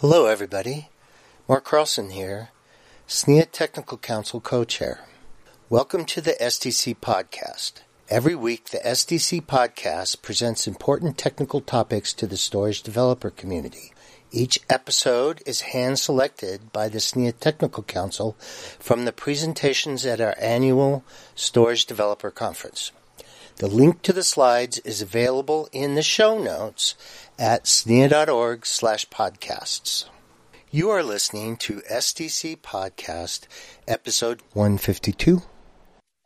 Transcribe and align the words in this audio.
Hello, 0.00 0.26
everybody. 0.26 0.90
Mark 1.48 1.64
Carlson 1.64 2.10
here, 2.10 2.50
SNIA 3.08 3.50
Technical 3.50 3.96
Council 3.96 4.42
co-chair. 4.42 5.06
Welcome 5.70 6.04
to 6.04 6.20
the 6.20 6.36
SDC 6.38 6.98
podcast. 6.98 7.80
Every 8.10 8.34
week, 8.34 8.68
the 8.68 8.80
SDC 8.84 9.46
podcast 9.46 10.20
presents 10.20 10.66
important 10.66 11.16
technical 11.16 11.62
topics 11.62 12.12
to 12.12 12.26
the 12.26 12.36
storage 12.36 12.82
developer 12.82 13.30
community. 13.30 13.94
Each 14.30 14.60
episode 14.68 15.42
is 15.46 15.72
hand 15.72 15.98
selected 15.98 16.74
by 16.74 16.90
the 16.90 16.98
SNIA 16.98 17.32
Technical 17.40 17.82
Council 17.82 18.36
from 18.78 19.06
the 19.06 19.12
presentations 19.12 20.04
at 20.04 20.20
our 20.20 20.34
annual 20.38 21.04
Storage 21.34 21.86
Developer 21.86 22.30
Conference. 22.30 22.92
The 23.58 23.68
link 23.68 24.02
to 24.02 24.12
the 24.12 24.22
slides 24.22 24.80
is 24.80 25.00
available 25.00 25.66
in 25.72 25.94
the 25.94 26.02
show 26.02 26.38
notes 26.38 26.94
at 27.38 27.66
snia.org 27.66 28.66
slash 28.66 29.08
podcasts. 29.08 30.04
You 30.70 30.90
are 30.90 31.02
listening 31.02 31.56
to 31.58 31.80
SDC 31.90 32.58
Podcast, 32.58 33.46
episode 33.88 34.42
152. 34.52 35.40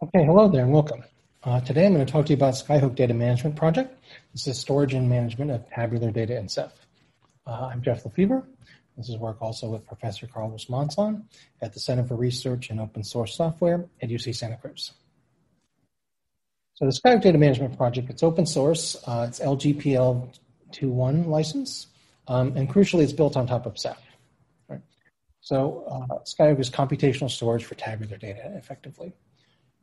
Okay, 0.02 0.24
hello 0.24 0.48
there 0.48 0.64
and 0.64 0.72
welcome. 0.72 1.04
Uh, 1.44 1.60
today 1.60 1.86
I'm 1.86 1.94
going 1.94 2.04
to 2.04 2.12
talk 2.12 2.26
to 2.26 2.32
you 2.32 2.36
about 2.36 2.54
Skyhook 2.54 2.96
Data 2.96 3.14
Management 3.14 3.54
Project. 3.54 3.96
This 4.32 4.48
is 4.48 4.58
storage 4.58 4.94
and 4.94 5.08
management 5.08 5.52
of 5.52 5.70
tabular 5.70 6.10
data 6.10 6.36
in 6.36 6.48
Ceph. 6.48 6.72
Uh, 7.46 7.68
I'm 7.70 7.80
Jeff 7.80 8.04
Lefevre. 8.04 8.42
This 8.96 9.08
is 9.08 9.18
work 9.18 9.40
also 9.40 9.70
with 9.70 9.86
Professor 9.86 10.26
Carlos 10.26 10.64
Maltzahn 10.64 11.22
at 11.62 11.74
the 11.74 11.78
Center 11.78 12.02
for 12.02 12.16
Research 12.16 12.70
in 12.70 12.80
Open 12.80 13.04
Source 13.04 13.36
Software 13.36 13.86
at 14.02 14.08
UC 14.08 14.34
Santa 14.34 14.56
Cruz. 14.56 14.94
So 16.80 16.86
the 16.86 16.92
Skyhook 16.92 17.20
Data 17.20 17.36
Management 17.36 17.76
Project, 17.76 18.08
it's 18.08 18.22
open 18.22 18.46
source. 18.46 18.96
Uh, 19.06 19.26
it's 19.28 19.38
LGPL 19.38 20.34
2.1 20.72 21.26
license. 21.26 21.88
Um, 22.26 22.56
and 22.56 22.70
crucially, 22.70 23.02
it's 23.02 23.12
built 23.12 23.36
on 23.36 23.46
top 23.46 23.66
of 23.66 23.78
Ceph. 23.78 24.00
Right? 24.66 24.80
So 25.42 25.84
uh, 25.86 26.20
is 26.22 26.70
computational 26.70 27.30
storage 27.30 27.66
for 27.66 27.74
tabular 27.74 28.16
data, 28.16 28.50
effectively. 28.54 29.12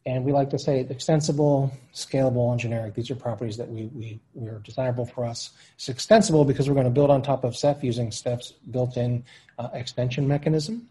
And 0.07 0.25
we 0.25 0.31
like 0.31 0.49
to 0.49 0.57
say 0.57 0.87
extensible, 0.89 1.71
scalable, 1.93 2.49
and 2.49 2.59
generic. 2.59 2.95
These 2.95 3.11
are 3.11 3.15
properties 3.15 3.57
that 3.57 3.69
we, 3.69 3.85
we, 3.93 4.19
we 4.33 4.47
are 4.49 4.57
desirable 4.59 5.05
for 5.05 5.23
us. 5.23 5.51
It's 5.75 5.89
extensible 5.89 6.45
because 6.45 6.67
we're 6.67 6.75
going 6.75 6.85
to 6.85 6.91
build 6.91 7.11
on 7.11 7.21
top 7.21 7.43
of 7.43 7.55
Ceph 7.55 7.83
using 7.83 8.11
Ceph's 8.11 8.53
built-in 8.71 9.23
uh, 9.59 9.69
extension 9.73 10.27
mechanism. 10.27 10.89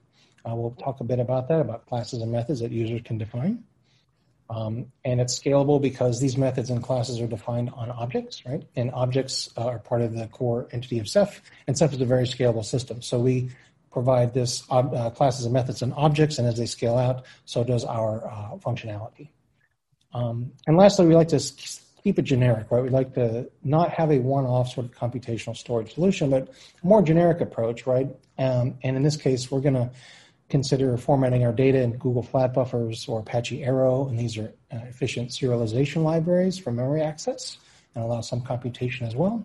Uh, 0.48 0.54
we'll 0.54 0.70
talk 0.70 1.00
a 1.00 1.04
bit 1.04 1.18
about 1.18 1.48
that, 1.48 1.60
about 1.60 1.84
classes 1.86 2.22
and 2.22 2.30
methods 2.30 2.60
that 2.60 2.70
users 2.70 3.00
can 3.04 3.18
define. 3.18 3.64
Um, 4.48 4.92
and 5.04 5.20
it's 5.20 5.38
scalable 5.38 5.82
because 5.82 6.20
these 6.20 6.36
methods 6.36 6.70
and 6.70 6.82
classes 6.82 7.20
are 7.20 7.26
defined 7.26 7.70
on 7.70 7.90
objects, 7.90 8.46
right? 8.46 8.62
And 8.76 8.92
objects 8.92 9.50
uh, 9.56 9.66
are 9.66 9.78
part 9.78 10.02
of 10.02 10.14
the 10.14 10.28
core 10.28 10.68
entity 10.70 10.98
of 11.00 11.08
Ceph, 11.08 11.42
and 11.66 11.76
Ceph 11.76 11.94
is 11.94 12.00
a 12.00 12.04
very 12.04 12.24
scalable 12.24 12.64
system. 12.64 13.02
So 13.02 13.18
we 13.18 13.50
provide 13.90 14.34
this 14.34 14.62
uh, 14.70 15.10
classes 15.10 15.46
and 15.46 15.54
methods 15.54 15.82
and 15.82 15.92
objects, 15.94 16.38
and 16.38 16.46
as 16.46 16.58
they 16.58 16.66
scale 16.66 16.96
out, 16.96 17.24
so 17.44 17.64
does 17.64 17.84
our 17.84 18.24
uh, 18.26 18.56
functionality. 18.58 19.30
Um, 20.12 20.52
and 20.66 20.76
lastly, 20.76 21.06
we 21.06 21.16
like 21.16 21.28
to 21.28 21.40
keep 22.04 22.18
it 22.18 22.22
generic, 22.22 22.70
right? 22.70 22.84
We 22.84 22.90
like 22.90 23.14
to 23.14 23.50
not 23.64 23.90
have 23.90 24.12
a 24.12 24.18
one-off 24.20 24.72
sort 24.72 24.86
of 24.86 24.92
computational 24.92 25.56
storage 25.56 25.94
solution, 25.94 26.30
but 26.30 26.48
a 26.82 26.86
more 26.86 27.02
generic 27.02 27.40
approach, 27.40 27.84
right? 27.84 28.14
Um, 28.38 28.78
and 28.84 28.96
in 28.96 29.02
this 29.02 29.16
case, 29.16 29.50
we're 29.50 29.60
going 29.60 29.74
to 29.74 29.90
consider 30.48 30.96
formatting 30.96 31.44
our 31.44 31.52
data 31.52 31.80
in 31.80 31.96
Google 31.96 32.22
Flat 32.22 32.54
Buffers 32.54 33.08
or 33.08 33.20
Apache 33.20 33.64
Arrow, 33.64 34.08
and 34.08 34.18
these 34.18 34.38
are 34.38 34.52
uh, 34.72 34.78
efficient 34.88 35.30
serialization 35.30 36.02
libraries 36.02 36.58
for 36.58 36.70
memory 36.72 37.02
access 37.02 37.58
and 37.94 38.04
allow 38.04 38.20
some 38.20 38.40
computation 38.40 39.06
as 39.06 39.16
well. 39.16 39.44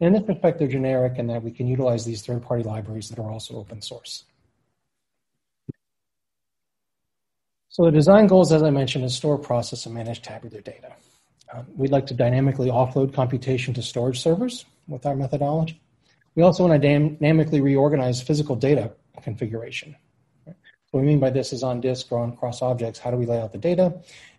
And 0.00 0.14
in 0.14 0.20
this 0.20 0.28
respect, 0.28 0.58
they're 0.58 0.68
generic 0.68 1.18
in 1.18 1.26
that 1.26 1.42
we 1.42 1.50
can 1.50 1.66
utilize 1.66 2.06
these 2.06 2.22
third-party 2.22 2.64
libraries 2.64 3.10
that 3.10 3.18
are 3.18 3.30
also 3.30 3.56
open 3.56 3.82
source. 3.82 4.24
So 7.68 7.84
the 7.84 7.90
design 7.92 8.26
goals, 8.26 8.50
as 8.50 8.62
I 8.62 8.70
mentioned, 8.70 9.04
is 9.04 9.14
store, 9.14 9.38
process, 9.38 9.86
and 9.86 9.94
manage 9.94 10.22
tabular 10.22 10.60
data. 10.60 10.92
Um, 11.52 11.66
we'd 11.76 11.90
like 11.90 12.06
to 12.06 12.14
dynamically 12.14 12.68
offload 12.68 13.12
computation 13.12 13.74
to 13.74 13.82
storage 13.82 14.20
servers 14.20 14.64
with 14.88 15.04
our 15.04 15.14
methodology. 15.14 15.80
We 16.34 16.42
also 16.42 16.66
want 16.66 16.80
to 16.80 16.88
dynamically 16.88 17.60
reorganize 17.60 18.22
physical 18.22 18.56
data 18.56 18.92
configuration 19.22 19.96
what 20.90 21.00
we 21.00 21.06
mean 21.06 21.20
by 21.20 21.30
this 21.30 21.52
is 21.52 21.62
on 21.62 21.80
disk 21.80 22.10
or 22.10 22.18
on 22.18 22.36
cross 22.36 22.62
objects, 22.62 22.98
how 22.98 23.10
do 23.10 23.16
we 23.16 23.26
lay 23.26 23.40
out 23.40 23.52
the 23.52 23.58
data? 23.58 23.94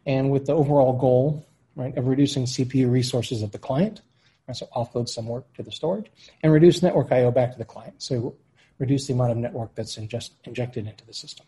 And 0.06 0.32
with 0.32 0.46
the 0.48 0.54
overall 0.54 0.94
goal, 0.94 1.46
right, 1.76 1.96
of 1.98 2.08
reducing 2.08 2.44
CPU 2.44 2.92
resources 2.92 3.42
of 3.42 3.52
the 3.52 3.58
client, 3.58 4.02
right, 4.48 4.58
so 4.58 4.68
offload 4.76 5.08
some 5.08 5.28
work 5.28 5.52
to 5.54 5.64
the 5.64 5.72
storage, 5.72 6.12
and 6.44 6.52
reduce 6.52 6.82
network 6.82 7.12
I/O 7.12 7.32
back 7.32 7.54
to 7.54 7.58
the 7.58 7.66
client. 7.66 7.96
So 8.02 8.36
reduce 8.80 9.08
the 9.08 9.14
amount 9.14 9.32
of 9.32 9.38
network 9.38 9.76
that's 9.76 9.96
ingest, 9.96 10.32
injected 10.44 10.88
into 10.88 11.06
the 11.06 11.14
system. 11.14 11.46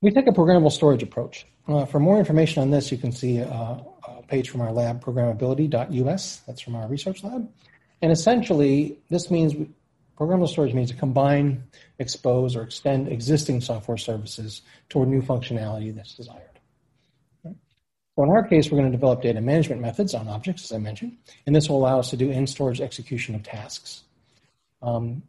We 0.00 0.12
take 0.12 0.28
a 0.28 0.32
programmable 0.32 0.70
storage 0.70 1.02
approach. 1.02 1.46
Uh, 1.66 1.84
for 1.84 1.98
more 1.98 2.18
information 2.20 2.62
on 2.62 2.70
this, 2.70 2.92
you 2.92 2.98
can 2.98 3.10
see 3.10 3.38
a, 3.38 3.48
a 3.48 4.22
page 4.28 4.48
from 4.48 4.60
our 4.60 4.72
lab, 4.72 5.02
programmability.us. 5.02 6.42
That's 6.46 6.60
from 6.60 6.76
our 6.76 6.86
research 6.86 7.24
lab. 7.24 7.50
And 8.00 8.12
essentially, 8.12 8.98
this 9.10 9.28
means 9.28 9.54
Programmable 10.18 10.48
storage 10.48 10.74
means 10.74 10.90
to 10.90 10.96
combine, 10.96 11.62
expose, 12.00 12.56
or 12.56 12.62
extend 12.62 13.08
existing 13.08 13.60
software 13.60 13.96
services 13.96 14.62
toward 14.88 15.08
new 15.08 15.22
functionality 15.22 15.94
that's 15.94 16.14
desired. 16.14 16.42
So 17.44 18.24
in 18.24 18.30
our 18.30 18.42
case, 18.42 18.68
we're 18.68 18.78
going 18.78 18.90
to 18.90 18.96
develop 18.96 19.22
data 19.22 19.40
management 19.40 19.80
methods 19.80 20.14
on 20.14 20.26
objects, 20.26 20.64
as 20.64 20.72
I 20.72 20.78
mentioned, 20.78 21.16
and 21.46 21.54
this 21.54 21.68
will 21.68 21.76
allow 21.76 22.00
us 22.00 22.10
to 22.10 22.16
do 22.16 22.30
in-storage 22.30 22.80
execution 22.80 23.36
of 23.36 23.44
tasks. 23.44 24.02
Um, 24.82 25.22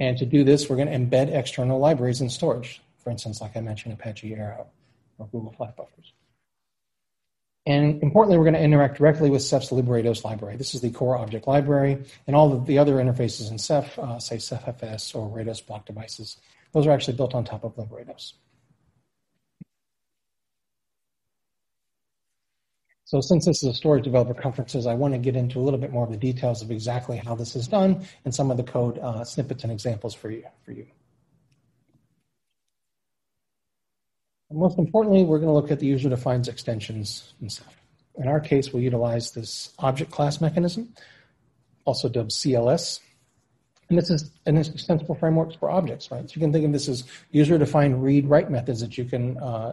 and 0.00 0.18
to 0.18 0.26
do 0.26 0.42
this, 0.42 0.68
we're 0.68 0.74
going 0.74 0.88
to 0.88 0.98
embed 0.98 1.32
external 1.32 1.78
libraries 1.78 2.20
in 2.20 2.28
storage. 2.28 2.82
For 2.98 3.10
instance, 3.10 3.40
like 3.40 3.56
I 3.56 3.60
mentioned, 3.60 3.94
Apache 3.94 4.34
Arrow 4.34 4.66
or 5.18 5.28
Google 5.28 5.52
Flat 5.52 5.76
Buffers. 5.76 6.12
And 7.64 8.02
importantly, 8.02 8.38
we're 8.38 8.44
going 8.44 8.54
to 8.54 8.62
interact 8.62 8.98
directly 8.98 9.30
with 9.30 9.42
Ceph's 9.42 9.70
Librados 9.70 10.24
library. 10.24 10.56
This 10.56 10.74
is 10.74 10.80
the 10.80 10.90
core 10.90 11.16
object 11.16 11.46
library, 11.46 12.04
and 12.26 12.34
all 12.34 12.52
of 12.52 12.66
the 12.66 12.78
other 12.78 12.94
interfaces 12.94 13.50
in 13.50 13.58
Ceph, 13.58 13.98
uh, 13.98 14.18
say 14.18 14.36
CephFS 14.36 15.14
or 15.14 15.28
Rados 15.30 15.64
block 15.64 15.86
devices, 15.86 16.38
those 16.72 16.86
are 16.86 16.90
actually 16.90 17.16
built 17.16 17.34
on 17.34 17.44
top 17.44 17.62
of 17.62 17.76
Librados. 17.76 18.32
So 23.04 23.20
since 23.20 23.44
this 23.44 23.62
is 23.62 23.68
a 23.68 23.74
storage 23.74 24.04
developer 24.04 24.32
conferences, 24.32 24.86
I 24.86 24.94
want 24.94 25.12
to 25.12 25.18
get 25.18 25.36
into 25.36 25.58
a 25.58 25.62
little 25.62 25.78
bit 25.78 25.92
more 25.92 26.04
of 26.04 26.10
the 26.10 26.16
details 26.16 26.62
of 26.62 26.70
exactly 26.70 27.18
how 27.18 27.34
this 27.34 27.54
is 27.54 27.68
done 27.68 28.06
and 28.24 28.34
some 28.34 28.50
of 28.50 28.56
the 28.56 28.62
code 28.62 28.98
uh, 28.98 29.22
snippets 29.22 29.64
and 29.64 29.70
examples 29.70 30.14
for 30.14 30.30
you. 30.30 30.44
For 30.64 30.72
you. 30.72 30.86
Most 34.52 34.78
importantly, 34.78 35.24
we're 35.24 35.38
going 35.38 35.48
to 35.48 35.54
look 35.54 35.70
at 35.70 35.80
the 35.80 35.86
user 35.86 36.08
defines 36.08 36.48
extensions 36.48 37.34
and 37.40 37.50
stuff. 37.50 37.74
In 38.16 38.28
our 38.28 38.40
case, 38.40 38.72
we'll 38.72 38.82
utilize 38.82 39.32
this 39.32 39.72
object 39.78 40.10
class 40.10 40.40
mechanism, 40.40 40.92
also 41.84 42.08
dubbed 42.08 42.30
CLS. 42.30 43.00
And 43.88 43.98
this 43.98 44.10
is 44.10 44.30
an 44.46 44.56
extensible 44.56 45.14
framework 45.14 45.58
for 45.58 45.70
objects, 45.70 46.10
right? 46.10 46.28
So 46.28 46.34
you 46.34 46.40
can 46.40 46.52
think 46.52 46.64
of 46.64 46.72
this 46.72 46.88
as 46.88 47.04
user-defined 47.30 48.02
read-write 48.02 48.50
methods 48.50 48.80
that 48.80 48.96
you 48.96 49.04
can 49.04 49.38
uh, 49.38 49.72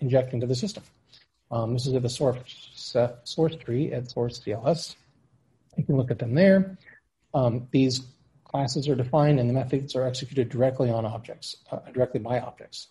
inject 0.00 0.32
into 0.32 0.46
the 0.46 0.54
system. 0.54 0.82
Um, 1.50 1.74
this 1.74 1.86
is 1.86 1.92
the 1.92 2.08
source, 2.08 2.70
source 3.24 3.56
tree 3.56 3.92
at 3.92 4.10
source 4.10 4.40
CLS. 4.40 4.96
You 5.76 5.84
can 5.84 5.96
look 5.96 6.10
at 6.10 6.18
them 6.18 6.34
there. 6.34 6.76
Um, 7.32 7.68
these 7.70 8.02
classes 8.44 8.88
are 8.88 8.94
defined 8.94 9.40
and 9.40 9.48
the 9.48 9.54
methods 9.54 9.96
are 9.96 10.06
executed 10.06 10.48
directly 10.48 10.90
on 10.90 11.04
objects, 11.04 11.56
uh, 11.72 11.78
directly 11.92 12.20
by 12.20 12.40
objects. 12.40 12.88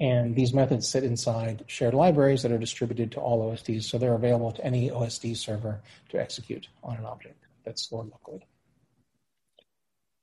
And 0.00 0.34
these 0.34 0.54
methods 0.54 0.88
sit 0.88 1.04
inside 1.04 1.64
shared 1.66 1.92
libraries 1.92 2.42
that 2.42 2.50
are 2.50 2.58
distributed 2.58 3.12
to 3.12 3.20
all 3.20 3.50
OSDs, 3.50 3.84
so 3.84 3.98
they're 3.98 4.14
available 4.14 4.50
to 4.52 4.64
any 4.64 4.88
OSD 4.88 5.36
server 5.36 5.80
to 6.08 6.18
execute 6.18 6.68
on 6.82 6.96
an 6.96 7.04
object 7.04 7.44
that's 7.64 7.82
stored 7.82 8.10
locally. 8.10 8.46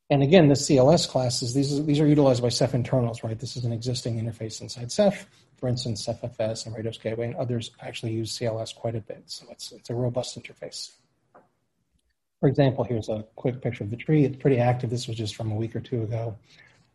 And 0.09 0.23
again, 0.23 0.47
the 0.47 0.55
CLS 0.55 1.07
classes, 1.07 1.53
these, 1.53 1.77
are, 1.77 1.83
these 1.83 1.99
are 1.99 2.07
utilized 2.07 2.41
by 2.41 2.49
Ceph 2.49 2.73
internals, 2.73 3.23
right? 3.23 3.37
This 3.37 3.55
is 3.55 3.65
an 3.65 3.73
existing 3.73 4.19
interface 4.19 4.61
inside 4.61 4.91
Ceph. 4.91 5.27
For 5.57 5.67
instance, 5.67 6.07
CephFS 6.07 6.65
and 6.65 6.75
Rados 6.75 7.01
Gateway 7.01 7.27
and 7.27 7.35
others 7.35 7.71
actually 7.81 8.13
use 8.13 8.37
CLS 8.37 8.73
quite 8.73 8.95
a 8.95 9.01
bit, 9.01 9.23
so 9.25 9.45
it's, 9.51 9.71
it's 9.71 9.89
a 9.89 9.95
robust 9.95 10.41
interface. 10.41 10.91
For 12.39 12.47
example, 12.47 12.83
here's 12.83 13.09
a 13.09 13.25
quick 13.35 13.61
picture 13.61 13.83
of 13.83 13.89
the 13.89 13.97
tree. 13.97 14.23
It's 14.23 14.37
pretty 14.37 14.59
active. 14.59 14.89
This 14.89 15.07
was 15.07 15.17
just 15.17 15.35
from 15.35 15.51
a 15.51 15.55
week 15.55 15.75
or 15.75 15.81
two 15.81 16.03
ago. 16.03 16.37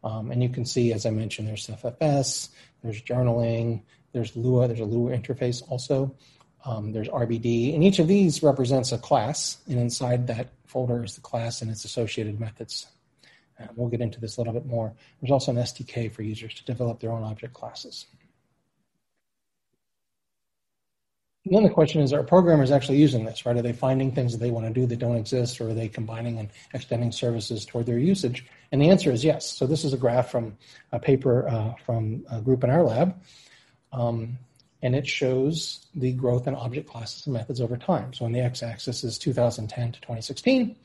Um, 0.05 0.31
and 0.31 0.43
you 0.43 0.49
can 0.49 0.65
see, 0.65 0.93
as 0.93 1.07
I 1.07 1.11
mentioned, 1.11 1.49
there's 1.49 1.67
CephFS, 1.67 2.49
there's 2.83 3.03
journaling, 3.03 3.83
there's 4.13 4.37
Lua, 4.37 4.67
there's 4.67 4.81
a 4.81 4.85
Lua 4.85 5.17
interface 5.17 5.63
also. 5.69 6.15
Um, 6.65 6.93
there's 6.93 7.09
RBD, 7.09 7.75
and 7.75 7.83
each 7.83 7.99
of 7.99 8.07
these 8.07 8.43
represents 8.43 8.93
a 8.93 8.99
class, 8.99 9.59
and 9.67 9.79
inside 9.79 10.29
that 10.29 10.49
folder 10.65 11.03
is 11.03 11.17
the 11.17 11.21
class 11.21 11.61
and 11.61 11.71
its 11.71 11.85
associated 11.85 12.39
methods. 12.39 12.87
Uh, 13.61 13.67
we'll 13.75 13.89
get 13.89 14.01
into 14.01 14.21
this 14.21 14.37
a 14.37 14.41
little 14.41 14.53
bit 14.53 14.67
more. 14.67 14.93
There's 15.21 15.33
also 15.33 15.51
an 15.51 15.59
SDK 15.59 16.13
for 16.13 16.23
users 16.23 16.55
to 16.55 16.65
develop 16.65 17.01
their 17.01 17.11
own 17.11 17.25
object 17.25 17.53
classes. 17.53 18.07
And 21.45 21.57
then 21.57 21.65
the 21.65 21.71
question 21.71 22.01
is, 22.01 22.13
are 22.13 22.23
programmers 22.23 22.71
actually 22.71 22.99
using 22.99 23.25
this, 23.25 23.45
right? 23.45 23.57
Are 23.57 23.63
they 23.63 23.73
finding 23.73 24.13
things 24.13 24.33
that 24.33 24.39
they 24.39 24.53
want 24.53 24.67
to 24.67 24.73
do 24.73 24.87
that 24.87 25.01
don't 25.01 25.17
exist, 25.17 25.61
or 25.61 25.71
are 25.71 25.75
they 25.75 25.89
combining 25.89 26.39
and 26.39 26.49
extending 26.73 27.11
services 27.11 27.65
toward 27.65 27.87
their 27.87 27.99
usage? 27.99 28.47
And 28.71 28.81
the 28.81 28.91
answer 28.91 29.11
is 29.11 29.25
yes. 29.25 29.53
So 29.53 29.67
this 29.67 29.85
is 29.85 29.93
a 29.93 29.97
graph 29.97 30.31
from 30.31 30.57
a 30.93 31.01
paper 31.01 31.49
uh, 31.49 31.75
from 31.85 32.25
a 32.31 32.41
group 32.41 32.63
in 32.63 32.71
our 32.71 32.85
lab, 32.85 33.21
um, 33.93 34.39
and 34.83 34.95
it 34.95 35.07
shows 35.07 35.87
the 35.97 36.13
growth 36.13 36.47
in 36.47 36.55
object 36.55 36.89
classes 36.89 37.27
and 37.27 37.35
methods 37.35 37.61
over 37.61 37.77
time. 37.77 38.13
So 38.13 38.25
on 38.25 38.33
the 38.33 38.41
x-axis 38.41 39.03
is 39.03 39.19
2010 39.19 39.93
to 39.93 40.01
2016, 40.01 40.77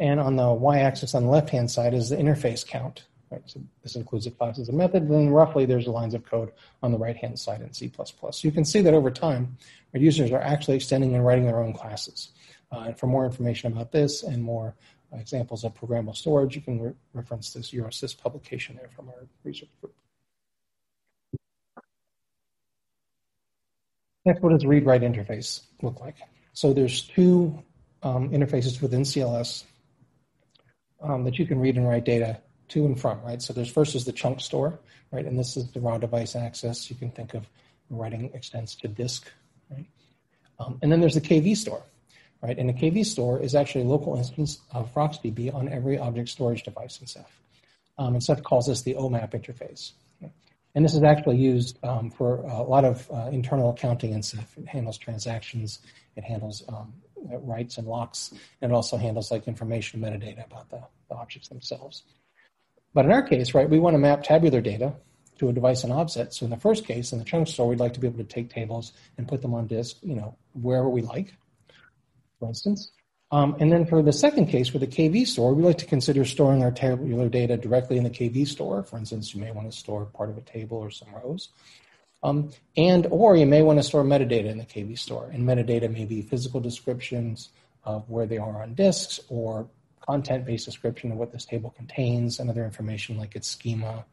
and 0.00 0.18
on 0.18 0.34
the 0.34 0.52
y-axis 0.52 1.14
on 1.14 1.24
the 1.24 1.30
left-hand 1.30 1.70
side 1.70 1.94
is 1.94 2.08
the 2.08 2.16
interface 2.16 2.66
count. 2.66 3.04
Right? 3.32 3.42
So 3.46 3.62
this 3.82 3.96
includes 3.96 4.26
the 4.26 4.30
classes 4.30 4.68
and 4.68 4.76
methods, 4.76 5.10
and 5.10 5.34
roughly 5.34 5.64
there's 5.64 5.86
lines 5.86 6.12
of 6.12 6.22
code 6.26 6.52
on 6.82 6.92
the 6.92 6.98
right-hand 6.98 7.38
side 7.38 7.62
in 7.62 7.72
C++. 7.72 7.90
So 7.96 8.30
you 8.42 8.52
can 8.52 8.66
see 8.66 8.82
that 8.82 8.92
over 8.92 9.10
time, 9.10 9.56
our 9.94 10.00
users 10.00 10.30
are 10.32 10.40
actually 10.42 10.76
extending 10.76 11.14
and 11.14 11.24
writing 11.24 11.46
their 11.46 11.58
own 11.58 11.72
classes. 11.72 12.32
Uh, 12.70 12.80
and 12.88 12.98
for 12.98 13.06
more 13.06 13.24
information 13.24 13.72
about 13.72 13.90
this 13.90 14.22
and 14.22 14.42
more 14.42 14.74
uh, 15.12 15.16
examples 15.16 15.64
of 15.64 15.74
programmable 15.74 16.14
storage, 16.14 16.54
you 16.54 16.60
can 16.60 16.78
re- 16.78 16.92
reference 17.14 17.54
this 17.54 17.70
Eurosys 17.70 18.16
publication 18.16 18.76
there 18.76 18.90
from 18.94 19.08
our 19.08 19.26
research 19.44 19.70
group. 19.80 19.94
Next, 24.26 24.42
what 24.42 24.50
does 24.50 24.66
read-write 24.66 25.00
interface 25.00 25.62
look 25.80 26.00
like? 26.00 26.16
So 26.52 26.74
there's 26.74 27.00
two 27.00 27.62
um, 28.02 28.28
interfaces 28.28 28.82
within 28.82 29.02
CLS 29.02 29.64
um, 31.00 31.24
that 31.24 31.38
you 31.38 31.46
can 31.46 31.58
read 31.58 31.76
and 31.76 31.88
write 31.88 32.04
data 32.04 32.38
to 32.72 32.84
and 32.86 33.00
from, 33.00 33.20
right? 33.22 33.40
So 33.40 33.52
there's 33.52 33.70
first 33.70 33.94
is 33.94 34.04
the 34.04 34.12
chunk 34.12 34.40
store, 34.40 34.78
right? 35.10 35.24
And 35.24 35.38
this 35.38 35.56
is 35.56 35.70
the 35.72 35.80
raw 35.80 35.98
device 35.98 36.34
access. 36.34 36.90
You 36.90 36.96
can 36.96 37.10
think 37.10 37.34
of 37.34 37.46
writing 37.90 38.30
extents 38.34 38.74
to 38.76 38.88
disk, 38.88 39.30
right? 39.70 39.86
Um, 40.58 40.78
and 40.82 40.90
then 40.90 41.00
there's 41.00 41.14
the 41.14 41.20
KV 41.20 41.56
store, 41.56 41.82
right? 42.42 42.58
And 42.58 42.68
the 42.68 42.72
KV 42.72 43.04
store 43.04 43.40
is 43.40 43.54
actually 43.54 43.82
a 43.82 43.88
local 43.88 44.16
instance 44.16 44.60
of 44.72 44.92
RocksDB 44.94 45.54
on 45.54 45.68
every 45.68 45.98
object 45.98 46.28
storage 46.28 46.62
device 46.62 47.00
in 47.00 47.06
Ceph. 47.06 47.40
Um, 47.98 48.14
and 48.14 48.22
Ceph 48.22 48.42
calls 48.42 48.66
this 48.66 48.82
the 48.82 48.94
OMAP 48.94 49.30
interface. 49.30 49.92
And 50.74 50.84
this 50.84 50.94
is 50.94 51.02
actually 51.02 51.36
used 51.36 51.78
um, 51.84 52.10
for 52.10 52.36
a 52.38 52.62
lot 52.62 52.84
of 52.84 53.06
uh, 53.10 53.28
internal 53.30 53.70
accounting 53.70 54.12
in 54.12 54.22
Ceph. 54.22 54.56
It 54.56 54.66
handles 54.66 54.96
transactions, 54.96 55.80
it 56.16 56.24
handles 56.24 56.64
um, 56.68 56.94
writes 57.16 57.78
and 57.78 57.86
locks, 57.86 58.32
and 58.60 58.72
it 58.72 58.74
also 58.74 58.96
handles 58.96 59.30
like 59.30 59.46
information 59.46 60.00
metadata 60.00 60.46
about 60.46 60.70
the, 60.70 60.82
the 61.08 61.14
objects 61.14 61.48
themselves. 61.48 62.04
But 62.94 63.04
in 63.04 63.12
our 63.12 63.22
case, 63.22 63.54
right, 63.54 63.68
we 63.68 63.78
want 63.78 63.94
to 63.94 63.98
map 63.98 64.22
tabular 64.22 64.60
data 64.60 64.94
to 65.38 65.48
a 65.48 65.52
device 65.52 65.84
and 65.84 65.92
offset. 65.92 66.34
So 66.34 66.44
in 66.44 66.50
the 66.50 66.56
first 66.56 66.84
case, 66.84 67.12
in 67.12 67.18
the 67.18 67.24
chunk 67.24 67.48
store, 67.48 67.68
we'd 67.68 67.80
like 67.80 67.94
to 67.94 68.00
be 68.00 68.06
able 68.06 68.18
to 68.18 68.24
take 68.24 68.50
tables 68.50 68.92
and 69.16 69.26
put 69.26 69.42
them 69.42 69.54
on 69.54 69.66
disk, 69.66 69.96
you 70.02 70.14
know, 70.14 70.36
wherever 70.52 70.88
we 70.88 71.02
like, 71.02 71.34
for 72.38 72.48
instance. 72.48 72.92
Um, 73.32 73.56
and 73.60 73.72
then 73.72 73.86
for 73.86 74.02
the 74.02 74.12
second 74.12 74.46
case, 74.46 74.68
for 74.68 74.78
the 74.78 74.86
KV 74.86 75.26
store, 75.26 75.54
we 75.54 75.62
like 75.62 75.78
to 75.78 75.86
consider 75.86 76.24
storing 76.26 76.62
our 76.62 76.70
tabular 76.70 77.30
data 77.30 77.56
directly 77.56 77.96
in 77.96 78.04
the 78.04 78.10
KV 78.10 78.46
store. 78.46 78.82
For 78.82 78.98
instance, 78.98 79.34
you 79.34 79.40
may 79.40 79.50
want 79.50 79.70
to 79.70 79.76
store 79.76 80.04
part 80.04 80.28
of 80.28 80.36
a 80.36 80.42
table 80.42 80.76
or 80.76 80.90
some 80.90 81.08
rows. 81.14 81.48
Um, 82.22 82.50
and 82.76 83.06
or 83.10 83.34
you 83.34 83.46
may 83.46 83.62
want 83.62 83.78
to 83.78 83.82
store 83.82 84.04
metadata 84.04 84.46
in 84.46 84.58
the 84.58 84.66
KV 84.66 84.98
store. 84.98 85.30
And 85.32 85.48
metadata 85.48 85.90
may 85.90 86.04
be 86.04 86.20
physical 86.20 86.60
descriptions 86.60 87.48
of 87.84 88.08
where 88.08 88.26
they 88.26 88.38
are 88.38 88.62
on 88.62 88.74
disks 88.74 89.18
or 89.28 89.68
content-based 90.02 90.64
description 90.64 91.12
of 91.12 91.18
what 91.18 91.32
this 91.32 91.44
table 91.44 91.70
contains 91.70 92.38
and 92.38 92.50
other 92.50 92.64
information 92.64 93.16
like 93.16 93.34
its 93.34 93.48
schema, 93.48 94.04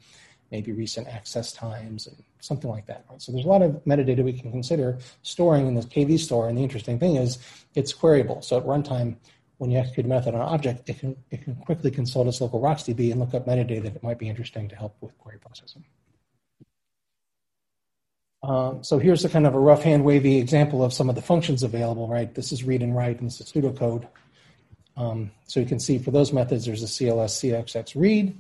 maybe 0.52 0.72
recent 0.72 1.08
access 1.08 1.52
times, 1.52 2.08
and 2.08 2.16
something 2.40 2.70
like 2.70 2.86
that. 2.88 3.06
So 3.18 3.32
there's 3.32 3.46
a 3.46 3.50
lot 3.50 3.62
of 3.62 3.84
metadata 3.86 4.24
we 4.24 4.34
can 4.34 4.52
consider 4.52 4.98
storing 5.24 5.68
in 5.68 5.76
this 5.76 5.86
KV 5.86 6.20
store. 6.20 6.50
And 6.50 6.58
the 6.58 6.64
interesting 6.64 7.00
thing 7.00 7.16
is 7.16 7.38
it's 7.76 7.94
queryable. 7.94 8.44
So 8.44 8.58
at 8.58 8.66
runtime, 8.66 9.18
when 9.58 9.72
you 9.72 9.78
execute 9.78 10.06
a 10.06 10.10
method 10.10 10.34
on 10.34 10.42
an 10.42 10.48
object, 10.48 10.90
it 10.90 11.00
can, 11.00 11.18
it 11.32 11.44
can 11.44 11.56
quickly 11.56 11.92
consult 11.92 12.28
its 12.28 12.40
local 12.40 12.62
RocksDB 12.62 13.12
and 13.12 13.20
look 13.20 13.34
up 13.34 13.46
metadata 13.46 13.84
that 13.84 14.02
might 14.02 14.18
be 14.18 14.30
interesting 14.30 14.70
to 14.70 14.76
help 14.76 14.96
with 15.02 15.18
query 15.18 15.38
processing. 15.38 15.84
Um, 18.42 18.84
so 18.84 19.00
here's 19.00 19.26
a 19.26 19.30
kind 19.30 19.46
of 19.46 19.54
a 19.54 19.60
rough 19.60 19.84
hand 19.84 20.06
wavy 20.06 20.38
example 20.38 20.84
of 20.84 20.94
some 20.94 21.10
of 21.10 21.16
the 21.16 21.22
functions 21.22 21.62
available, 21.62 22.08
right? 22.08 22.34
This 22.34 22.52
is 22.52 22.64
read 22.64 22.82
and 22.82 22.96
write, 22.96 23.20
and 23.20 23.28
this 23.28 23.42
is 23.42 23.52
pseudocode. 23.52 24.08
Um, 25.00 25.32
so 25.48 25.62
you 25.62 25.66
can 25.66 25.80
see 25.80 25.98
for 25.98 26.12
those 26.12 26.34
methods, 26.34 26.66
there's 26.66 26.84
a 26.84 26.86
CLS 26.86 27.40
CXX 27.40 27.96
read 27.96 28.38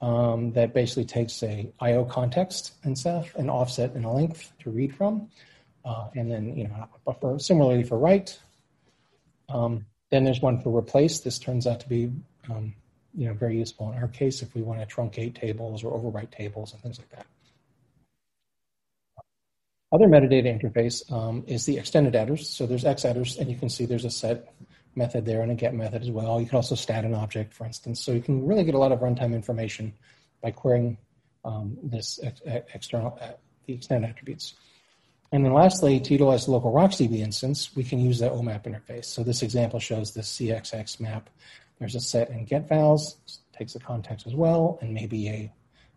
um, 0.00 0.52
that 0.52 0.74
basically 0.74 1.04
takes 1.04 1.40
a 1.44 1.72
IO 1.80 2.04
context 2.04 2.72
and 2.82 2.98
Ceph, 2.98 3.34
an 3.36 3.48
offset 3.48 3.94
and 3.94 4.04
a 4.04 4.10
length 4.10 4.52
to 4.58 4.70
read 4.70 4.94
from, 4.96 5.28
uh, 5.84 6.08
and 6.16 6.28
then 6.28 6.56
you 6.56 6.64
know 6.64 6.88
buffer. 7.06 7.38
Similarly 7.38 7.84
for 7.84 7.98
write. 7.98 8.38
Um, 9.48 9.86
then 10.10 10.24
there's 10.24 10.42
one 10.42 10.60
for 10.60 10.76
replace. 10.76 11.20
This 11.20 11.38
turns 11.38 11.68
out 11.68 11.78
to 11.80 11.88
be 11.88 12.10
um, 12.50 12.74
you 13.14 13.28
know 13.28 13.34
very 13.34 13.56
useful 13.56 13.92
in 13.92 13.98
our 13.98 14.08
case 14.08 14.42
if 14.42 14.56
we 14.56 14.62
want 14.62 14.80
to 14.80 14.92
truncate 14.92 15.36
tables 15.36 15.84
or 15.84 15.96
overwrite 15.96 16.32
tables 16.32 16.72
and 16.72 16.82
things 16.82 16.98
like 16.98 17.10
that. 17.10 17.26
Other 19.92 20.08
metadata 20.08 20.60
interface 20.60 21.10
um, 21.12 21.44
is 21.46 21.64
the 21.64 21.78
extended 21.78 22.16
adders. 22.16 22.48
So 22.48 22.66
there's 22.66 22.82
xattrs, 22.82 23.38
and 23.38 23.48
you 23.48 23.56
can 23.56 23.68
see 23.68 23.84
there's 23.84 24.06
a 24.06 24.10
set 24.10 24.52
method 24.94 25.24
there 25.24 25.42
and 25.42 25.50
a 25.50 25.54
get 25.54 25.74
method 25.74 26.02
as 26.02 26.10
well. 26.10 26.40
You 26.40 26.46
can 26.46 26.56
also 26.56 26.74
stat 26.74 27.04
an 27.04 27.14
object, 27.14 27.54
for 27.54 27.64
instance. 27.64 28.00
So 28.00 28.12
you 28.12 28.20
can 28.20 28.46
really 28.46 28.64
get 28.64 28.74
a 28.74 28.78
lot 28.78 28.92
of 28.92 29.00
runtime 29.00 29.34
information 29.34 29.94
by 30.42 30.50
querying 30.50 30.98
um, 31.44 31.78
this 31.82 32.20
ex- 32.22 32.40
external 32.74 33.18
uh, 33.20 33.32
the 33.66 33.74
extended 33.74 34.08
attributes. 34.08 34.54
And 35.30 35.44
then 35.44 35.54
lastly, 35.54 35.98
to 35.98 36.12
utilize 36.12 36.44
the 36.44 36.50
local 36.50 36.72
RocksDB 36.72 37.20
instance, 37.20 37.74
we 37.74 37.84
can 37.84 37.98
use 37.98 38.18
the 38.18 38.28
OMAP 38.28 38.64
interface. 38.64 39.06
So 39.06 39.22
this 39.22 39.42
example 39.42 39.80
shows 39.80 40.12
the 40.12 40.20
CXX 40.20 41.00
map. 41.00 41.30
There's 41.78 41.94
a 41.94 42.00
set 42.00 42.28
and 42.28 42.46
get 42.46 42.68
vals, 42.68 43.16
takes 43.56 43.72
the 43.72 43.80
context 43.80 44.26
as 44.26 44.34
well, 44.34 44.78
and 44.82 44.92
maybe 44.92 45.28
a, 45.28 45.52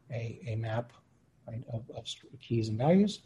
a, 0.09 0.39
a 0.47 0.56
map 0.56 0.94
right, 1.47 1.63
of, 1.71 1.83
of 1.95 2.06
keys 2.42 2.69
and 2.69 2.77
values. 2.77 3.19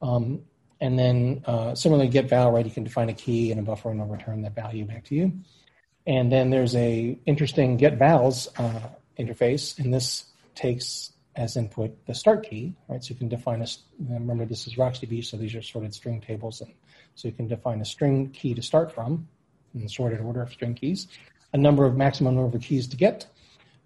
Um, 0.00 0.42
and 0.80 0.98
then 0.98 1.42
uh, 1.46 1.74
similarly, 1.74 2.08
get 2.08 2.28
val, 2.28 2.50
right? 2.52 2.64
You 2.64 2.72
can 2.72 2.84
define 2.84 3.08
a 3.08 3.14
key 3.14 3.50
and 3.50 3.60
a 3.60 3.62
buffer 3.62 3.90
and 3.90 4.00
it'll 4.00 4.12
return 4.12 4.42
that 4.42 4.54
value 4.54 4.84
back 4.84 5.04
to 5.06 5.14
you. 5.14 5.32
And 6.06 6.30
then 6.30 6.50
there's 6.50 6.74
a 6.76 7.18
interesting 7.24 7.76
get 7.76 7.98
vals 7.98 8.48
uh, 8.58 8.88
interface, 9.18 9.78
and 9.78 9.92
this 9.92 10.26
takes 10.54 11.12
as 11.36 11.56
input 11.56 12.06
the 12.06 12.14
start 12.14 12.48
key, 12.48 12.74
right? 12.88 13.02
So 13.02 13.10
you 13.10 13.16
can 13.16 13.28
define 13.28 13.62
a, 13.62 13.66
remember 14.08 14.44
this 14.44 14.66
is 14.66 14.76
RocksDB, 14.76 15.24
so 15.24 15.36
these 15.36 15.54
are 15.54 15.62
sorted 15.62 15.94
string 15.94 16.20
tables. 16.20 16.60
And 16.60 16.72
so 17.14 17.28
you 17.28 17.34
can 17.34 17.48
define 17.48 17.80
a 17.80 17.84
string 17.84 18.30
key 18.30 18.54
to 18.54 18.62
start 18.62 18.92
from 18.92 19.26
in 19.74 19.88
sorted 19.88 20.20
order 20.20 20.42
of 20.42 20.52
string 20.52 20.74
keys, 20.74 21.08
a 21.52 21.58
number 21.58 21.84
of 21.84 21.96
maximum 21.96 22.36
number 22.36 22.56
of 22.56 22.62
keys 22.62 22.86
to 22.88 22.96
get, 22.96 23.26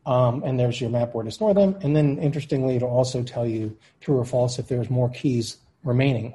um, 0.05 0.43
and 0.45 0.59
there's 0.59 0.81
your 0.81 0.91
map 0.91 1.15
where 1.15 1.25
to 1.25 1.31
store 1.31 1.55
them. 1.55 1.77
And 1.83 1.97
then 1.97 2.19
interestingly, 2.19 2.77
it'll 2.77 2.91
also 2.91 3.23
tell 3.23 3.47
you 3.47 3.77
true 4.01 4.19
or 4.19 4.25
false 4.25 4.59
if 4.59 4.69
there's 4.69 4.91
more 4.91 5.09
keys 5.09 5.59
remaining 5.85 6.35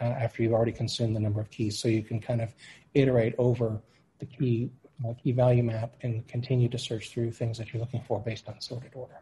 uh, 0.00 0.04
after 0.04 0.42
you've 0.42 0.52
already 0.52 0.72
consumed 0.72 1.14
the 1.14 1.20
number 1.20 1.40
of 1.40 1.50
keys. 1.50 1.78
So 1.78 1.88
you 1.88 2.02
can 2.02 2.20
kind 2.20 2.40
of 2.40 2.54
iterate 2.94 3.34
over 3.38 3.80
the 4.18 4.26
key 4.26 4.70
uh, 5.04 5.12
key 5.14 5.32
value 5.32 5.62
map 5.62 5.94
and 6.02 6.26
continue 6.28 6.68
to 6.68 6.78
search 6.78 7.10
through 7.10 7.32
things 7.32 7.58
that 7.58 7.72
you're 7.72 7.80
looking 7.80 8.02
for 8.06 8.20
based 8.20 8.48
on 8.48 8.60
sorted 8.60 8.92
order. 8.94 9.20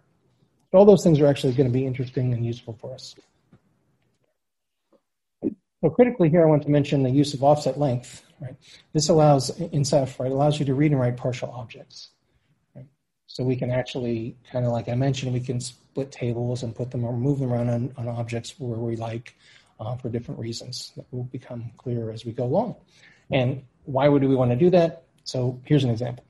So 0.70 0.78
all 0.78 0.84
those 0.84 1.02
things 1.02 1.20
are 1.20 1.26
actually 1.26 1.54
going 1.54 1.68
to 1.68 1.72
be 1.72 1.86
interesting 1.86 2.32
and 2.32 2.44
useful 2.44 2.76
for 2.80 2.94
us. 2.94 3.14
So 5.42 5.90
critically 5.90 6.30
here, 6.30 6.42
I 6.42 6.46
want 6.46 6.62
to 6.62 6.70
mention 6.70 7.02
the 7.02 7.10
use 7.10 7.34
of 7.34 7.42
offset 7.42 7.78
length. 7.78 8.22
Right, 8.40 8.56
this 8.92 9.08
allows 9.08 9.50
in 9.50 9.84
Ceph, 9.84 10.18
right, 10.18 10.32
allows 10.32 10.58
you 10.58 10.66
to 10.66 10.74
read 10.74 10.92
and 10.92 11.00
write 11.00 11.16
partial 11.16 11.50
objects. 11.50 12.10
Right? 12.74 12.86
So 13.26 13.44
we 13.44 13.56
can 13.56 13.70
actually 13.70 14.36
kind 14.50 14.64
of 14.64 14.72
like 14.72 14.88
I 14.88 14.94
mentioned, 14.94 15.32
we 15.32 15.40
can 15.40 15.60
split 15.60 16.10
tables 16.10 16.62
and 16.62 16.74
put 16.74 16.90
them 16.90 17.04
or 17.04 17.16
move 17.16 17.38
them 17.38 17.52
around 17.52 17.68
on, 17.70 17.92
on 17.96 18.08
objects 18.08 18.54
where 18.58 18.78
we 18.78 18.96
like 18.96 19.36
uh, 19.82 19.96
for 19.96 20.08
different 20.08 20.40
reasons 20.40 20.92
that 20.96 21.06
will 21.10 21.24
become 21.24 21.70
clearer 21.76 22.10
as 22.12 22.24
we 22.24 22.32
go 22.32 22.44
along. 22.44 22.76
And 23.30 23.64
why 23.84 24.08
would 24.08 24.22
we 24.22 24.36
want 24.36 24.50
to 24.50 24.56
do 24.56 24.70
that? 24.70 25.04
So 25.24 25.60
here's 25.64 25.84
an 25.84 25.90
example. 25.90 26.24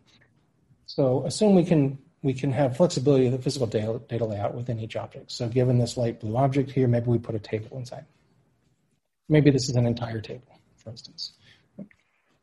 So 0.87 1.25
assume 1.25 1.55
we 1.55 1.65
can 1.65 1.99
we 2.23 2.33
can 2.33 2.53
have 2.53 2.77
flexibility 2.77 3.27
of 3.27 3.33
the 3.33 3.39
physical 3.39 3.67
data, 3.67 4.01
data 4.09 4.25
layout 4.25 4.55
within 4.55 4.79
each 4.79 4.97
object. 4.97 5.33
So 5.33 5.49
given 5.49 5.79
this 5.79 5.97
light 5.97 6.21
blue 6.21 6.37
object 6.37 6.71
here, 6.71 6.87
maybe 6.87 7.07
we 7.07 7.19
put 7.19 7.35
a 7.35 7.41
table 7.41 7.77
inside. 7.77 8.05
Maybe 9.29 9.51
this 9.51 9.69
is 9.69 9.75
an 9.75 9.87
entire 9.87 10.21
table, 10.21 10.61
for 10.77 10.91
instance. 10.91 11.33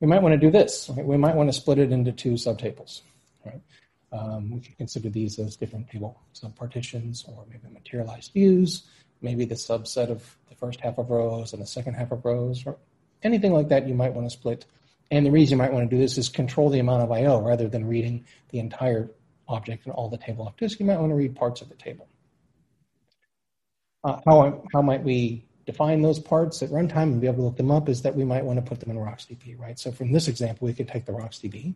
We 0.02 0.08
might 0.08 0.22
want 0.22 0.34
to 0.34 0.38
do 0.38 0.52
this. 0.52 0.90
Right? 0.90 1.06
We 1.06 1.18
might 1.18 1.36
want 1.36 1.48
to 1.50 1.54
split 1.54 1.80
it 1.80 1.92
into 1.92 2.12
two 2.12 2.34
subtables. 2.34 3.02
Right? 3.46 3.62
Um, 4.12 4.52
we 4.52 4.60
can 4.60 4.74
consider 4.76 5.10
these 5.10 5.38
as 5.38 5.56
different 5.56 5.90
table 5.90 6.20
subpartitions 6.34 7.28
or 7.30 7.46
maybe 7.48 7.72
materialized 7.72 8.34
views 8.34 8.88
maybe 9.22 9.46
the 9.46 9.56
subset 9.56 10.10
of 10.10 10.38
the 10.50 10.56
first 10.56 10.80
half 10.82 10.98
of 10.98 11.10
rows 11.10 11.54
and 11.54 11.62
the 11.62 11.68
second 11.68 11.94
half 11.94 12.12
of 12.12 12.24
rows, 12.24 12.66
or 12.66 12.78
anything 13.24 13.54
like 13.54 13.70
that 13.70 13.88
you 13.88 13.94
might 13.94 14.14
want 14.14 14.30
to 14.30 14.36
split. 14.36 14.66
And 15.12 15.26
the 15.26 15.32
reason 15.32 15.58
you 15.58 15.64
might 15.64 15.74
want 15.74 15.90
to 15.90 15.96
do 15.96 16.02
this 16.02 16.18
is 16.18 16.30
control 16.30 16.70
the 16.70 16.80
amount 16.80 17.04
of 17.04 17.12
I/O 17.12 17.42
rather 17.42 17.68
than 17.68 17.88
reading 17.88 18.26
the 18.50 18.60
entire 18.60 19.10
object 19.48 19.86
and 19.86 19.94
all 19.94 20.10
the 20.10 20.18
table 20.18 20.46
off 20.46 20.58
disk. 20.58 20.80
You 20.80 20.86
might 20.86 21.00
want 21.00 21.12
to 21.12 21.16
read 21.16 21.36
parts 21.36 21.62
of 21.62 21.70
the 21.70 21.76
table. 21.76 22.08
Uh, 24.04 24.20
how 24.26 24.64
how 24.72 24.82
might 24.82 25.04
we 25.04 25.46
define 25.66 26.02
those 26.02 26.20
parts 26.20 26.64
at 26.64 26.70
runtime 26.70 27.04
and 27.04 27.22
be 27.22 27.28
able 27.28 27.38
to 27.38 27.42
look 27.44 27.58
them 27.58 27.72
up 27.72 27.90
is 27.90 28.02
that 28.04 28.16
we 28.16 28.24
might 28.24 28.44
want 28.44 28.58
to 28.58 28.68
put 28.68 28.80
them 28.80 28.90
in 28.90 28.98
RocksDB, 28.98 29.60
right? 29.60 29.78
So 29.78 29.92
from 29.92 30.12
this 30.12 30.28
example, 30.28 30.68
we 30.68 30.74
could 30.74 30.88
take 30.88 31.06
the 31.06 31.12
RocksDB. 31.12 31.76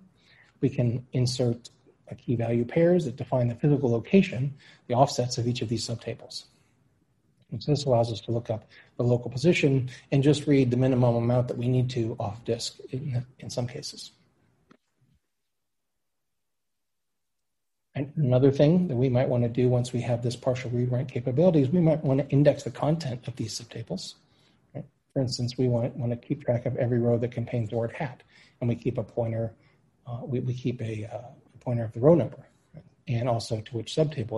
We 0.62 0.70
can 0.70 1.06
insert 1.14 1.70
a 2.14 2.16
key 2.16 2.36
value 2.36 2.64
pairs 2.64 3.06
that 3.06 3.18
define 3.18 3.48
the 3.50 3.56
physical 3.56 3.92
location, 3.92 4.54
the 4.88 4.94
offsets 4.94 5.38
of 5.38 5.48
each 5.48 5.62
of 5.62 5.70
these 5.70 5.86
subtables. 5.86 6.46
And 7.52 7.62
so 7.62 7.72
this 7.72 7.86
allows 7.86 8.12
us 8.12 8.22
to 8.22 8.32
look 8.32 8.50
up 8.50 8.66
the 8.98 9.04
local 9.04 9.30
position 9.30 9.90
and 10.12 10.24
just 10.24 10.48
read 10.48 10.72
the 10.72 10.78
minimum 10.78 11.16
amount 11.16 11.48
that 11.50 11.58
we 11.58 11.68
need 11.68 11.90
to 11.92 12.16
off 12.20 12.44
disk 12.46 12.80
in, 12.92 13.24
in 13.40 13.50
some 13.50 13.68
cases. 13.68 14.12
And 17.96 18.12
another 18.16 18.52
thing 18.52 18.88
that 18.88 18.96
we 18.96 19.08
might 19.08 19.30
want 19.30 19.44
to 19.44 19.50
do 19.50 19.70
once 19.70 19.94
we 19.94 20.02
have 20.02 20.24
this 20.24 20.36
partial 20.36 20.72
read 20.72 20.92
write 20.92 21.08
capability 21.08 21.62
is 21.62 21.70
we 21.70 21.80
might 21.80 22.04
want 22.04 22.22
to 22.22 22.30
index 22.30 22.64
the 22.64 22.72
content 22.72 23.28
of 23.28 23.36
these 23.36 23.60
subtables. 23.60 24.16
Right? 24.74 24.86
For 25.14 25.22
instance, 25.22 25.58
we 25.60 25.68
want, 25.68 25.96
want 25.96 26.12
to 26.12 26.28
keep 26.28 26.44
track 26.44 26.66
of 26.66 26.76
every 26.78 27.00
row 27.00 27.20
that 27.20 27.32
contains 27.32 27.70
the 27.70 27.78
word 27.78 27.92
hat, 27.92 28.24
and 28.60 28.68
we 28.68 28.76
keep 28.76 28.98
a 28.98 29.04
pointer, 29.04 29.54
uh, 30.08 30.22
we, 30.24 30.40
we 30.40 30.56
keep 30.56 30.82
a, 30.82 31.06
uh, 31.06 31.18
a, 31.18 31.43
pointer 31.64 31.84
of 31.84 31.94
the 31.94 32.00
row 32.00 32.16
number, 32.16 32.40
and 33.08 33.28
also 33.28 33.60
to 33.62 33.78
which 33.78 33.94
subtable, 33.96 34.38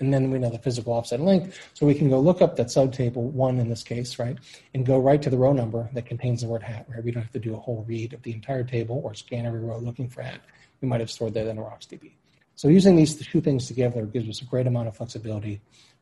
and 0.00 0.14
then 0.14 0.30
we 0.30 0.38
know 0.38 0.50
the 0.50 0.58
physical 0.58 0.92
offset 0.92 1.20
length, 1.20 1.58
so 1.74 1.86
we 1.86 1.94
can 1.94 2.08
go 2.08 2.20
look 2.20 2.40
up 2.40 2.56
that 2.56 2.68
subtable 2.68 3.30
one 3.32 3.58
in 3.58 3.68
this 3.68 3.82
case, 3.82 4.18
right, 4.18 4.36
and 4.74 4.86
go 4.86 4.98
right 4.98 5.20
to 5.22 5.30
the 5.30 5.36
row 5.36 5.52
number 5.52 5.88
that 5.92 6.06
contains 6.06 6.42
the 6.42 6.48
word 6.48 6.62
hat, 6.62 6.86
right? 6.88 7.02
We 7.02 7.10
don't 7.10 7.22
have 7.22 7.32
to 7.32 7.38
do 7.38 7.54
a 7.54 7.58
whole 7.58 7.84
read 7.88 8.12
of 8.12 8.22
the 8.22 8.32
entire 8.32 8.64
table 8.64 9.00
or 9.04 9.14
scan 9.14 9.46
every 9.46 9.60
row 9.60 9.78
looking 9.78 10.08
for 10.08 10.22
hat. 10.22 10.40
We 10.80 10.88
might 10.88 11.00
have 11.00 11.10
stored 11.10 11.34
that 11.34 11.46
in 11.46 11.58
a 11.58 11.62
RocksDB. 11.62 12.12
So 12.54 12.68
using 12.68 12.96
these 12.96 13.14
two 13.14 13.40
things 13.40 13.66
together 13.66 14.06
gives 14.06 14.28
us 14.28 14.40
a 14.40 14.44
great 14.44 14.66
amount 14.66 14.88
of 14.88 14.96
flexibility 14.96 15.60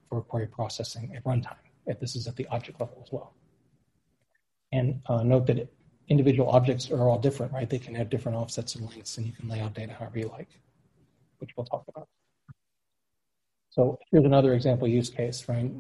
for 0.09 0.21
query 0.21 0.47
processing 0.47 1.13
at 1.17 1.25
runtime. 1.25 1.57
If 1.87 2.01
this 2.01 2.17
is 2.17 2.27
at 2.27 2.37
the 2.37 2.47
object 2.49 2.81
level 2.81 3.03
as 3.05 3.13
well. 3.13 3.35
And 4.73 5.01
uh, 5.07 5.23
note 5.23 5.47
that 5.47 5.69
individual 6.09 6.51
objects 6.51 6.91
are 6.91 7.09
all 7.09 7.19
different, 7.19 7.53
right? 7.53 7.69
They 7.69 7.79
can 7.79 7.95
have 7.95 8.11
different 8.11 8.37
offsets 8.37 8.75
and 8.75 8.87
lengths, 8.89 9.17
and 9.19 9.27
you 9.27 9.33
can 9.33 9.49
lay 9.49 9.61
out 9.61 9.75
data 9.75 9.93
however 9.93 10.19
you 10.19 10.29
like, 10.29 10.49
which 11.39 11.51
we'll 11.57 11.67
talk 11.67 11.85
about. 11.89 12.09
So 13.71 13.99
here's 14.11 14.25
another 14.25 14.55
example 14.55 14.87
use 14.87 15.11
case, 15.11 15.49
right? 15.49 15.71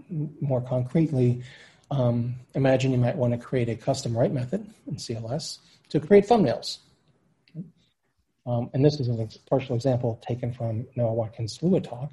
More 0.40 0.61
concretely, 0.61 1.43
um, 1.90 2.35
imagine 2.54 2.90
you 2.90 2.99
might 2.99 3.16
want 3.16 3.33
to 3.33 3.38
create 3.38 3.69
a 3.69 3.76
custom 3.76 4.16
write 4.16 4.33
method 4.33 4.66
in 4.87 4.97
CLS 4.97 5.59
to 5.90 6.00
create 6.00 6.26
thumbnails. 6.26 6.78
Um, 8.47 8.69
and 8.75 8.85
this 8.85 9.00
is 9.00 9.09
a 9.09 9.28
partial 9.49 9.75
example 9.76 10.21
taken 10.26 10.52
from 10.52 10.87
Noah 10.97 11.14
Watkins' 11.14 11.62
Lua 11.62 11.81
talk. 11.81 12.12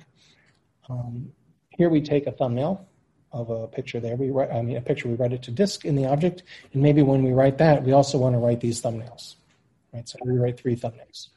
Um, 0.88 1.32
here 1.70 1.89
we 1.89 2.01
take 2.01 2.27
a 2.27 2.32
thumbnail 2.32 2.88
of 3.32 3.50
a 3.50 3.68
picture 3.68 4.00
there. 4.00 4.16
We 4.16 4.30
write, 4.30 4.52
I 4.52 4.62
mean, 4.62 4.78
a 4.78 4.82
picture, 4.82 5.08
we 5.08 5.16
write 5.16 5.34
it 5.34 5.44
to 5.44 5.52
disk 5.52 5.86
in 5.86 5.96
the 5.96 6.06
object. 6.06 6.44
And 6.74 6.82
maybe 6.82 7.02
when 7.02 7.24
we 7.24 7.32
write 7.32 7.58
that, 7.60 7.84
we 7.84 7.92
also 7.92 8.18
want 8.18 8.36
to 8.36 8.40
write 8.40 8.60
these 8.60 8.82
thumbnails. 8.82 9.36
Right? 9.94 10.08
So 10.08 10.18
we 10.26 10.38
write 10.38 10.60
three 10.60 10.76
thumbnails. 10.76 11.30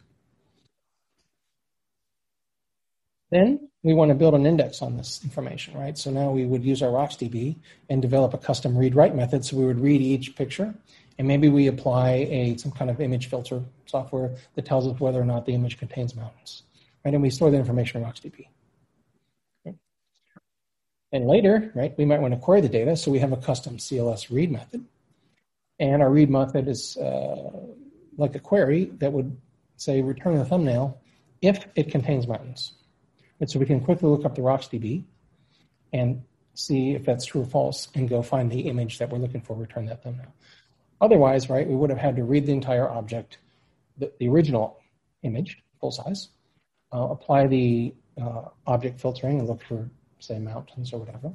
Then 3.30 3.68
we 3.82 3.94
want 3.94 4.10
to 4.10 4.14
build 4.14 4.34
an 4.34 4.46
index 4.46 4.80
on 4.80 4.96
this 4.96 5.20
information, 5.24 5.74
right? 5.76 5.98
So 5.98 6.10
now 6.10 6.30
we 6.30 6.46
would 6.46 6.64
use 6.64 6.82
our 6.82 6.90
RocksDB 6.90 7.56
and 7.90 8.00
develop 8.00 8.32
a 8.32 8.38
custom 8.38 8.78
read-write 8.78 9.16
method. 9.16 9.44
So 9.44 9.56
we 9.56 9.66
would 9.66 9.80
read 9.80 10.00
each 10.00 10.36
picture 10.36 10.72
and 11.18 11.28
maybe 11.28 11.48
we 11.48 11.66
apply 11.66 12.28
a 12.30 12.56
some 12.56 12.72
kind 12.72 12.90
of 12.90 13.00
image 13.00 13.28
filter 13.28 13.62
software 13.86 14.30
that 14.54 14.66
tells 14.66 14.86
us 14.86 14.98
whether 15.00 15.20
or 15.20 15.24
not 15.24 15.46
the 15.46 15.54
image 15.54 15.78
contains 15.78 16.14
mountains, 16.14 16.62
right? 17.04 17.14
And 17.14 17.22
we 17.22 17.30
store 17.30 17.50
the 17.50 17.56
information 17.56 18.02
in 18.02 18.08
RocksDB. 18.08 18.46
And 21.14 21.28
later, 21.28 21.70
right, 21.76 21.96
we 21.96 22.04
might 22.04 22.20
want 22.20 22.34
to 22.34 22.40
query 22.40 22.60
the 22.60 22.68
data, 22.68 22.96
so 22.96 23.12
we 23.12 23.20
have 23.20 23.30
a 23.30 23.36
custom 23.36 23.76
CLS 23.76 24.30
read 24.30 24.50
method, 24.50 24.84
and 25.78 26.02
our 26.02 26.10
read 26.10 26.28
method 26.28 26.66
is 26.66 26.96
uh, 26.96 27.52
like 28.18 28.34
a 28.34 28.40
query 28.40 28.86
that 28.98 29.12
would 29.12 29.36
say 29.76 30.02
return 30.02 30.36
the 30.36 30.44
thumbnail 30.44 31.00
if 31.40 31.68
it 31.76 31.92
contains 31.92 32.26
mountains. 32.26 32.72
And 33.38 33.48
so 33.48 33.60
we 33.60 33.66
can 33.66 33.80
quickly 33.80 34.08
look 34.08 34.24
up 34.24 34.34
the 34.34 34.40
RocksDB 34.42 35.04
and 35.92 36.24
see 36.54 36.96
if 36.96 37.04
that's 37.04 37.24
true 37.24 37.42
or 37.42 37.46
false, 37.46 37.86
and 37.94 38.08
go 38.08 38.20
find 38.20 38.50
the 38.50 38.62
image 38.62 38.98
that 38.98 39.08
we're 39.08 39.18
looking 39.18 39.40
for, 39.40 39.54
return 39.54 39.86
that 39.86 40.02
thumbnail. 40.02 40.34
Otherwise, 41.00 41.48
right, 41.48 41.68
we 41.68 41.76
would 41.76 41.90
have 41.90 41.98
had 41.98 42.16
to 42.16 42.24
read 42.24 42.44
the 42.44 42.52
entire 42.52 42.90
object, 42.90 43.38
the, 43.98 44.10
the 44.18 44.28
original 44.28 44.80
image, 45.22 45.62
full 45.80 45.92
size, 45.92 46.30
uh, 46.92 47.06
apply 47.08 47.46
the 47.46 47.94
uh, 48.20 48.46
object 48.66 49.00
filtering 49.00 49.38
and 49.38 49.48
look 49.48 49.62
for, 49.62 49.88
say, 50.26 50.38
mountains 50.38 50.92
or 50.92 50.98
whatever. 50.98 51.32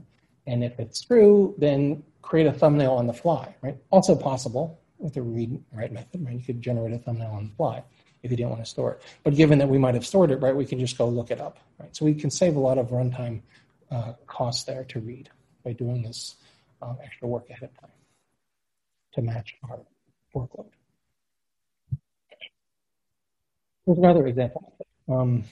And 0.47 0.63
if 0.63 0.79
it's 0.79 1.01
true, 1.01 1.55
then 1.57 2.03
create 2.21 2.47
a 2.47 2.53
thumbnail 2.53 2.93
on 2.93 3.07
the 3.07 3.13
fly, 3.13 3.55
right? 3.61 3.77
Also 3.91 4.15
possible 4.15 4.79
with 4.97 5.13
the 5.13 5.21
read 5.21 5.61
write 5.73 5.91
method, 5.91 6.25
right? 6.25 6.35
You 6.35 6.43
could 6.43 6.61
generate 6.61 6.93
a 6.93 6.99
thumbnail 6.99 7.31
on 7.31 7.45
the 7.45 7.55
fly 7.55 7.83
if 8.23 8.31
you 8.31 8.37
didn't 8.37 8.49
want 8.49 8.63
to 8.63 8.69
store 8.69 8.93
it. 8.93 9.01
But 9.23 9.35
given 9.35 9.59
that 9.59 9.69
we 9.69 9.77
might 9.77 9.95
have 9.95 10.05
stored 10.05 10.31
it, 10.31 10.37
right, 10.37 10.55
we 10.55 10.65
can 10.65 10.79
just 10.79 10.97
go 10.97 11.07
look 11.07 11.31
it 11.31 11.39
up, 11.39 11.59
right? 11.79 11.95
So 11.95 12.05
we 12.05 12.13
can 12.13 12.29
save 12.29 12.55
a 12.55 12.59
lot 12.59 12.77
of 12.77 12.87
runtime 12.87 13.41
uh, 13.91 14.13
costs 14.27 14.65
there 14.65 14.83
to 14.85 14.99
read 14.99 15.29
by 15.63 15.73
doing 15.73 16.01
this 16.01 16.35
uh, 16.81 16.95
extra 17.03 17.27
work 17.27 17.49
ahead 17.49 17.63
of 17.63 17.79
time 17.79 17.91
to 19.13 19.21
match 19.21 19.55
our 19.69 19.79
workload. 20.35 20.69
Here's 23.85 23.97
another 23.97 24.27
example. 24.27 24.73
Um, 25.07 25.45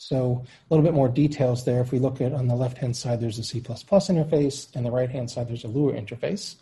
so 0.00 0.42
a 0.42 0.74
little 0.74 0.82
bit 0.82 0.94
more 0.94 1.10
details 1.10 1.66
there. 1.66 1.82
If 1.82 1.92
we 1.92 1.98
look 1.98 2.22
at 2.22 2.32
on 2.32 2.48
the 2.48 2.54
left-hand 2.54 2.96
side, 2.96 3.20
there's 3.20 3.38
a 3.38 3.44
C++ 3.44 3.60
interface, 3.60 4.74
and 4.74 4.86
the 4.86 4.90
right-hand 4.90 5.30
side, 5.30 5.46
there's 5.46 5.64
a 5.64 5.68
Lua 5.68 5.92
interface. 5.92 6.54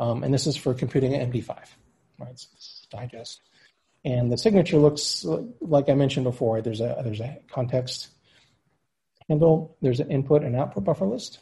Um, 0.00 0.24
and 0.24 0.34
this 0.34 0.48
is 0.48 0.56
for 0.56 0.74
computing 0.74 1.14
an 1.14 1.30
MD5, 1.30 1.56
right? 2.18 2.36
So 2.36 2.48
this 2.52 2.82
is 2.82 2.86
digest. 2.90 3.42
And 4.04 4.30
the 4.30 4.36
signature 4.36 4.78
looks 4.78 5.24
like 5.60 5.88
I 5.88 5.94
mentioned 5.94 6.24
before. 6.24 6.62
There's 6.62 6.80
a 6.80 7.00
there's 7.04 7.20
a 7.20 7.38
context 7.48 8.08
handle. 9.28 9.76
There's 9.80 10.00
an 10.00 10.10
input 10.10 10.42
and 10.42 10.56
output 10.56 10.82
buffer 10.82 11.06
list. 11.06 11.38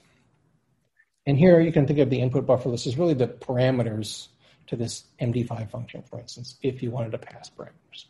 And 1.25 1.39
here 1.39 1.61
you 1.61 1.73
can 1.73 1.87
think 1.87 1.99
of 1.99 2.11
the 2.11 2.21
input 2.21 2.45
buffer 2.45 2.69
list 2.69 2.87
as 2.87 2.99
really 2.99 3.15
the 3.15 3.29
parameters 3.29 4.29
to 4.67 4.77
this 4.77 5.05
MD5 5.19 5.71
function, 5.71 6.03
for 6.03 6.21
instance, 6.21 6.59
if 6.61 6.83
you 6.83 6.91
wanted 6.91 7.13
to 7.13 7.19
pass 7.19 7.49
parameters. 7.49 8.05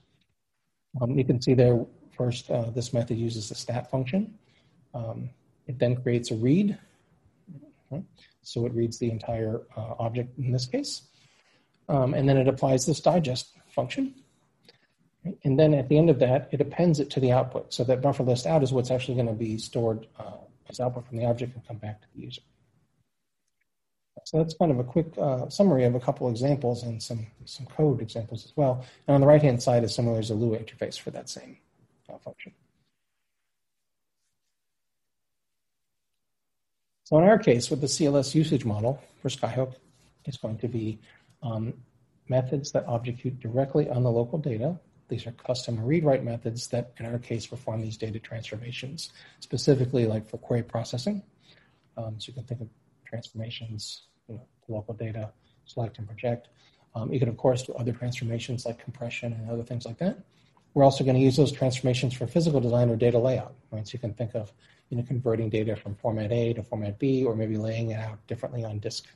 Um, 1.00 1.17
you 1.17 1.25
can 1.25 1.41
see 1.41 1.55
there 1.55 1.87
first, 2.23 2.50
uh, 2.50 2.71
this 2.71 2.93
method 2.93 3.17
uses 3.19 3.49
the 3.49 3.55
stat 3.55 3.91
function. 3.91 4.38
Um, 4.95 5.31
it 5.67 5.79
then 5.79 5.97
creates 6.02 6.31
a 6.31 6.37
read. 6.37 6.79
So 8.43 8.67
it 8.67 8.73
reads 8.75 8.99
the 8.99 9.11
entire 9.11 9.62
uh, 9.76 9.95
object 9.99 10.38
in 10.38 10.52
this 10.52 10.67
case. 10.67 11.02
Um, 11.88 12.14
and 12.14 12.29
then 12.29 12.37
it 12.37 12.49
applies 12.49 12.87
this 12.87 13.00
digest 13.00 13.47
function. 13.69 14.14
And 15.45 15.59
then 15.59 15.75
at 15.75 15.88
the 15.88 15.99
end 15.99 16.11
of 16.11 16.19
that, 16.21 16.49
it 16.52 16.61
appends 16.61 17.00
it 17.00 17.11
to 17.11 17.21
the 17.21 17.33
output. 17.33 17.73
So 17.75 17.85
that 17.85 18.00
buffer 18.00 18.23
list 18.23 18.47
out 18.47 18.62
is 18.62 18.73
what's 18.73 18.91
actually 18.91 19.14
going 19.14 19.29
to 19.29 19.35
be 19.35 19.59
stored 19.59 20.07
uh, 20.19 20.38
as 20.69 20.81
output 20.81 21.07
from 21.07 21.19
the 21.19 21.26
object 21.26 21.55
and 21.55 21.67
come 21.67 21.76
back 21.76 22.00
to 22.02 22.09
the 22.14 22.23
user. 22.23 22.43
So 24.25 24.38
that's 24.38 24.55
kind 24.55 24.71
of 24.71 24.79
a 24.79 24.85
quick 24.85 25.09
uh, 25.19 25.49
summary 25.49 25.85
of 25.85 25.95
a 25.95 26.00
couple 26.00 26.29
examples 26.29 26.85
and 26.85 27.02
some, 27.02 27.26
some 27.45 27.67
code 27.67 28.00
examples 28.00 28.45
as 28.45 28.52
well. 28.57 28.85
And 29.07 29.14
on 29.14 29.21
the 29.21 29.26
right-hand 29.26 29.62
side 29.62 29.85
is 29.85 29.95
similar 29.95 30.19
as 30.19 30.31
a 30.31 30.35
Lua 30.35 30.59
interface 30.59 30.99
for 30.99 31.11
that 31.11 31.29
same 31.29 31.59
uh, 32.12 32.19
function. 32.19 32.52
So 37.04 37.19
in 37.19 37.25
our 37.25 37.38
case, 37.38 37.71
with 37.71 37.81
the 37.81 37.87
CLS 37.87 38.35
usage 38.35 38.64
model 38.64 39.02
for 39.21 39.28
Skyhook, 39.28 39.75
it's 40.25 40.37
going 40.37 40.59
to 40.59 40.69
be 40.69 40.99
um, 41.42 41.75
methods 42.28 42.73
that 42.73 42.87
objecute 42.87 43.40
directly 43.40 43.90
on 43.90 44.02
the 44.02 44.11
local 44.11 44.38
data. 44.38 44.78
These 45.09 45.26
are 45.26 45.33
custom 45.33 45.85
read-write 45.85 46.25
methods 46.25 46.69
that, 46.69 46.92
in 46.99 47.07
our 47.07 47.19
case, 47.19 47.47
perform 47.47 47.83
these 47.83 47.99
data 47.99 48.19
transformations, 48.19 49.12
specifically 49.40 50.07
like 50.07 50.26
for 50.26 50.38
query 50.38 50.62
processing. 50.62 51.23
Um, 51.99 52.19
so 52.19 52.28
you 52.28 52.35
can 52.35 52.45
think 52.45 52.62
of 52.62 52.69
transformations 53.04 54.04
you 54.28 54.37
know, 54.37 54.47
local 54.69 54.95
data, 54.95 55.33
select 55.66 55.99
and 55.99 56.07
project. 56.07 56.49
Um, 56.95 57.12
you 57.12 57.19
can, 57.19 57.28
of 57.28 57.37
course, 57.37 57.62
do 57.62 57.75
other 57.75 57.92
transformations 57.92 58.64
like 58.64 58.83
compression 58.83 59.33
and 59.35 59.50
other 59.50 59.62
things 59.62 59.85
like 59.85 59.99
that. 59.99 60.19
We're 60.75 60.85
also 60.85 61.05
going 61.05 61.17
to 61.17 61.23
use 61.23 61.37
those 61.37 61.52
transformations 61.52 62.14
for 62.14 62.26
physical 62.26 62.61
design 62.61 62.88
or 62.88 62.97
data 62.97 63.19
layout, 63.19 63.55
right? 63.71 63.87
So 63.87 63.95
you 63.95 63.99
can 63.99 64.14
think 64.14 64.35
of 64.35 64.52
you 64.88 64.97
know, 64.97 65.02
converting 65.05 65.49
data 65.49 65.76
from 65.76 65.95
format 65.95 66.33
A 66.33 66.52
to 66.55 66.62
format 66.62 66.99
B, 66.99 67.25
or 67.25 67.35
maybe 67.35 67.57
laying 67.57 67.91
it 67.91 67.99
out 67.99 68.26
differently 68.26 68.64
on 68.64 68.79
disk. 68.79 69.07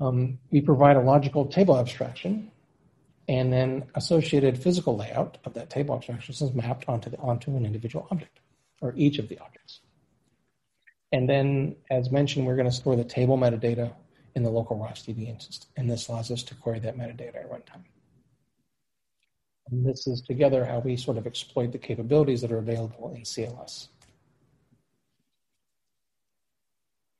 Um, 0.00 0.38
we 0.50 0.60
provide 0.60 0.96
a 0.96 1.00
logical 1.00 1.46
table 1.46 1.78
abstraction, 1.78 2.50
and 3.28 3.52
then 3.52 3.84
associated 3.94 4.58
physical 4.58 4.96
layout 4.96 5.38
of 5.44 5.54
that 5.54 5.70
table 5.70 5.94
abstraction 5.94 6.32
is 6.32 6.54
mapped 6.54 6.88
onto, 6.88 7.10
the, 7.10 7.18
onto 7.18 7.56
an 7.56 7.64
individual 7.64 8.06
object, 8.10 8.40
or 8.80 8.92
each 8.96 9.18
of 9.18 9.28
the 9.28 9.38
objects. 9.38 9.80
And 11.12 11.28
then, 11.28 11.76
as 11.90 12.10
mentioned, 12.10 12.46
we're 12.46 12.56
going 12.56 12.68
to 12.68 12.74
store 12.74 12.96
the 12.96 13.04
table 13.04 13.38
metadata 13.38 13.92
in 14.34 14.42
the 14.42 14.50
local 14.50 14.76
RocksDB 14.76 15.28
instance, 15.28 15.66
and 15.76 15.88
this 15.88 16.08
allows 16.08 16.30
us 16.30 16.42
to 16.44 16.54
query 16.56 16.78
that 16.80 16.96
metadata 16.96 17.36
at 17.36 17.50
runtime. 17.50 17.84
And 19.70 19.84
this 19.84 20.06
is 20.06 20.20
together 20.20 20.64
how 20.64 20.78
we 20.78 20.96
sort 20.96 21.16
of 21.16 21.26
exploit 21.26 21.72
the 21.72 21.78
capabilities 21.78 22.40
that 22.42 22.52
are 22.52 22.58
available 22.58 23.12
in 23.14 23.22
CLS. 23.22 23.88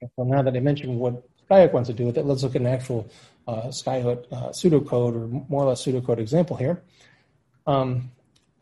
So 0.00 0.24
now 0.24 0.42
that 0.42 0.54
I 0.54 0.60
mentioned 0.60 0.98
what 0.98 1.24
Skyhook 1.48 1.72
wants 1.72 1.88
to 1.88 1.94
do 1.94 2.06
with 2.06 2.18
it, 2.18 2.24
let's 2.24 2.42
look 2.42 2.54
at 2.54 2.60
an 2.60 2.66
actual 2.66 3.08
uh, 3.48 3.68
Skyhook 3.68 4.26
uh, 4.30 4.48
pseudocode 4.50 5.14
or 5.14 5.44
more 5.48 5.64
or 5.64 5.68
less 5.68 5.84
pseudocode 5.84 6.18
example 6.18 6.56
here. 6.56 6.82
Um, 7.66 8.10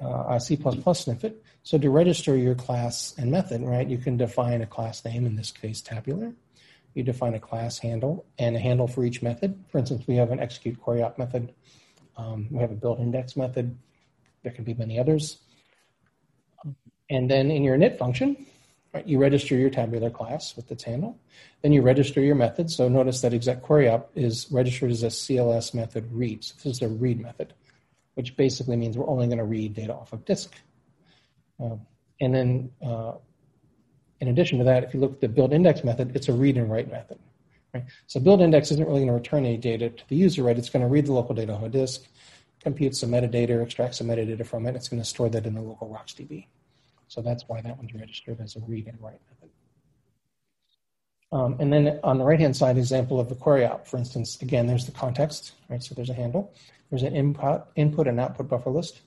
uh, 0.00 0.24
a 0.28 0.40
C++ 0.40 0.58
snippet. 0.94 1.42
So 1.62 1.78
to 1.78 1.90
register 1.90 2.36
your 2.36 2.54
class 2.54 3.14
and 3.16 3.30
method, 3.30 3.62
right, 3.62 3.88
you 3.88 3.98
can 3.98 4.16
define 4.16 4.60
a 4.60 4.66
class 4.66 5.04
name, 5.04 5.24
in 5.24 5.36
this 5.36 5.50
case 5.50 5.80
tabular. 5.80 6.34
You 6.94 7.02
define 7.02 7.34
a 7.34 7.40
class 7.40 7.78
handle 7.78 8.24
and 8.38 8.54
a 8.54 8.58
handle 8.58 8.86
for 8.86 9.04
each 9.04 9.22
method. 9.22 9.64
For 9.68 9.78
instance, 9.78 10.06
we 10.06 10.16
have 10.16 10.30
an 10.30 10.40
execute 10.40 10.80
query 10.80 11.02
op 11.02 11.18
method. 11.18 11.52
Um, 12.16 12.48
we 12.50 12.60
have 12.60 12.70
a 12.70 12.74
build 12.74 13.00
index 13.00 13.36
method. 13.36 13.76
There 14.42 14.52
can 14.52 14.64
be 14.64 14.74
many 14.74 14.98
others. 14.98 15.38
And 17.10 17.30
then 17.30 17.50
in 17.50 17.62
your 17.62 17.76
init 17.76 17.98
function, 17.98 18.46
right, 18.92 19.06
you 19.06 19.18
register 19.18 19.56
your 19.56 19.70
tabular 19.70 20.10
class 20.10 20.56
with 20.56 20.70
its 20.70 20.84
handle. 20.84 21.18
Then 21.62 21.72
you 21.72 21.82
register 21.82 22.20
your 22.20 22.34
method. 22.34 22.70
So 22.70 22.88
notice 22.88 23.20
that 23.20 23.34
exec 23.34 23.62
query 23.62 23.88
op 23.88 24.10
is 24.14 24.46
registered 24.50 24.90
as 24.90 25.02
a 25.02 25.08
CLS 25.08 25.74
method 25.74 26.10
read. 26.12 26.44
So 26.44 26.54
this 26.64 26.76
is 26.76 26.82
a 26.82 26.88
read 26.88 27.20
method 27.20 27.52
which 28.14 28.36
basically 28.36 28.76
means 28.76 28.96
we're 28.96 29.08
only 29.08 29.26
going 29.26 29.38
to 29.38 29.44
read 29.44 29.74
data 29.74 29.92
off 29.92 30.12
of 30.12 30.24
disk. 30.24 30.54
Um, 31.60 31.80
and 32.20 32.34
then, 32.34 32.70
uh, 32.84 33.14
in 34.20 34.28
addition 34.28 34.58
to 34.58 34.64
that, 34.64 34.84
if 34.84 34.94
you 34.94 35.00
look 35.00 35.14
at 35.14 35.20
the 35.20 35.28
build 35.28 35.52
index 35.52 35.84
method, 35.84 36.14
it's 36.14 36.28
a 36.28 36.32
read 36.32 36.56
and 36.56 36.70
write 36.70 36.90
method. 36.90 37.18
Right? 37.74 37.84
So 38.06 38.20
build 38.20 38.40
index 38.40 38.70
isn't 38.70 38.86
really 38.86 39.00
going 39.00 39.08
to 39.08 39.14
return 39.14 39.44
any 39.44 39.56
data 39.56 39.90
to 39.90 40.08
the 40.08 40.14
user, 40.14 40.44
right? 40.44 40.56
It's 40.56 40.70
going 40.70 40.84
to 40.84 40.88
read 40.88 41.06
the 41.06 41.12
local 41.12 41.34
data 41.34 41.52
on 41.52 41.64
a 41.64 41.68
disk, 41.68 42.04
compute 42.60 42.94
some 42.94 43.10
metadata, 43.10 43.60
extract 43.60 43.96
some 43.96 44.06
metadata 44.06 44.46
from 44.46 44.66
it. 44.66 44.76
It's 44.76 44.88
going 44.88 45.02
to 45.02 45.08
store 45.08 45.28
that 45.30 45.44
in 45.44 45.54
the 45.54 45.60
local 45.60 45.88
RocksDB. 45.88 46.46
So 47.08 47.20
that's 47.20 47.48
why 47.48 47.60
that 47.60 47.76
one's 47.76 47.92
registered 47.92 48.40
as 48.40 48.54
a 48.54 48.60
read 48.60 48.86
and 48.86 49.00
write 49.00 49.20
method. 49.28 49.50
Um, 51.32 51.56
and 51.58 51.72
then 51.72 51.98
on 52.04 52.18
the 52.18 52.24
right-hand 52.24 52.56
side, 52.56 52.78
example 52.78 53.18
of 53.18 53.28
the 53.28 53.34
query 53.34 53.64
op, 53.64 53.88
for 53.88 53.96
instance, 53.96 54.40
again, 54.40 54.68
there's 54.68 54.86
the 54.86 54.92
context, 54.92 55.52
right? 55.68 55.82
So 55.82 55.96
there's 55.96 56.10
a 56.10 56.14
handle. 56.14 56.54
There's 56.90 57.02
an 57.02 57.16
input, 57.16 57.66
input 57.74 58.06
and 58.06 58.20
output 58.20 58.48
buffer 58.48 58.70
list. 58.70 59.02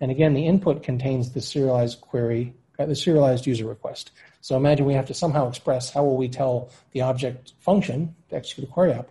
And 0.00 0.10
again, 0.10 0.34
the 0.34 0.44
input 0.44 0.82
contains 0.82 1.32
the 1.32 1.40
serialized 1.40 2.00
query, 2.00 2.54
uh, 2.78 2.86
the 2.86 2.94
serialized 2.94 3.46
user 3.46 3.66
request. 3.66 4.12
So 4.40 4.56
imagine 4.56 4.86
we 4.86 4.94
have 4.94 5.06
to 5.06 5.14
somehow 5.14 5.48
express 5.48 5.90
how 5.90 6.04
will 6.04 6.16
we 6.16 6.28
tell 6.28 6.70
the 6.92 7.00
object 7.00 7.54
function 7.60 8.14
to 8.30 8.36
execute 8.36 8.68
a 8.68 8.72
query 8.72 8.94
op, 8.94 9.10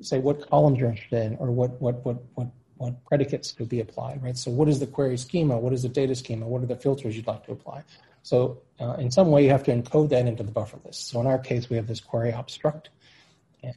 say 0.00 0.18
what 0.18 0.48
columns 0.48 0.78
you're 0.78 0.90
interested 0.90 1.22
in 1.24 1.36
or 1.38 1.50
what, 1.50 1.80
what, 1.80 2.04
what, 2.04 2.22
what, 2.34 2.48
what 2.76 3.04
predicates 3.06 3.52
could 3.52 3.68
be 3.68 3.80
applied, 3.80 4.22
right? 4.22 4.36
So 4.36 4.50
what 4.50 4.68
is 4.68 4.78
the 4.78 4.86
query 4.86 5.16
schema? 5.16 5.56
What 5.58 5.72
is 5.72 5.82
the 5.82 5.88
data 5.88 6.14
schema? 6.14 6.46
What 6.46 6.62
are 6.62 6.66
the 6.66 6.76
filters 6.76 7.16
you'd 7.16 7.26
like 7.26 7.44
to 7.46 7.52
apply? 7.52 7.82
So 8.22 8.60
uh, 8.78 8.94
in 8.98 9.10
some 9.10 9.30
way, 9.30 9.42
you 9.42 9.50
have 9.50 9.64
to 9.64 9.72
encode 9.74 10.10
that 10.10 10.26
into 10.26 10.42
the 10.42 10.52
buffer 10.52 10.78
list. 10.84 11.08
So 11.08 11.20
in 11.20 11.26
our 11.26 11.38
case, 11.38 11.70
we 11.70 11.76
have 11.76 11.86
this 11.86 12.00
query 12.00 12.32
op 12.32 12.48
struct, 12.48 12.88
and 13.62 13.74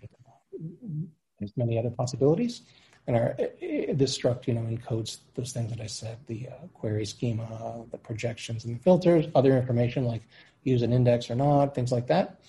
there's 1.39 1.53
many 1.55 1.79
other 1.79 1.89
possibilities. 1.89 2.61
And 3.07 3.15
our, 3.15 3.35
this 3.37 4.17
struct, 4.17 4.47
you 4.47 4.53
know, 4.53 4.61
encodes 4.61 5.17
those 5.35 5.51
things 5.51 5.71
that 5.71 5.81
I 5.81 5.87
said, 5.87 6.17
the 6.27 6.47
uh, 6.49 6.67
query 6.73 7.05
schema, 7.05 7.83
the 7.91 7.97
projections 7.97 8.63
and 8.65 8.75
the 8.75 8.79
filters, 8.79 9.25
other 9.33 9.57
information 9.57 10.05
like 10.05 10.21
use 10.63 10.81
an 10.83 10.93
index 10.93 11.29
or 11.29 11.35
not, 11.35 11.73
things 11.73 11.91
like 11.91 12.07
that. 12.07 12.39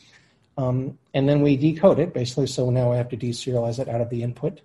Um, 0.58 0.98
and 1.14 1.26
then 1.28 1.40
we 1.40 1.56
decode 1.56 1.98
it 1.98 2.12
basically. 2.12 2.46
So 2.46 2.70
now 2.70 2.90
we 2.90 2.96
have 2.96 3.08
to 3.08 3.16
deserialize 3.16 3.78
it 3.78 3.88
out 3.88 4.02
of 4.02 4.10
the 4.10 4.22
input 4.22 4.60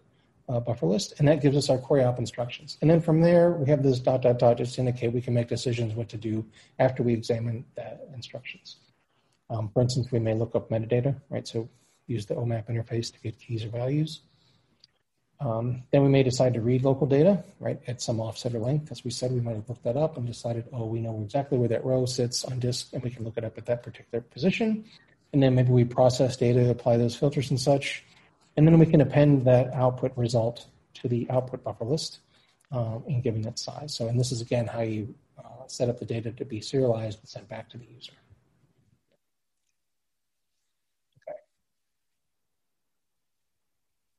uh, 0.50 0.60
buffer 0.60 0.86
list, 0.86 1.14
and 1.20 1.28
that 1.28 1.42
gives 1.42 1.58
us 1.58 1.70
our 1.70 1.78
query 1.78 2.04
op 2.04 2.20
instructions. 2.20 2.78
And 2.82 2.90
then 2.90 3.02
from 3.02 3.22
there, 3.22 3.52
we 3.52 3.70
have 3.70 3.84
this 3.84 4.00
dot 4.00 4.22
dot 4.22 4.40
dot 4.40 4.58
just 4.58 4.76
to 4.76 4.82
indicate 4.82 5.14
we 5.14 5.22
can 5.22 5.34
make 5.34 5.48
decisions 5.48 5.94
what 5.94 6.10
to 6.10 6.18
do 6.18 6.46
after 6.80 7.04
we 7.04 7.14
examine 7.14 7.66
the 7.76 7.98
instructions. 8.14 8.78
Um, 9.50 9.70
for 9.74 9.82
instance, 9.82 10.12
we 10.12 10.20
may 10.20 10.34
look 10.34 10.56
up 10.56 10.70
metadata, 10.70 11.16
right? 11.30 11.48
So 11.48 11.70
use 12.08 12.26
the 12.26 12.36
OMAP 12.36 12.70
interface 12.70 13.12
to 13.14 13.20
get 13.20 13.40
keys 13.40 13.64
or 13.66 13.70
values. 13.70 14.22
Um, 15.40 15.84
then 15.92 16.02
we 16.02 16.10
may 16.10 16.24
decide 16.24 16.56
to 16.56 16.62
read 16.62 16.84
local 16.84 17.06
data, 17.06 17.44
right, 17.60 17.80
at 17.88 18.02
some 18.02 18.20
offset 18.20 18.56
or 18.56 18.60
length. 18.60 18.92
As 18.92 19.04
we 19.04 19.12
said, 19.12 19.32
we 19.32 19.40
might 19.40 19.56
have 19.56 19.70
looked 19.70 19.84
that 19.84 19.96
up 19.96 20.18
and 20.18 20.26
decided, 20.26 20.66
oh, 20.74 20.86
we 20.86 21.00
know 21.00 21.22
exactly 21.24 21.58
where 21.58 21.68
that 21.70 21.86
row 21.86 22.06
sits 22.06 22.44
on 22.44 22.60
disk, 22.60 22.90
and 22.94 23.04
we 23.04 23.12
can 23.12 23.24
look 23.24 23.38
it 23.38 23.44
up 23.44 23.58
at 23.58 23.66
that 23.68 23.84
particular 23.84 24.22
position. 24.22 24.84
And 25.34 25.44
then 25.44 25.54
maybe 25.54 25.72
we 25.72 25.86
process 25.86 26.38
data, 26.38 26.70
apply 26.70 26.98
those 26.98 27.16
filters 27.16 27.52
and 27.52 27.60
such, 27.60 28.04
and 28.56 28.68
then 28.68 28.80
we 28.80 28.86
can 28.88 29.02
append 29.02 29.46
that 29.46 29.74
output 29.74 30.12
result 30.18 30.66
to 30.96 31.08
the 31.08 31.30
output 31.30 31.64
buffer 31.64 31.86
list 31.86 32.20
um, 32.72 33.04
and 33.08 33.22
given 33.22 33.46
its 33.46 33.62
size. 33.62 33.94
So, 33.94 34.08
and 34.08 34.20
this 34.20 34.32
is 34.32 34.42
again 34.42 34.66
how 34.66 34.82
you 34.82 35.14
uh, 35.38 35.68
set 35.68 35.90
up 35.90 36.00
the 36.00 36.06
data 36.06 36.32
to 36.32 36.46
be 36.46 36.62
serialized 36.62 37.20
and 37.20 37.30
sent 37.30 37.48
back 37.48 37.70
to 37.70 37.78
the 37.78 37.86
user. 37.86 38.14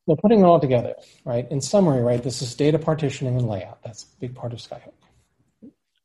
So 0.08 0.16
putting 0.16 0.40
it 0.40 0.44
all 0.44 0.58
together, 0.58 0.94
right? 1.26 1.46
In 1.50 1.60
summary, 1.60 2.00
right, 2.00 2.22
this 2.22 2.40
is 2.40 2.54
data 2.54 2.78
partitioning 2.78 3.36
and 3.36 3.46
layout. 3.46 3.82
That's 3.84 4.04
a 4.04 4.20
big 4.20 4.34
part 4.34 4.54
of 4.54 4.58
Skyhook. 4.58 4.94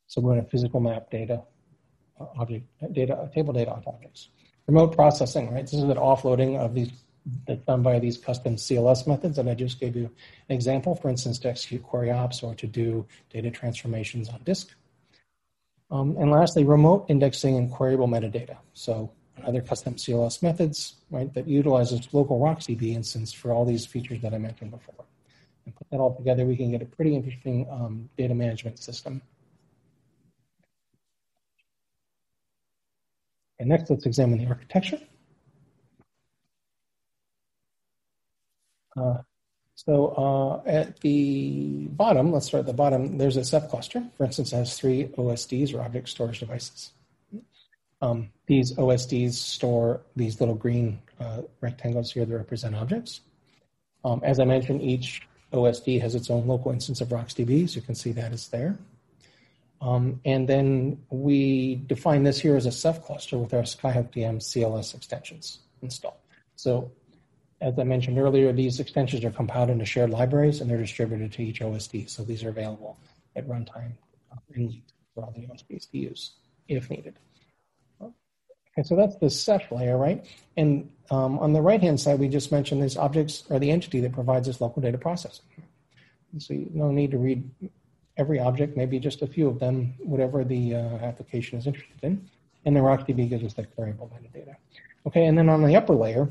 So 0.08 0.20
we're 0.20 0.34
going 0.34 0.44
to 0.44 0.50
physical 0.50 0.78
map 0.78 1.10
data, 1.10 1.42
uh, 2.20 2.26
object 2.38 2.66
data, 2.92 3.30
table 3.34 3.54
data 3.54 3.70
objects. 3.70 4.28
Remote 4.66 4.94
processing, 4.94 5.50
right? 5.50 5.62
This 5.62 5.72
is 5.72 5.84
an 5.84 5.96
offloading 5.96 6.58
of 6.58 6.74
these 6.74 6.90
that's 7.46 7.64
done 7.64 7.82
by 7.82 7.98
these 7.98 8.18
custom 8.18 8.56
CLS 8.56 9.06
methods 9.06 9.36
that 9.36 9.48
I 9.48 9.54
just 9.54 9.80
gave 9.80 9.96
you 9.96 10.10
an 10.50 10.54
example, 10.54 10.94
for 10.94 11.08
instance, 11.08 11.38
to 11.38 11.48
execute 11.48 11.82
query 11.82 12.10
ops 12.10 12.42
or 12.42 12.54
to 12.56 12.66
do 12.66 13.06
data 13.30 13.50
transformations 13.50 14.28
on 14.28 14.42
disk. 14.42 14.68
Um, 15.90 16.14
and 16.18 16.30
lastly, 16.30 16.64
remote 16.64 17.06
indexing 17.08 17.56
and 17.56 17.72
queryable 17.72 18.06
metadata. 18.06 18.58
So 18.74 19.12
other 19.42 19.60
custom 19.60 19.94
CLS 19.94 20.42
methods, 20.42 20.94
right, 21.10 21.32
that 21.34 21.48
utilizes 21.48 22.08
local 22.12 22.38
RocksDB 22.38 22.94
instance 22.94 23.32
for 23.32 23.52
all 23.52 23.64
these 23.64 23.84
features 23.84 24.20
that 24.22 24.32
I 24.32 24.38
mentioned 24.38 24.70
before. 24.70 25.04
And 25.64 25.74
put 25.74 25.88
that 25.90 25.98
all 25.98 26.14
together, 26.14 26.44
we 26.44 26.56
can 26.56 26.70
get 26.70 26.82
a 26.82 26.86
pretty 26.86 27.14
interesting 27.14 27.66
um, 27.70 28.08
data 28.16 28.34
management 28.34 28.78
system. 28.78 29.22
And 33.58 33.68
next, 33.68 33.90
let's 33.90 34.06
examine 34.06 34.38
the 34.38 34.46
architecture. 34.46 35.00
Uh, 38.96 39.18
so 39.74 40.62
uh, 40.66 40.68
at 40.68 41.00
the 41.00 41.88
bottom, 41.88 42.32
let's 42.32 42.46
start 42.46 42.60
at 42.60 42.66
the 42.66 42.72
bottom, 42.72 43.18
there's 43.18 43.36
a 43.36 43.44
Ceph 43.44 43.68
cluster. 43.68 44.04
For 44.16 44.24
instance, 44.24 44.52
it 44.52 44.56
has 44.56 44.78
three 44.78 45.04
OSDs 45.18 45.74
or 45.74 45.82
object 45.82 46.08
storage 46.08 46.40
devices. 46.40 46.92
Um, 48.04 48.28
these 48.46 48.74
OSDs 48.74 49.32
store 49.32 50.02
these 50.14 50.38
little 50.38 50.54
green 50.54 51.00
uh, 51.18 51.40
rectangles 51.62 52.12
here 52.12 52.26
that 52.26 52.36
represent 52.36 52.74
objects. 52.74 53.22
Um, 54.04 54.20
as 54.22 54.38
I 54.38 54.44
mentioned, 54.44 54.82
each 54.82 55.26
OSD 55.54 56.02
has 56.02 56.14
its 56.14 56.28
own 56.28 56.46
local 56.46 56.70
instance 56.70 57.00
of 57.00 57.08
RocksDB, 57.08 57.66
so 57.66 57.76
you 57.76 57.82
can 57.82 57.94
see 57.94 58.12
that 58.12 58.32
is 58.32 58.48
there. 58.48 58.76
Um, 59.80 60.20
and 60.26 60.46
then 60.46 61.02
we 61.08 61.76
define 61.86 62.24
this 62.24 62.38
here 62.38 62.56
as 62.56 62.66
a 62.66 62.72
Ceph 62.72 63.02
cluster 63.02 63.38
with 63.38 63.54
our 63.54 63.62
Skyhook 63.62 64.12
DM 64.12 64.36
CLS 64.36 64.94
extensions 64.94 65.60
installed. 65.80 66.16
So 66.56 66.90
as 67.62 67.78
I 67.78 67.84
mentioned 67.84 68.18
earlier, 68.18 68.52
these 68.52 68.80
extensions 68.80 69.24
are 69.24 69.30
compiled 69.30 69.70
into 69.70 69.86
shared 69.86 70.10
libraries 70.10 70.60
and 70.60 70.68
they're 70.68 70.76
distributed 70.76 71.32
to 71.32 71.42
each 71.42 71.60
OSD. 71.60 72.10
So 72.10 72.22
these 72.22 72.44
are 72.44 72.50
available 72.50 72.98
at 73.34 73.48
runtime 73.48 73.92
and 74.54 74.82
for 75.14 75.24
all 75.24 75.32
the 75.34 75.46
OSDs 75.46 75.90
to 75.90 75.98
use 75.98 76.32
if 76.68 76.90
needed. 76.90 77.18
So 78.82 78.96
that's 78.96 79.16
the 79.16 79.30
Ceph 79.30 79.70
layer, 79.70 79.96
right? 79.96 80.26
And 80.56 80.90
um, 81.10 81.38
on 81.38 81.52
the 81.52 81.62
right-hand 81.62 82.00
side, 82.00 82.18
we 82.18 82.28
just 82.28 82.50
mentioned 82.50 82.82
these 82.82 82.96
objects 82.96 83.44
are 83.50 83.58
the 83.58 83.70
entity 83.70 84.00
that 84.00 84.12
provides 84.12 84.46
this 84.46 84.60
local 84.60 84.82
data 84.82 84.98
processing. 84.98 85.44
So 86.38 86.54
you 86.54 86.68
no 86.74 86.90
need 86.90 87.12
to 87.12 87.18
read 87.18 87.48
every 88.16 88.40
object, 88.40 88.76
maybe 88.76 88.98
just 88.98 89.22
a 89.22 89.26
few 89.26 89.48
of 89.48 89.60
them, 89.60 89.94
whatever 89.98 90.44
the 90.44 90.74
uh, 90.74 90.78
application 90.78 91.58
is 91.58 91.66
interested 91.66 91.98
in. 92.02 92.28
And 92.64 92.74
the 92.74 92.80
RocksDB 92.80 93.28
gives 93.28 93.44
us 93.44 93.54
that 93.54 93.74
variable 93.76 94.10
metadata. 94.12 94.56
Okay, 95.06 95.26
and 95.26 95.36
then 95.36 95.48
on 95.48 95.62
the 95.62 95.76
upper 95.76 95.94
layer, 95.94 96.28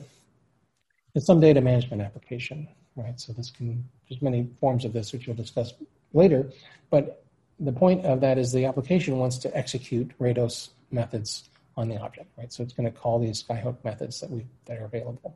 it's 1.15 1.25
some 1.25 1.39
data 1.39 1.61
management 1.61 2.01
application, 2.01 2.67
right? 2.95 3.17
So 3.19 3.31
this 3.33 3.51
can, 3.51 3.87
there's 4.09 4.21
many 4.21 4.49
forms 4.59 4.83
of 4.83 4.93
this, 4.93 5.13
which 5.13 5.27
we'll 5.27 5.35
discuss 5.35 5.73
later. 6.11 6.49
But 6.89 7.23
the 7.59 7.71
point 7.71 8.05
of 8.05 8.19
that 8.21 8.37
is 8.37 8.51
the 8.51 8.65
application 8.65 9.17
wants 9.17 9.37
to 9.39 9.55
execute 9.55 10.11
Rados 10.19 10.69
methods 10.91 11.49
on 11.75 11.89
the 11.89 11.97
object, 11.97 12.29
right? 12.37 12.51
So 12.51 12.63
it's 12.63 12.73
going 12.73 12.91
to 12.91 12.97
call 12.97 13.19
these 13.19 13.43
skyhook 13.43 13.83
methods 13.83 14.19
that 14.21 14.29
we 14.29 14.45
that 14.65 14.79
are 14.79 14.85
available, 14.85 15.35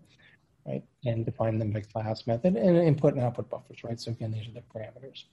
right? 0.66 0.84
And 1.06 1.26
define 1.26 1.58
them 1.58 1.72
by 1.72 1.82
class 1.82 2.28
method 2.28 2.56
and 2.56 2.78
input 2.78 3.14
and 3.14 3.24
output 3.24 3.50
buffers, 3.50 3.84
right? 3.84 4.00
So 4.00 4.12
again, 4.12 4.32
these 4.32 4.48
are 4.48 4.52
the 4.52 4.64
parameters. 4.74 5.24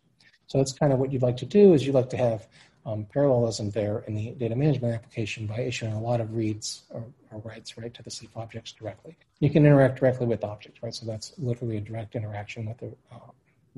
So 0.47 0.59
that's 0.59 0.73
kind 0.73 0.93
of 0.93 0.99
what 0.99 1.13
you'd 1.13 1.23
like 1.23 1.37
to 1.39 1.47
do 1.47 1.75
is 1.75 1.87
you'd 1.87 1.95
like 1.95 2.11
to 2.11 2.17
have 2.17 2.47
um, 2.87 3.07
parallelism 3.13 3.71
there 3.71 4.05
in 4.07 4.15
the 4.15 4.33
data 4.33 4.55
management 4.55 4.95
application 4.95 5.47
by 5.47 5.61
issuing 5.61 5.93
a 5.93 6.01
lot 6.01 6.21
of 6.21 6.35
reads 6.35 6.83
or, 6.91 7.05
or, 7.31 7.39
writes 7.39 7.79
right 7.79 7.95
to 7.95 8.03
the 8.03 8.11
Ceph 8.11 8.37
objects 8.37 8.73
directly. 8.73 9.17
You 9.41 9.49
can 9.49 9.65
interact 9.65 9.99
directly 10.01 10.27
with 10.27 10.45
objects, 10.45 10.83
right? 10.83 10.95
So 10.95 11.07
that's 11.07 11.33
literally 11.39 11.79
a 11.79 11.81
direct 11.81 12.15
interaction 12.15 12.67
with 12.67 12.79
the, 12.79 12.95
uh, 13.11 13.31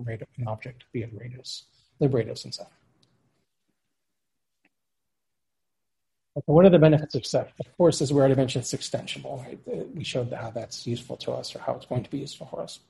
an 0.08 0.46
object 0.46 0.84
be 0.92 1.02
via 1.02 1.08
Rados, 1.08 1.62
librados 2.00 2.44
and 2.44 2.52
stuff. 2.52 2.72
What 6.44 6.66
are 6.66 6.70
the 6.70 6.78
benefits 6.78 7.14
of 7.14 7.24
Ceph? 7.24 7.48
Of 7.58 7.76
course, 7.78 8.02
as 8.02 8.12
we 8.12 8.18
already 8.18 8.34
mentioned, 8.34 8.62
it's 8.62 8.74
extensible. 8.74 9.42
Right? 9.46 9.58
We 9.94 10.04
showed 10.04 10.32
how 10.32 10.50
that's 10.50 10.86
useful 10.86 11.16
to 11.18 11.32
us 11.32 11.56
or 11.56 11.60
how 11.60 11.74
it's 11.74 11.86
going 11.86 12.02
to 12.04 12.10
be 12.10 12.18
useful 12.18 12.46
for 12.46 12.62
us. 12.62 12.80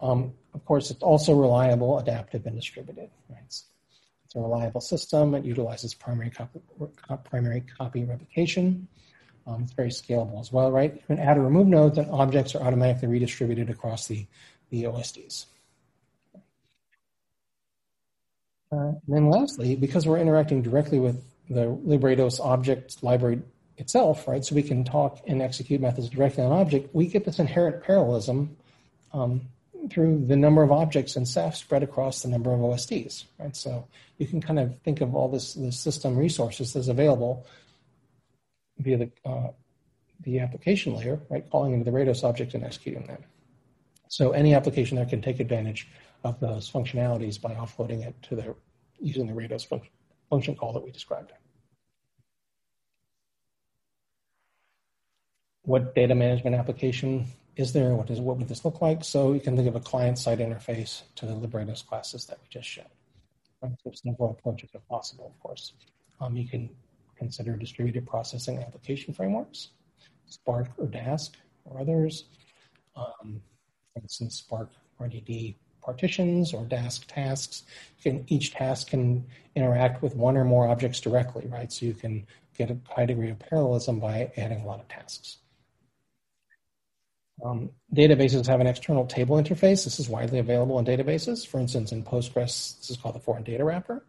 Um, 0.00 0.32
of 0.54 0.64
course, 0.64 0.90
it's 0.90 1.02
also 1.02 1.34
reliable, 1.34 1.98
adaptive, 1.98 2.46
and 2.46 2.56
distributed. 2.56 3.10
Right? 3.28 3.42
It's, 3.44 3.64
it's 4.24 4.34
a 4.34 4.40
reliable 4.40 4.80
system. 4.80 5.34
It 5.34 5.44
utilizes 5.44 5.92
primary 5.92 6.30
copy, 6.30 6.60
primary 7.24 7.64
copy 7.78 8.04
replication. 8.04 8.88
Um, 9.46 9.64
it's 9.64 9.72
very 9.72 9.90
scalable 9.90 10.40
as 10.40 10.50
well, 10.50 10.72
right? 10.72 10.94
You 10.94 11.02
can 11.06 11.18
add 11.18 11.36
or 11.36 11.42
remove 11.42 11.66
nodes, 11.66 11.98
and 11.98 12.10
objects 12.10 12.54
are 12.54 12.62
automatically 12.62 13.08
redistributed 13.08 13.68
across 13.68 14.06
the, 14.06 14.26
the 14.70 14.84
OSDs. 14.84 15.44
Uh, 18.72 18.76
and 18.76 19.02
then 19.06 19.28
lastly, 19.28 19.76
because 19.76 20.06
we're 20.06 20.18
interacting 20.18 20.62
directly 20.62 20.98
with 20.98 21.22
the 21.48 21.66
LibRados 21.86 22.40
object 22.40 23.02
library 23.02 23.42
itself, 23.76 24.26
right? 24.28 24.44
So 24.44 24.54
we 24.54 24.62
can 24.62 24.84
talk 24.84 25.20
and 25.26 25.42
execute 25.42 25.80
methods 25.80 26.08
directly 26.08 26.44
on 26.44 26.52
object. 26.52 26.94
We 26.94 27.06
get 27.06 27.24
this 27.24 27.38
inherent 27.38 27.82
parallelism 27.82 28.56
um, 29.12 29.42
through 29.90 30.24
the 30.26 30.36
number 30.36 30.62
of 30.62 30.72
objects 30.72 31.16
in 31.16 31.26
Ceph 31.26 31.56
spread 31.56 31.82
across 31.82 32.22
the 32.22 32.28
number 32.28 32.52
of 32.52 32.60
OSDs, 32.60 33.24
right? 33.38 33.54
So 33.54 33.86
you 34.18 34.26
can 34.26 34.40
kind 34.40 34.58
of 34.58 34.78
think 34.80 35.00
of 35.00 35.14
all 35.14 35.28
this, 35.28 35.54
this 35.54 35.78
system 35.78 36.16
resources 36.16 36.72
that's 36.72 36.88
available 36.88 37.46
via 38.78 38.96
the, 38.96 39.10
uh, 39.24 39.48
the 40.20 40.40
application 40.40 40.94
layer, 40.94 41.20
right? 41.28 41.48
Calling 41.50 41.74
into 41.74 41.84
the 41.84 41.96
Rados 41.96 42.24
object 42.24 42.54
and 42.54 42.64
executing 42.64 43.06
that. 43.06 43.22
So 44.08 44.30
any 44.30 44.54
application 44.54 44.96
there 44.96 45.06
can 45.06 45.20
take 45.20 45.40
advantage 45.40 45.88
of 46.22 46.40
those 46.40 46.70
functionalities 46.70 47.40
by 47.40 47.54
offloading 47.54 48.06
it 48.06 48.14
to 48.22 48.36
the 48.36 48.54
using 49.00 49.26
the 49.26 49.32
Rados 49.32 49.66
function 49.66 49.90
function 50.34 50.56
call 50.56 50.72
that 50.72 50.82
we 50.82 50.90
described. 50.90 51.32
What 55.62 55.94
data 55.94 56.14
management 56.16 56.56
application 56.56 57.26
is 57.54 57.72
there? 57.72 57.94
What, 57.94 58.10
is, 58.10 58.20
what 58.20 58.36
would 58.38 58.48
this 58.48 58.64
look 58.64 58.82
like? 58.82 59.04
So 59.04 59.32
you 59.32 59.38
can 59.38 59.54
think 59.54 59.68
of 59.68 59.76
a 59.76 59.80
client-side 59.80 60.40
interface 60.40 61.02
to 61.14 61.26
the 61.26 61.34
LibRados 61.34 61.86
classes 61.86 62.26
that 62.26 62.38
we 62.42 62.48
just 62.50 62.68
showed. 62.68 62.92
So 63.62 64.36
approaches 64.36 64.70
are 64.74 64.80
possible, 64.90 65.32
of 65.32 65.40
course. 65.40 65.72
Um, 66.20 66.36
you 66.36 66.48
can 66.48 66.68
consider 67.16 67.56
distributed 67.56 68.04
processing 68.04 68.58
application 68.58 69.14
frameworks, 69.14 69.68
Spark 70.26 70.68
or 70.78 70.86
Dask 70.86 71.30
or 71.64 71.80
others. 71.80 72.24
Um, 72.96 73.40
for 73.92 74.02
instance, 74.02 74.34
Spark 74.34 74.70
RDD 75.00 75.54
partitions 75.84 76.52
or 76.52 76.64
Dask 76.64 77.04
tasks. 77.06 77.64
Can, 78.02 78.24
each 78.28 78.52
task 78.52 78.88
can 78.88 79.24
interact 79.54 80.02
with 80.02 80.16
one 80.16 80.36
or 80.36 80.44
more 80.44 80.68
objects 80.68 81.00
directly, 81.00 81.46
right? 81.46 81.72
So 81.72 81.86
you 81.86 81.94
can 81.94 82.26
get 82.56 82.70
a 82.70 82.78
high 82.88 83.06
degree 83.06 83.30
of 83.30 83.38
parallelism 83.38 84.00
by 84.00 84.30
adding 84.36 84.60
a 84.60 84.66
lot 84.66 84.80
of 84.80 84.88
tasks. 84.88 85.38
Um, 87.44 87.70
databases 87.94 88.46
have 88.46 88.60
an 88.60 88.66
external 88.66 89.06
table 89.06 89.36
interface. 89.36 89.84
This 89.84 89.98
is 89.98 90.08
widely 90.08 90.38
available 90.38 90.78
in 90.78 90.84
databases. 90.84 91.46
For 91.46 91.58
instance, 91.58 91.92
in 91.92 92.04
Postgres, 92.04 92.78
this 92.78 92.90
is 92.90 92.96
called 92.96 93.14
the 93.14 93.20
foreign 93.20 93.42
data 93.42 93.64
wrapper. 93.64 94.04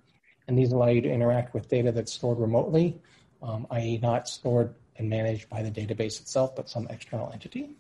And 0.48 0.58
these 0.58 0.72
allow 0.72 0.90
you 0.90 1.02
to 1.02 1.12
interact 1.12 1.54
with 1.54 1.68
data 1.68 1.92
that's 1.92 2.14
stored 2.14 2.38
remotely, 2.38 3.02
um, 3.42 3.66
i.e., 3.72 3.98
not 3.98 4.28
stored 4.28 4.76
and 4.98 5.10
managed 5.10 5.50
by 5.50 5.64
the 5.64 5.72
database 5.72 6.22
itself, 6.22 6.56
but 6.56 6.70
some 6.70 6.88
external 6.90 7.32
entity. 7.34 7.72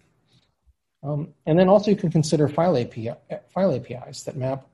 Um, 1.05 1.33
and 1.45 1.59
then 1.59 1.69
also 1.69 1.91
you 1.91 1.97
can 1.97 2.09
consider 2.09 2.47
file, 2.47 2.75
API, 2.77 3.11
file 3.53 3.75
APIs 3.75 4.23
that 4.23 4.35
map 4.35 4.65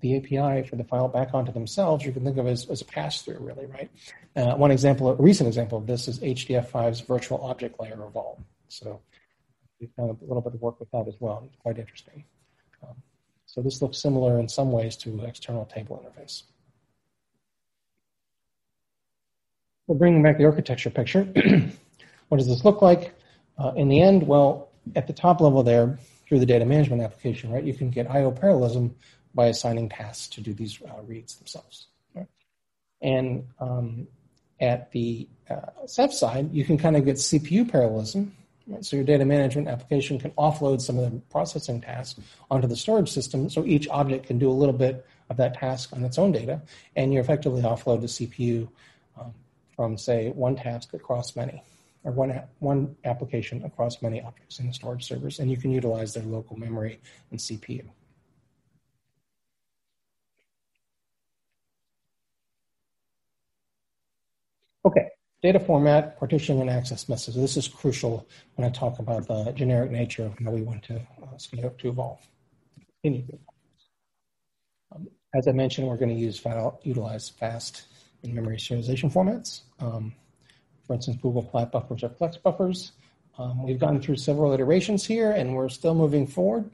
the 0.00 0.16
API 0.16 0.66
for 0.66 0.76
the 0.76 0.84
file 0.84 1.08
back 1.08 1.34
onto 1.34 1.52
themselves. 1.52 2.04
You 2.04 2.12
can 2.12 2.24
think 2.24 2.38
of 2.38 2.46
as, 2.46 2.68
as 2.70 2.80
a 2.80 2.84
pass-through, 2.84 3.38
really, 3.40 3.66
right? 3.66 3.90
Uh, 4.36 4.54
one 4.54 4.70
example, 4.70 5.08
a 5.08 5.14
recent 5.14 5.48
example 5.48 5.76
of 5.76 5.86
this 5.86 6.08
is 6.08 6.20
HDF5's 6.20 7.00
virtual 7.00 7.42
object 7.42 7.80
layer 7.80 7.94
Evolve. 7.94 8.38
So 8.68 9.00
we've 9.80 9.94
done 9.96 10.10
a 10.10 10.24
little 10.24 10.40
bit 10.40 10.54
of 10.54 10.60
work 10.60 10.78
with 10.78 10.90
that 10.92 11.08
as 11.08 11.14
well. 11.20 11.42
It's 11.46 11.56
quite 11.60 11.78
interesting. 11.78 12.24
Um, 12.82 12.94
so 13.46 13.60
this 13.60 13.82
looks 13.82 13.98
similar 13.98 14.38
in 14.38 14.48
some 14.48 14.70
ways 14.70 14.96
to 14.98 15.24
external 15.24 15.66
table 15.66 16.02
interface. 16.02 16.44
We're 19.88 19.96
bringing 19.96 20.22
back 20.22 20.38
the 20.38 20.44
architecture 20.44 20.90
picture. 20.90 21.24
what 22.28 22.38
does 22.38 22.46
this 22.46 22.64
look 22.64 22.82
like? 22.82 23.14
Uh, 23.58 23.72
in 23.74 23.88
the 23.88 24.00
end, 24.00 24.26
well, 24.26 24.67
at 24.96 25.06
the 25.06 25.12
top 25.12 25.40
level 25.40 25.62
there, 25.62 25.98
through 26.26 26.40
the 26.40 26.46
data 26.46 26.64
management 26.64 27.02
application, 27.02 27.50
right, 27.50 27.64
you 27.64 27.74
can 27.74 27.90
get 27.90 28.10
I/O 28.10 28.30
parallelism 28.30 28.94
by 29.34 29.46
assigning 29.46 29.88
tasks 29.88 30.28
to 30.28 30.40
do 30.40 30.52
these 30.52 30.78
uh, 30.82 31.02
reads 31.06 31.36
themselves. 31.36 31.86
Right? 32.14 32.26
And 33.00 33.46
um, 33.58 34.08
at 34.60 34.90
the 34.92 35.28
uh, 35.48 35.86
Ceph 35.86 36.12
side, 36.12 36.52
you 36.52 36.64
can 36.64 36.76
kind 36.76 36.96
of 36.96 37.04
get 37.04 37.16
CPU 37.16 37.70
parallelism. 37.70 38.34
Right? 38.66 38.84
So 38.84 38.96
your 38.96 39.04
data 39.04 39.24
management 39.24 39.68
application 39.68 40.18
can 40.18 40.32
offload 40.32 40.80
some 40.80 40.98
of 40.98 41.10
the 41.10 41.18
processing 41.30 41.80
tasks 41.80 42.20
onto 42.50 42.68
the 42.68 42.76
storage 42.76 43.10
system, 43.10 43.48
so 43.48 43.64
each 43.64 43.88
object 43.88 44.26
can 44.26 44.38
do 44.38 44.50
a 44.50 44.52
little 44.52 44.74
bit 44.74 45.06
of 45.30 45.36
that 45.38 45.54
task 45.54 45.92
on 45.92 46.04
its 46.04 46.18
own 46.18 46.32
data, 46.32 46.60
and 46.96 47.12
you 47.12 47.20
effectively 47.20 47.62
offload 47.62 48.00
the 48.00 48.06
CPU 48.06 48.68
um, 49.18 49.32
from, 49.74 49.96
say, 49.96 50.30
one 50.30 50.56
task 50.56 50.92
across 50.94 51.36
many 51.36 51.62
or 52.04 52.12
one, 52.12 52.40
one 52.60 52.96
application 53.04 53.64
across 53.64 54.02
many 54.02 54.22
objects 54.22 54.60
in 54.60 54.66
the 54.66 54.72
storage 54.72 55.04
servers, 55.04 55.38
and 55.38 55.50
you 55.50 55.56
can 55.56 55.70
utilize 55.70 56.14
their 56.14 56.24
local 56.24 56.56
memory 56.56 57.00
and 57.30 57.40
CPU. 57.40 57.84
Okay, 64.84 65.08
data 65.42 65.60
format, 65.60 66.18
partition, 66.18 66.60
and 66.60 66.70
access 66.70 67.08
methods. 67.08 67.36
This 67.36 67.56
is 67.56 67.68
crucial 67.68 68.26
when 68.54 68.66
I 68.66 68.70
talk 68.70 68.98
about 68.98 69.26
the 69.26 69.52
generic 69.52 69.90
nature 69.90 70.24
of 70.24 70.38
how 70.38 70.50
we 70.50 70.62
want 70.62 70.82
to 70.84 71.00
uh, 71.22 71.70
to 71.78 71.88
evolve. 71.88 72.20
Um, 73.04 75.08
as 75.34 75.46
I 75.46 75.52
mentioned, 75.52 75.88
we're 75.88 75.96
going 75.96 76.14
to 76.14 76.14
use 76.14 76.38
file, 76.38 76.80
utilize 76.82 77.28
fast 77.28 77.82
in-memory 78.22 78.56
serialization 78.56 79.12
formats. 79.12 79.62
Um, 79.78 80.14
for 80.88 80.94
instance, 80.94 81.18
Google 81.22 81.42
flat 81.42 81.70
buffers 81.70 82.02
or 82.02 82.08
flex 82.08 82.36
buffers. 82.36 82.92
Um, 83.38 83.62
we've 83.62 83.78
gone 83.78 84.00
through 84.00 84.16
several 84.16 84.52
iterations 84.52 85.06
here 85.06 85.30
and 85.30 85.54
we're 85.54 85.68
still 85.68 85.94
moving 85.94 86.26
forward. 86.26 86.68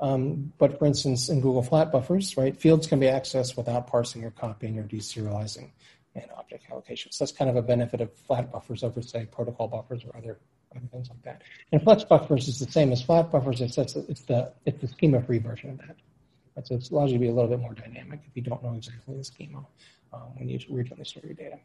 Um, 0.00 0.52
but 0.58 0.78
for 0.78 0.84
instance, 0.84 1.30
in 1.30 1.40
Google 1.40 1.62
flat 1.62 1.90
buffers, 1.90 2.36
right, 2.36 2.54
fields 2.54 2.86
can 2.86 3.00
be 3.00 3.06
accessed 3.06 3.56
without 3.56 3.86
parsing 3.86 4.24
or 4.24 4.30
copying 4.30 4.78
or 4.78 4.82
deserializing 4.82 5.70
an 6.14 6.24
object 6.36 6.64
allocation. 6.70 7.12
So 7.12 7.24
that's 7.24 7.32
kind 7.32 7.48
of 7.48 7.56
a 7.56 7.62
benefit 7.62 8.00
of 8.00 8.12
flat 8.12 8.50
buffers 8.52 8.82
over, 8.82 9.00
say, 9.00 9.24
protocol 9.26 9.68
buffers 9.68 10.04
or 10.04 10.14
other, 10.16 10.38
things 10.90 11.08
like 11.08 11.22
that. 11.22 11.42
And 11.72 11.82
flex 11.82 12.04
buffers 12.04 12.48
is 12.48 12.58
the 12.58 12.70
same 12.70 12.92
as 12.92 13.00
flat 13.02 13.30
buffers. 13.30 13.60
It's, 13.60 13.78
it's, 13.78 13.96
it's 13.96 14.22
the, 14.22 14.52
it's 14.66 14.80
the 14.80 14.88
schema-free 14.88 15.38
version 15.38 15.70
of 15.70 15.78
that. 15.78 15.96
Right? 16.56 16.66
So 16.66 16.74
it 16.74 16.90
allows 16.90 17.12
you 17.12 17.18
to 17.18 17.20
be 17.20 17.28
a 17.28 17.32
little 17.32 17.50
bit 17.50 17.60
more 17.60 17.74
dynamic 17.74 18.20
if 18.26 18.34
you 18.34 18.42
don't 18.42 18.62
know 18.62 18.74
exactly 18.74 19.16
the 19.16 19.24
schema 19.24 19.64
um, 20.12 20.34
when 20.36 20.48
you 20.48 20.58
regionally 20.58 21.06
store 21.06 21.22
your 21.24 21.34
data. 21.34 21.58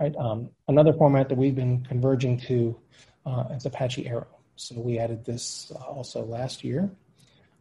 Right. 0.00 0.16
Um, 0.16 0.48
another 0.66 0.94
format 0.94 1.28
that 1.28 1.36
we've 1.36 1.54
been 1.54 1.84
converging 1.84 2.40
to 2.40 2.74
uh, 3.26 3.44
is 3.50 3.66
Apache 3.66 4.08
Arrow. 4.08 4.38
So 4.56 4.80
we 4.80 4.98
added 4.98 5.26
this 5.26 5.70
uh, 5.74 5.78
also 5.78 6.24
last 6.24 6.64
year. 6.64 6.90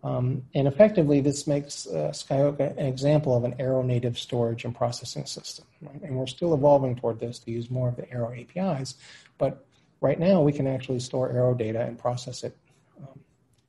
Um, 0.06 0.44
and 0.56 0.66
effectively, 0.66 1.20
this 1.20 1.48
makes 1.48 1.86
uh, 1.86 2.12
Skyhook 2.14 2.62
an 2.62 2.86
example 2.86 3.36
of 3.36 3.44
an 3.44 3.56
Arrow 3.60 3.82
native 3.82 4.18
storage 4.18 4.64
and 4.64 4.74
processing 4.74 5.26
system. 5.26 5.66
Right? 5.82 6.02
And 6.02 6.16
we're 6.16 6.28
still 6.28 6.54
evolving 6.54 6.96
toward 6.96 7.20
this 7.20 7.40
to 7.40 7.52
use 7.52 7.70
more 7.70 7.90
of 7.90 7.98
the 7.98 8.10
Arrow 8.10 8.34
APIs. 8.34 8.96
But 9.38 9.66
right 10.00 10.18
now, 10.18 10.42
we 10.42 10.54
can 10.54 10.66
actually 10.66 11.00
store 11.02 11.30
Arrow 11.34 11.54
data 11.54 11.82
and 11.82 12.00
process 12.00 12.46
it 12.46 12.56
um, 13.02 13.20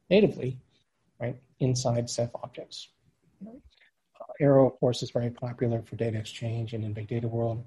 natively 0.08 0.56
right, 1.18 1.36
inside 1.58 2.08
Ceph 2.08 2.30
objects. 2.36 2.86
Right? 3.44 3.60
Uh, 4.20 4.32
Arrow, 4.38 4.68
of 4.68 4.78
course, 4.78 5.02
is 5.02 5.10
very 5.10 5.30
popular 5.30 5.82
for 5.82 5.96
data 5.96 6.18
exchange 6.18 6.72
and 6.72 6.84
in 6.84 6.92
big 6.92 7.08
data 7.08 7.26
world. 7.26 7.64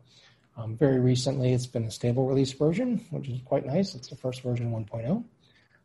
Um, 0.56 0.78
very 0.78 1.00
recently, 1.00 1.54
it's 1.54 1.66
been 1.66 1.86
a 1.86 1.92
stable 1.92 2.28
release 2.28 2.52
version, 2.52 3.04
which 3.10 3.28
is 3.28 3.42
quite 3.46 3.66
nice. 3.66 3.96
It's 3.96 4.10
the 4.10 4.16
first 4.16 4.42
version 4.42 4.72
1.0. 4.72 5.24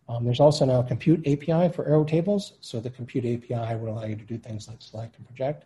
Um, 0.08 0.24
there's 0.24 0.40
also 0.40 0.64
now 0.64 0.80
a 0.80 0.84
compute 0.84 1.26
API 1.26 1.72
for 1.74 1.86
Arrow 1.86 2.04
tables. 2.04 2.54
So 2.60 2.80
the 2.80 2.90
compute 2.90 3.24
API 3.24 3.76
will 3.76 3.92
allow 3.92 4.04
you 4.04 4.16
to 4.16 4.24
do 4.24 4.38
things 4.38 4.68
like 4.68 4.80
select 4.80 5.16
and 5.16 5.26
project 5.26 5.64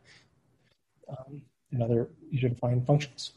um, 1.08 1.42
and 1.70 1.82
other 1.82 2.08
user-defined 2.30 2.86
functions. 2.86 3.32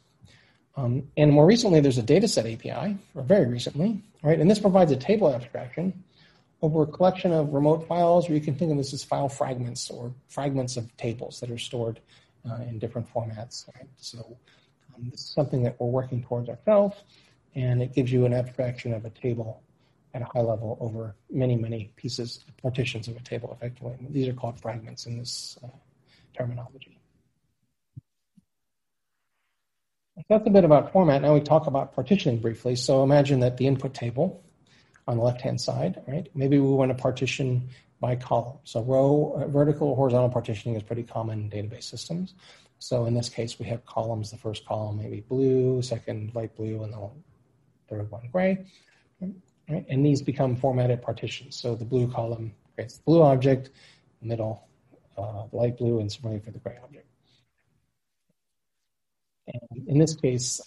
Um, 0.77 1.09
and 1.15 1.31
more 1.31 1.45
recently, 1.45 1.79
there's 1.79 1.97
a 1.97 2.03
dataset 2.03 2.53
API, 2.53 2.97
or 3.13 3.23
very 3.23 3.45
recently, 3.45 4.01
right? 4.23 4.39
And 4.39 4.49
this 4.49 4.59
provides 4.59 4.91
a 4.91 4.97
table 4.97 5.33
abstraction 5.33 6.03
over 6.61 6.83
a 6.83 6.87
collection 6.87 7.31
of 7.31 7.53
remote 7.53 7.87
files, 7.87 8.29
or 8.29 8.33
you 8.33 8.41
can 8.41 8.55
think 8.55 8.71
of 8.71 8.77
this 8.77 8.93
as 8.93 9.03
file 9.03 9.29
fragments 9.29 9.89
or 9.89 10.13
fragments 10.27 10.77
of 10.77 10.95
tables 10.97 11.39
that 11.39 11.49
are 11.49 11.57
stored 11.57 11.99
uh, 12.49 12.55
in 12.63 12.79
different 12.79 13.11
formats. 13.13 13.67
Right? 13.75 13.87
So 13.97 14.37
um, 14.95 15.09
this 15.11 15.21
is 15.21 15.27
something 15.27 15.63
that 15.63 15.79
we're 15.79 15.87
working 15.87 16.23
towards 16.23 16.49
ourselves, 16.49 16.95
and 17.53 17.81
it 17.81 17.93
gives 17.93 18.11
you 18.11 18.25
an 18.25 18.33
abstraction 18.33 18.93
of 18.93 19.05
a 19.05 19.09
table 19.09 19.61
at 20.13 20.21
a 20.21 20.25
high 20.25 20.41
level 20.41 20.77
over 20.79 21.15
many, 21.29 21.55
many 21.55 21.91
pieces, 21.95 22.45
partitions 22.61 23.07
of 23.07 23.17
a 23.17 23.21
table 23.21 23.51
effectively. 23.55 23.95
These 24.09 24.27
are 24.29 24.33
called 24.33 24.59
fragments 24.59 25.05
in 25.05 25.17
this 25.17 25.57
uh, 25.63 25.67
terminology. 26.37 26.99
That's 30.29 30.47
a 30.47 30.49
bit 30.49 30.63
about 30.63 30.93
format. 30.93 31.21
Now 31.21 31.33
we 31.33 31.41
talk 31.41 31.67
about 31.67 31.93
partitioning 31.93 32.39
briefly. 32.39 32.77
So 32.77 33.03
imagine 33.03 33.41
that 33.41 33.57
the 33.57 33.67
input 33.67 33.93
table 33.93 34.41
on 35.07 35.17
the 35.17 35.23
left-hand 35.23 35.59
side, 35.59 36.01
right? 36.07 36.27
Maybe 36.33 36.57
we 36.57 36.67
want 36.67 36.95
to 36.95 36.95
partition 36.95 37.69
by 37.99 38.15
column. 38.15 38.57
So 38.63 38.81
row, 38.81 39.41
uh, 39.41 39.47
vertical, 39.47 39.95
horizontal 39.95 40.29
partitioning 40.29 40.77
is 40.77 40.83
pretty 40.83 41.03
common 41.03 41.41
in 41.41 41.49
database 41.49 41.83
systems. 41.83 42.33
So 42.79 43.05
in 43.05 43.13
this 43.13 43.29
case, 43.29 43.57
we 43.59 43.65
have 43.67 43.85
columns. 43.85 44.31
The 44.31 44.37
first 44.37 44.65
column 44.65 44.97
maybe 44.97 45.21
blue, 45.21 45.81
second 45.81 46.35
light 46.35 46.55
blue, 46.55 46.83
and 46.83 46.93
the 46.93 47.09
third 47.89 48.11
one 48.11 48.29
gray. 48.31 48.65
Right? 49.67 49.85
And 49.89 50.05
these 50.05 50.21
become 50.21 50.55
formatted 50.55 51.01
partitions. 51.01 51.55
So 51.55 51.75
the 51.75 51.85
blue 51.85 52.07
column 52.11 52.53
creates 52.75 52.97
the 52.97 53.03
blue 53.03 53.23
object, 53.23 53.71
middle 54.21 54.67
uh, 55.17 55.45
light 55.51 55.77
blue, 55.77 55.99
and 55.99 56.11
similarly 56.11 56.41
for 56.41 56.51
the 56.51 56.59
gray 56.59 56.77
object. 56.83 57.07
And 59.47 59.87
in 59.87 59.97
this 59.97 60.15
case, 60.15 60.61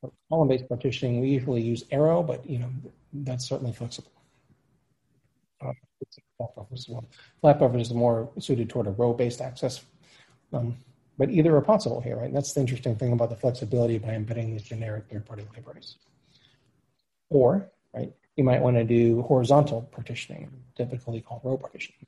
for 0.00 0.12
column-based 0.30 0.68
partitioning, 0.68 1.20
we 1.20 1.28
usually 1.28 1.62
use 1.62 1.84
arrow, 1.90 2.22
but 2.22 2.48
you 2.48 2.58
know 2.58 2.70
that's 3.12 3.46
certainly 3.46 3.72
flexible. 3.72 4.12
Uh. 5.60 5.72
Flat 7.40 7.58
buffers 7.58 7.88
is 7.88 7.94
more 7.94 8.30
suited 8.38 8.68
toward 8.68 8.86
a 8.86 8.90
row-based 8.90 9.40
access, 9.40 9.84
um, 10.54 10.76
but 11.18 11.30
either 11.30 11.54
are 11.56 11.60
possible 11.60 12.00
here, 12.00 12.16
right? 12.16 12.32
That's 12.32 12.52
the 12.52 12.60
interesting 12.60 12.96
thing 12.96 13.12
about 13.12 13.30
the 13.30 13.36
flexibility 13.36 13.98
by 13.98 14.10
embedding 14.10 14.52
these 14.52 14.62
generic 14.62 15.04
third-party 15.10 15.44
libraries. 15.54 15.96
Or, 17.30 17.68
right, 17.94 18.12
you 18.36 18.44
might 18.44 18.60
want 18.60 18.76
to 18.76 18.84
do 18.84 19.22
horizontal 19.22 19.82
partitioning, 19.92 20.50
typically 20.76 21.20
called 21.20 21.42
row 21.44 21.56
partitioning. 21.56 22.06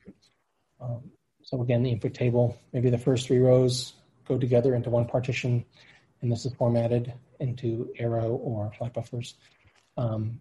Um, 0.81 1.11
so 1.43 1.63
again, 1.63 1.83
the 1.83 1.91
input 1.91 2.15
table, 2.15 2.59
maybe 2.73 2.91
the 2.91 2.99
first 2.99 3.27
three 3.27 3.39
rows 3.39 3.93
go 4.27 4.39
together 4.39 4.75
into 4.75 4.91
one 4.91 5.07
partition, 5.07 5.65
and 6.21 6.31
this 6.31 6.45
is 6.45 6.53
formatted 6.55 7.13
into 7.39 7.93
arrow 7.99 8.31
or 8.31 8.73
flat 8.77 8.93
buffers 8.93 9.35
um, 9.97 10.41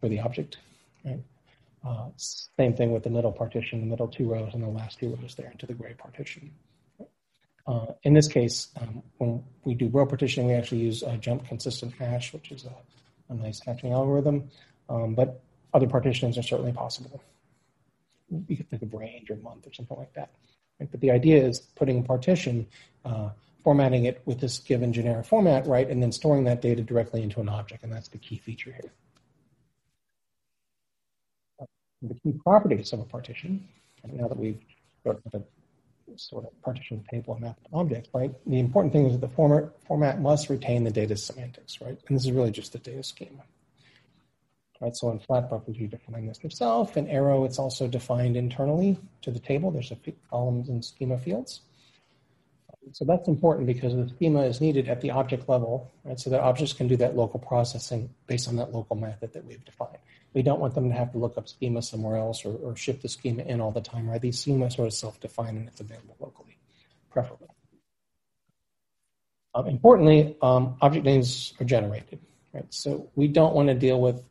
for 0.00 0.08
the 0.08 0.20
object. 0.20 0.58
Right? 1.04 1.22
Uh, 1.86 2.08
same 2.16 2.74
thing 2.74 2.92
with 2.92 3.02
the 3.02 3.10
middle 3.10 3.32
partition, 3.32 3.80
the 3.80 3.86
middle 3.86 4.08
two 4.08 4.30
rows 4.30 4.52
and 4.52 4.62
the 4.62 4.68
last 4.68 4.98
two 4.98 5.16
rows 5.16 5.34
there 5.34 5.50
into 5.50 5.66
the 5.66 5.72
gray 5.72 5.94
partition. 5.94 6.52
Uh, 7.66 7.86
in 8.02 8.14
this 8.14 8.28
case, 8.28 8.68
um, 8.80 9.02
when 9.18 9.42
we 9.64 9.74
do 9.74 9.88
row 9.88 10.06
partitioning, 10.06 10.48
we 10.48 10.54
actually 10.54 10.80
use 10.80 11.02
a 11.02 11.16
jump 11.16 11.46
consistent 11.46 11.92
hash, 11.94 12.32
which 12.32 12.50
is 12.50 12.64
a, 12.64 13.32
a 13.32 13.34
nice 13.34 13.60
hashing 13.60 13.92
algorithm. 13.92 14.50
Um, 14.88 15.14
but 15.14 15.40
other 15.72 15.86
partitions 15.86 16.36
are 16.36 16.42
certainly 16.42 16.72
possible. 16.72 17.22
You 18.48 18.56
could 18.56 18.68
think 18.68 18.82
of 18.82 18.92
range 18.92 19.30
or 19.30 19.36
month 19.36 19.66
or 19.66 19.72
something 19.72 19.96
like 19.96 20.12
that. 20.14 20.30
Right? 20.78 20.90
But 20.90 21.00
the 21.00 21.10
idea 21.10 21.42
is 21.42 21.60
putting 21.60 22.00
a 22.00 22.02
partition, 22.02 22.66
uh, 23.04 23.30
formatting 23.62 24.06
it 24.06 24.22
with 24.24 24.40
this 24.40 24.58
given 24.58 24.92
generic 24.92 25.26
format, 25.26 25.66
right, 25.66 25.88
and 25.88 26.02
then 26.02 26.12
storing 26.12 26.44
that 26.44 26.62
data 26.62 26.82
directly 26.82 27.22
into 27.22 27.40
an 27.40 27.48
object, 27.48 27.82
and 27.84 27.92
that's 27.92 28.08
the 28.08 28.18
key 28.18 28.38
feature 28.38 28.72
here. 28.72 28.92
The 32.02 32.14
key 32.14 32.32
properties 32.42 32.92
of 32.94 33.00
a 33.00 33.04
partition, 33.04 33.68
now 34.04 34.26
that 34.26 34.38
we've 34.38 34.58
got 35.04 35.20
a 35.34 35.42
sort 36.16 36.44
of 36.44 36.62
partition 36.62 37.04
table 37.10 37.34
and 37.34 37.42
map 37.42 37.58
objects, 37.72 38.08
right, 38.14 38.32
the 38.46 38.58
important 38.58 38.92
thing 38.92 39.06
is 39.06 39.12
that 39.12 39.20
the 39.20 39.34
format, 39.34 39.70
format 39.86 40.20
must 40.20 40.48
retain 40.48 40.84
the 40.84 40.90
data 40.90 41.16
semantics, 41.16 41.80
right, 41.80 41.98
and 42.08 42.16
this 42.16 42.24
is 42.24 42.32
really 42.32 42.50
just 42.50 42.72
the 42.72 42.78
data 42.78 43.02
schema. 43.02 43.42
Right, 44.80 44.96
so 44.96 45.10
in 45.10 45.18
flat 45.18 45.50
buffers, 45.50 45.76
you 45.76 45.88
define 45.88 46.26
this 46.26 46.42
yourself. 46.42 46.96
In 46.96 47.06
arrow, 47.08 47.44
it's 47.44 47.58
also 47.58 47.86
defined 47.86 48.34
internally 48.34 48.98
to 49.20 49.30
the 49.30 49.38
table. 49.38 49.70
There's 49.70 49.90
a 49.90 49.98
columns 50.30 50.70
and 50.70 50.82
schema 50.82 51.18
fields. 51.18 51.60
So 52.92 53.04
that's 53.04 53.28
important 53.28 53.66
because 53.66 53.94
the 53.94 54.08
schema 54.08 54.42
is 54.42 54.60
needed 54.60 54.88
at 54.88 55.00
the 55.00 55.10
object 55.10 55.48
level, 55.48 55.92
right? 56.04 56.18
So 56.18 56.30
that 56.30 56.40
objects 56.40 56.72
can 56.72 56.88
do 56.88 56.96
that 56.96 57.16
local 57.16 57.38
processing 57.38 58.10
based 58.26 58.48
on 58.48 58.56
that 58.56 58.72
local 58.72 58.96
method 58.96 59.32
that 59.32 59.44
we've 59.44 59.64
defined. 59.64 59.98
We 60.34 60.42
don't 60.42 60.60
want 60.60 60.74
them 60.74 60.88
to 60.88 60.94
have 60.94 61.12
to 61.12 61.18
look 61.18 61.38
up 61.38 61.48
schema 61.48 61.82
somewhere 61.82 62.16
else 62.16 62.44
or, 62.44 62.56
or 62.56 62.76
ship 62.76 63.00
the 63.02 63.08
schema 63.08 63.42
in 63.42 63.60
all 63.60 63.70
the 63.70 63.80
time, 63.80 64.08
right? 64.08 64.20
These 64.20 64.44
schemas 64.44 64.74
sort 64.76 64.88
of 64.88 64.94
self-define 64.94 65.56
and 65.56 65.68
it's 65.68 65.80
available 65.80 66.16
locally, 66.20 66.56
preferably. 67.10 67.48
Um, 69.54 69.66
importantly, 69.66 70.36
um, 70.42 70.76
object 70.80 71.04
names 71.04 71.54
are 71.60 71.64
generated, 71.64 72.20
right? 72.52 72.66
So 72.70 73.10
we 73.14 73.28
don't 73.28 73.54
want 73.54 73.68
to 73.68 73.74
deal 73.74 74.00
with 74.00 74.22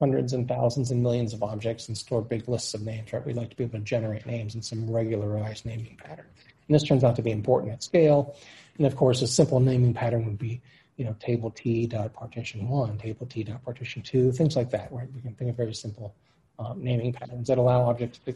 hundreds 0.00 0.32
and 0.32 0.46
thousands 0.46 0.90
and 0.90 1.02
millions 1.02 1.32
of 1.32 1.42
objects 1.42 1.88
and 1.88 1.98
store 1.98 2.22
big 2.22 2.48
lists 2.48 2.74
of 2.74 2.82
names, 2.82 3.12
right? 3.12 3.24
We'd 3.24 3.36
like 3.36 3.50
to 3.50 3.56
be 3.56 3.64
able 3.64 3.78
to 3.78 3.84
generate 3.84 4.26
names 4.26 4.54
in 4.54 4.62
some 4.62 4.88
regularized 4.90 5.66
naming 5.66 5.96
pattern. 5.96 6.26
And 6.68 6.74
this 6.74 6.82
turns 6.82 7.02
out 7.02 7.16
to 7.16 7.22
be 7.22 7.30
important 7.30 7.72
at 7.72 7.82
scale. 7.82 8.36
And 8.76 8.86
of 8.86 8.94
course, 8.94 9.22
a 9.22 9.26
simple 9.26 9.58
naming 9.58 9.94
pattern 9.94 10.24
would 10.26 10.38
be, 10.38 10.60
you 10.96 11.04
know, 11.04 11.16
table 11.18 11.50
T 11.50 11.86
dot 11.86 12.12
partition 12.12 12.68
one, 12.68 12.98
table 12.98 13.26
T 13.26 13.42
dot 13.42 13.64
partition 13.64 14.02
two, 14.02 14.30
things 14.32 14.54
like 14.54 14.70
that, 14.70 14.92
right? 14.92 15.08
We 15.14 15.20
can 15.22 15.34
think 15.34 15.50
of 15.50 15.56
very 15.56 15.74
simple 15.74 16.14
um, 16.58 16.82
naming 16.82 17.12
patterns 17.12 17.48
that 17.48 17.58
allow 17.58 17.88
objects 17.88 18.20
to 18.26 18.34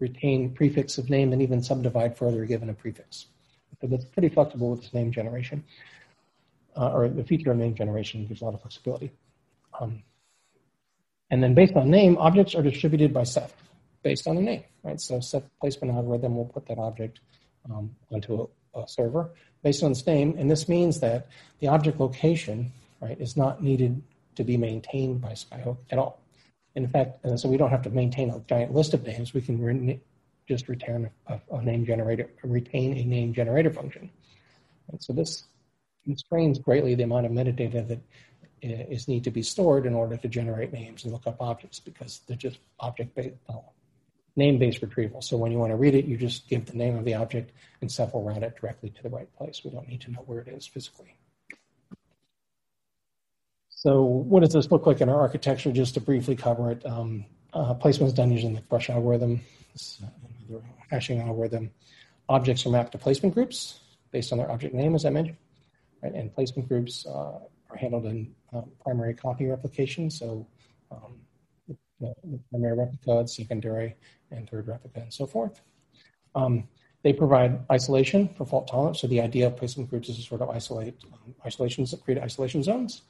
retain 0.00 0.50
prefix 0.52 0.98
of 0.98 1.10
name 1.10 1.32
and 1.32 1.42
even 1.42 1.62
subdivide 1.62 2.16
further 2.16 2.44
given 2.44 2.68
a 2.70 2.74
prefix. 2.74 3.26
So 3.80 3.86
that's 3.86 4.04
pretty 4.04 4.28
flexible 4.28 4.70
with 4.70 4.82
this 4.82 4.94
name 4.94 5.12
generation, 5.12 5.64
uh, 6.76 6.90
or 6.90 7.08
the 7.08 7.24
feature 7.24 7.50
of 7.50 7.58
name 7.58 7.74
generation 7.74 8.26
gives 8.26 8.40
a 8.40 8.44
lot 8.44 8.54
of 8.54 8.60
flexibility. 8.60 9.12
Um, 9.78 10.02
and 11.30 11.42
then 11.42 11.54
based 11.54 11.74
on 11.74 11.90
name, 11.90 12.16
objects 12.16 12.54
are 12.54 12.62
distributed 12.62 13.12
by 13.12 13.24
Ceph 13.24 13.52
based 14.02 14.26
on 14.26 14.36
the 14.36 14.42
name, 14.42 14.64
right? 14.82 15.00
So 15.00 15.20
Ceph 15.20 15.42
placement 15.60 15.94
algorithm 15.94 16.36
will 16.36 16.44
put 16.46 16.66
that 16.66 16.78
object 16.78 17.20
um, 17.70 17.94
onto 18.10 18.48
a, 18.74 18.80
a, 18.80 18.88
server 18.88 19.30
based 19.62 19.82
on 19.82 19.92
its 19.92 20.06
name. 20.06 20.34
And 20.38 20.50
this 20.50 20.68
means 20.68 21.00
that 21.00 21.28
the 21.60 21.68
object 21.68 22.00
location, 22.00 22.72
right, 23.00 23.18
is 23.20 23.36
not 23.36 23.62
needed 23.62 24.02
to 24.36 24.44
be 24.44 24.56
maintained 24.56 25.20
by 25.20 25.32
Skyhook 25.32 25.78
at 25.90 25.98
all. 25.98 26.20
In 26.74 26.88
fact, 26.88 27.24
and 27.24 27.38
so 27.38 27.48
we 27.48 27.56
don't 27.56 27.70
have 27.70 27.82
to 27.82 27.90
maintain 27.90 28.30
a 28.30 28.40
giant 28.48 28.74
list 28.74 28.94
of 28.94 29.06
names. 29.06 29.32
We 29.32 29.40
can 29.40 29.62
re- 29.62 30.00
just 30.48 30.68
return 30.68 31.10
a, 31.28 31.40
a, 31.52 31.62
name 31.62 31.86
generator, 31.86 32.28
retain 32.42 32.96
a 32.96 33.04
name 33.04 33.32
generator 33.32 33.70
function. 33.70 34.10
And 34.90 35.02
so 35.02 35.12
this 35.12 35.44
constrains 36.04 36.58
greatly 36.58 36.94
the 36.94 37.04
amount 37.04 37.26
of 37.26 37.32
metadata 37.32 37.86
that 37.88 38.00
is 38.60 39.08
need 39.08 39.24
to 39.24 39.30
be 39.30 39.42
stored 39.42 39.86
in 39.86 39.94
order 39.94 40.16
to 40.16 40.28
generate 40.28 40.72
names 40.72 41.04
and 41.04 41.12
look 41.12 41.26
up 41.26 41.36
objects 41.40 41.78
because 41.80 42.20
they're 42.26 42.36
just 42.36 42.58
object 42.80 43.14
based, 43.14 43.34
uh, 44.36 44.40
name 44.40 44.58
based 44.58 44.82
retrieval. 44.82 45.22
So 45.22 45.36
when 45.36 45.52
you 45.52 45.58
want 45.58 45.70
to 45.70 45.76
read 45.76 45.94
it, 45.94 46.04
you 46.04 46.16
just 46.16 46.48
give 46.48 46.66
the 46.66 46.76
name 46.76 46.96
of 46.96 47.04
the 47.04 47.14
object 47.14 47.52
and 47.80 47.90
Ceph 47.90 48.14
will 48.14 48.22
route 48.22 48.42
it 48.42 48.56
directly 48.60 48.90
to 48.90 49.02
the 49.02 49.10
right 49.10 49.32
place. 49.36 49.62
We 49.64 49.70
don't 49.70 49.88
need 49.88 50.00
to 50.02 50.10
know 50.10 50.22
where 50.26 50.40
it 50.40 50.48
is 50.48 50.66
physically. 50.66 51.16
So 53.68 54.02
what 54.02 54.40
does 54.40 54.52
this 54.52 54.70
look 54.70 54.86
like 54.86 55.00
in 55.00 55.08
our 55.08 55.20
architecture? 55.20 55.70
Just 55.70 55.94
to 55.94 56.00
briefly 56.00 56.36
cover 56.36 56.70
it, 56.70 56.84
um, 56.86 57.26
uh, 57.52 57.74
placement 57.74 58.08
is 58.08 58.14
done 58.14 58.32
using 58.32 58.54
the 58.54 58.62
Crush 58.62 58.88
algorithm, 58.88 59.40
uh, 60.02 60.56
hashing 60.90 61.20
algorithm. 61.20 61.70
Objects 62.28 62.64
are 62.64 62.70
mapped 62.70 62.92
to 62.92 62.98
placement 62.98 63.34
groups 63.34 63.80
based 64.10 64.32
on 64.32 64.38
their 64.38 64.50
object 64.50 64.74
name, 64.74 64.94
as 64.94 65.04
I 65.04 65.10
mentioned, 65.10 65.36
right? 66.02 66.14
And 66.14 66.34
placement 66.34 66.68
groups 66.68 67.04
uh, 67.06 67.40
are 67.68 67.76
handled 67.76 68.06
in 68.06 68.34
um, 68.54 68.70
primary 68.82 69.12
copy 69.12 69.46
replication. 69.46 70.10
So 70.10 70.46
um, 70.90 71.20
the, 72.00 72.14
primary 72.50 72.76
replica, 72.76 73.26
secondary, 73.28 73.96
and 74.30 74.48
third 74.48 74.68
replica, 74.68 75.00
and 75.00 75.12
so 75.12 75.26
forth. 75.26 75.60
Um, 76.34 76.68
they 77.02 77.12
provide 77.12 77.60
isolation 77.70 78.28
for 78.28 78.46
fault 78.46 78.68
tolerance. 78.68 79.00
So 79.00 79.06
the 79.06 79.20
idea 79.20 79.46
of 79.46 79.56
placement 79.56 79.90
groups 79.90 80.08
is 80.08 80.16
to 80.16 80.22
sort 80.22 80.40
of 80.40 80.50
isolate 80.50 80.96
um, 81.12 81.34
isolations, 81.44 81.94
create 82.04 82.20
isolation 82.20 82.62
zones. 82.62 83.02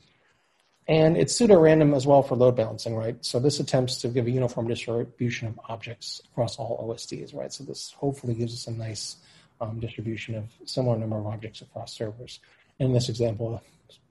And 0.87 1.17
it's 1.17 1.35
pseudo-random 1.35 1.95
as 1.95 2.07
well 2.07 2.23
for 2.23 2.37
load 2.37 2.57
balancing, 2.57 2.95
right? 2.95 3.17
So 3.25 3.41
this 3.41 3.59
attempts 3.59 4.01
to 4.03 4.09
give 4.09 4.27
a 4.27 4.31
uniform 4.31 4.69
distribution 4.69 5.49
of 5.49 5.59
objects 5.69 6.21
across 6.31 6.59
all 6.59 6.87
OSDs, 6.87 7.35
right? 7.35 7.53
So 7.53 7.65
this 7.65 7.93
hopefully 7.93 8.35
gives 8.35 8.53
us 8.53 8.67
a 8.67 8.73
nice 8.73 9.17
um, 9.61 9.81
distribution 9.81 10.35
of 10.35 10.45
similar 10.67 10.99
number 10.99 11.17
of 11.17 11.27
objects 11.27 11.63
across 11.63 11.95
servers. 11.95 12.41
In 12.81 12.93
this 12.93 13.09
example, 13.09 13.63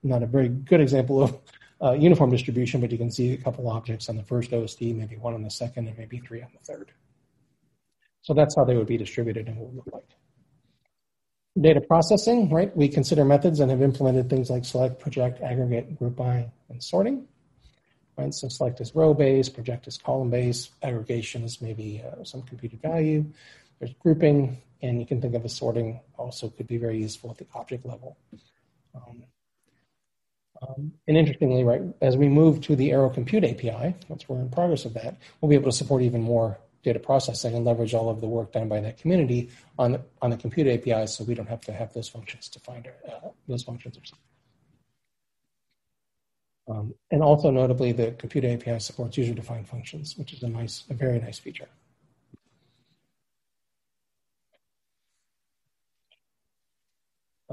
not 0.02 0.22
a 0.22 0.26
very 0.26 0.48
good 0.48 0.80
example 0.80 1.22
of 1.22 1.38
uh, 1.82 1.92
uniform 1.92 2.30
distribution, 2.30 2.80
but 2.80 2.90
you 2.90 2.98
can 2.98 3.10
see 3.10 3.32
a 3.32 3.36
couple 3.36 3.68
objects 3.68 4.08
on 4.08 4.16
the 4.16 4.22
first 4.22 4.50
OSD, 4.50 4.96
maybe 4.96 5.16
one 5.16 5.34
on 5.34 5.42
the 5.42 5.50
second, 5.50 5.88
and 5.88 5.98
maybe 5.98 6.18
three 6.18 6.42
on 6.42 6.48
the 6.52 6.64
third. 6.64 6.92
So 8.22 8.32
that's 8.32 8.54
how 8.56 8.64
they 8.64 8.76
would 8.76 8.86
be 8.86 8.96
distributed 8.96 9.48
and 9.48 9.56
what 9.58 9.68
would 9.68 9.76
look 9.76 9.92
like. 9.92 10.08
Data 11.60 11.80
processing, 11.80 12.48
right? 12.50 12.74
We 12.76 12.88
consider 12.88 13.24
methods 13.24 13.60
and 13.60 13.70
have 13.70 13.82
implemented 13.82 14.28
things 14.28 14.50
like 14.50 14.64
select, 14.64 14.98
project, 14.98 15.40
aggregate, 15.42 15.96
group 15.96 16.16
by, 16.16 16.50
and 16.68 16.82
sorting. 16.82 17.28
Right? 18.16 18.32
So 18.32 18.48
select 18.48 18.80
is 18.80 18.94
row 18.94 19.12
based, 19.12 19.54
project 19.54 19.86
is 19.86 19.98
column 19.98 20.30
based, 20.30 20.70
aggregation 20.82 21.44
is 21.44 21.60
maybe 21.60 22.02
uh, 22.04 22.24
some 22.24 22.42
computed 22.42 22.80
value. 22.80 23.26
There's 23.78 23.94
grouping, 24.00 24.62
and 24.82 25.00
you 25.00 25.06
can 25.06 25.20
think 25.20 25.34
of 25.34 25.44
a 25.44 25.48
sorting 25.48 26.00
also 26.16 26.48
could 26.48 26.66
be 26.66 26.78
very 26.78 26.98
useful 26.98 27.30
at 27.30 27.38
the 27.38 27.46
object 27.54 27.84
level. 27.84 28.16
Um, 28.94 29.24
um, 30.68 30.92
and 31.08 31.16
interestingly, 31.16 31.64
right, 31.64 31.82
as 32.00 32.16
we 32.16 32.28
move 32.28 32.60
to 32.62 32.76
the 32.76 32.92
Arrow 32.92 33.10
Compute 33.10 33.44
API, 33.44 33.94
once 34.08 34.28
we're 34.28 34.40
in 34.40 34.48
progress 34.48 34.84
of 34.84 34.94
that, 34.94 35.16
we'll 35.40 35.48
be 35.48 35.54
able 35.54 35.70
to 35.70 35.76
support 35.76 36.02
even 36.02 36.22
more 36.22 36.58
data 36.82 36.98
processing 36.98 37.54
and 37.54 37.64
leverage 37.64 37.94
all 37.94 38.10
of 38.10 38.20
the 38.20 38.26
work 38.26 38.52
done 38.52 38.68
by 38.68 38.80
that 38.80 38.98
community 38.98 39.50
on 39.78 39.92
the, 39.92 40.00
on 40.20 40.30
the 40.30 40.36
compute 40.36 40.66
APIs 40.66 41.16
so 41.16 41.24
we 41.24 41.34
don't 41.34 41.48
have 41.48 41.62
to 41.62 41.72
have 41.72 41.92
those 41.94 42.08
functions 42.08 42.48
to 42.50 42.60
find 42.60 42.86
uh, 42.86 43.28
those 43.48 43.62
functions. 43.62 43.98
Um, 46.68 46.94
and 47.10 47.22
also 47.22 47.50
notably, 47.50 47.92
the 47.92 48.12
compute 48.12 48.44
API 48.44 48.78
supports 48.78 49.18
user-defined 49.18 49.68
functions, 49.68 50.16
which 50.16 50.32
is 50.32 50.42
a 50.42 50.48
nice, 50.48 50.84
a 50.88 50.94
very 50.94 51.18
nice 51.18 51.38
feature. 51.38 51.68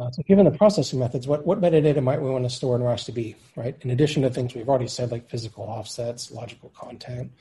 Uh, 0.01 0.09
so 0.09 0.23
given 0.23 0.45
the 0.45 0.57
processing 0.57 0.97
methods, 0.97 1.27
what, 1.27 1.45
what 1.45 1.61
metadata 1.61 2.01
might 2.01 2.19
we 2.19 2.27
want 2.27 2.43
to 2.43 2.49
store 2.49 2.75
in 2.75 2.81
RocksDB, 2.81 3.35
right? 3.55 3.75
In 3.81 3.91
addition 3.91 4.23
to 4.23 4.31
things 4.31 4.55
we've 4.55 4.67
already 4.67 4.87
said, 4.87 5.11
like 5.11 5.29
physical 5.29 5.63
offsets, 5.65 6.31
logical 6.31 6.69
content, 6.69 7.31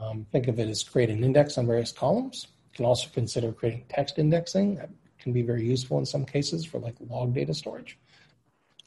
um, 0.00 0.26
think 0.32 0.48
of 0.48 0.58
it 0.58 0.68
as 0.68 0.82
create 0.82 1.10
an 1.10 1.22
index 1.22 1.56
on 1.58 1.66
various 1.66 1.92
columns. 1.92 2.48
You 2.72 2.76
can 2.78 2.86
also 2.86 3.08
consider 3.14 3.52
creating 3.52 3.84
text 3.88 4.18
indexing. 4.18 4.76
That 4.76 4.90
can 5.20 5.32
be 5.32 5.42
very 5.42 5.64
useful 5.64 5.96
in 5.98 6.06
some 6.06 6.24
cases 6.24 6.64
for 6.64 6.80
like 6.80 6.96
log 7.08 7.34
data 7.34 7.54
storage. 7.54 7.96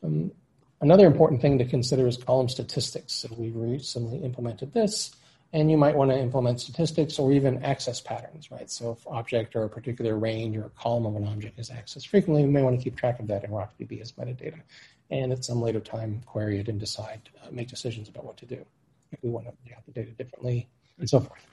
Um, 0.03 0.33
another 0.81 1.07
important 1.07 1.41
thing 1.41 1.57
to 1.59 1.65
consider 1.65 2.07
is 2.07 2.17
column 2.17 2.49
statistics. 2.49 3.13
So 3.13 3.29
we 3.37 3.51
recently 3.51 4.17
implemented 4.17 4.73
this 4.73 5.15
and 5.53 5.69
you 5.69 5.77
might 5.77 5.95
want 5.95 6.11
to 6.11 6.17
implement 6.17 6.61
statistics 6.61 7.19
or 7.19 7.31
even 7.33 7.61
access 7.63 7.99
patterns, 7.99 8.49
right? 8.51 8.69
So 8.69 8.91
if 8.91 9.05
object 9.07 9.55
or 9.55 9.63
a 9.63 9.69
particular 9.69 10.17
range 10.17 10.55
or 10.55 10.65
a 10.65 10.69
column 10.69 11.05
of 11.05 11.15
an 11.15 11.27
object 11.27 11.59
is 11.59 11.69
accessed 11.69 12.07
frequently, 12.07 12.43
we 12.43 12.49
may 12.49 12.61
want 12.61 12.79
to 12.79 12.83
keep 12.83 12.95
track 12.95 13.19
of 13.19 13.27
that 13.27 13.43
in 13.43 13.51
RocksDB 13.51 14.01
as 14.01 14.13
metadata. 14.13 14.61
And 15.09 15.33
at 15.33 15.43
some 15.43 15.61
later 15.61 15.81
time, 15.81 16.21
query 16.25 16.59
it 16.59 16.69
and 16.69 16.79
decide, 16.79 17.21
uh, 17.43 17.51
make 17.51 17.67
decisions 17.67 18.07
about 18.07 18.23
what 18.23 18.37
to 18.37 18.45
do. 18.45 18.65
If 19.11 19.21
we 19.21 19.29
want 19.29 19.45
to 19.47 19.53
lay 19.65 19.75
out 19.75 19.85
the 19.85 19.91
data 19.91 20.11
differently 20.11 20.69
and 20.97 21.09
so 21.09 21.19
forth. 21.19 21.45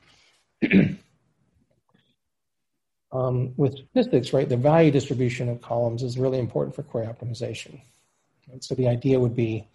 um, 3.13 3.53
with 3.57 3.75
statistics, 3.75 4.33
right, 4.33 4.49
the 4.49 4.57
value 4.57 4.93
distribution 4.93 5.49
of 5.49 5.61
columns 5.61 6.05
is 6.05 6.17
really 6.19 6.39
important 6.39 6.77
for 6.77 6.85
query 6.85 7.09
optimization. 7.09 7.81
And 8.53 8.63
so 8.63 8.77
the 8.77 8.87
idea 8.87 9.19
would 9.19 9.35
be 9.35 9.67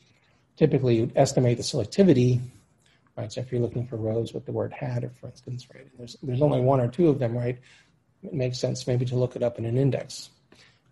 typically 0.56 0.96
you'd 0.96 1.12
estimate 1.18 1.58
the 1.58 1.64
selectivity 1.64 2.40
right? 3.18 3.32
So 3.32 3.42
if 3.42 3.52
you're 3.52 3.62
looking 3.62 3.88
for 3.88 3.98
rows 3.98 4.34
with 4.34 4.46
the 4.46 4.52
word 4.52 4.74
had, 4.74 5.04
or 5.04 5.10
for 5.10 5.28
instance, 5.28 5.68
right, 5.74 5.88
there's 5.98 6.18
there's 6.24 6.42
only 6.42 6.62
one 6.62 6.80
or 6.80 6.88
two 6.88 7.10
of 7.10 7.20
them, 7.20 7.36
right? 7.38 7.60
It 8.24 8.34
makes 8.34 8.60
sense 8.60 8.88
maybe 8.88 9.06
to 9.06 9.16
look 9.16 9.36
it 9.36 9.44
up 9.44 9.60
in 9.60 9.66
an 9.66 9.78
index. 9.78 10.30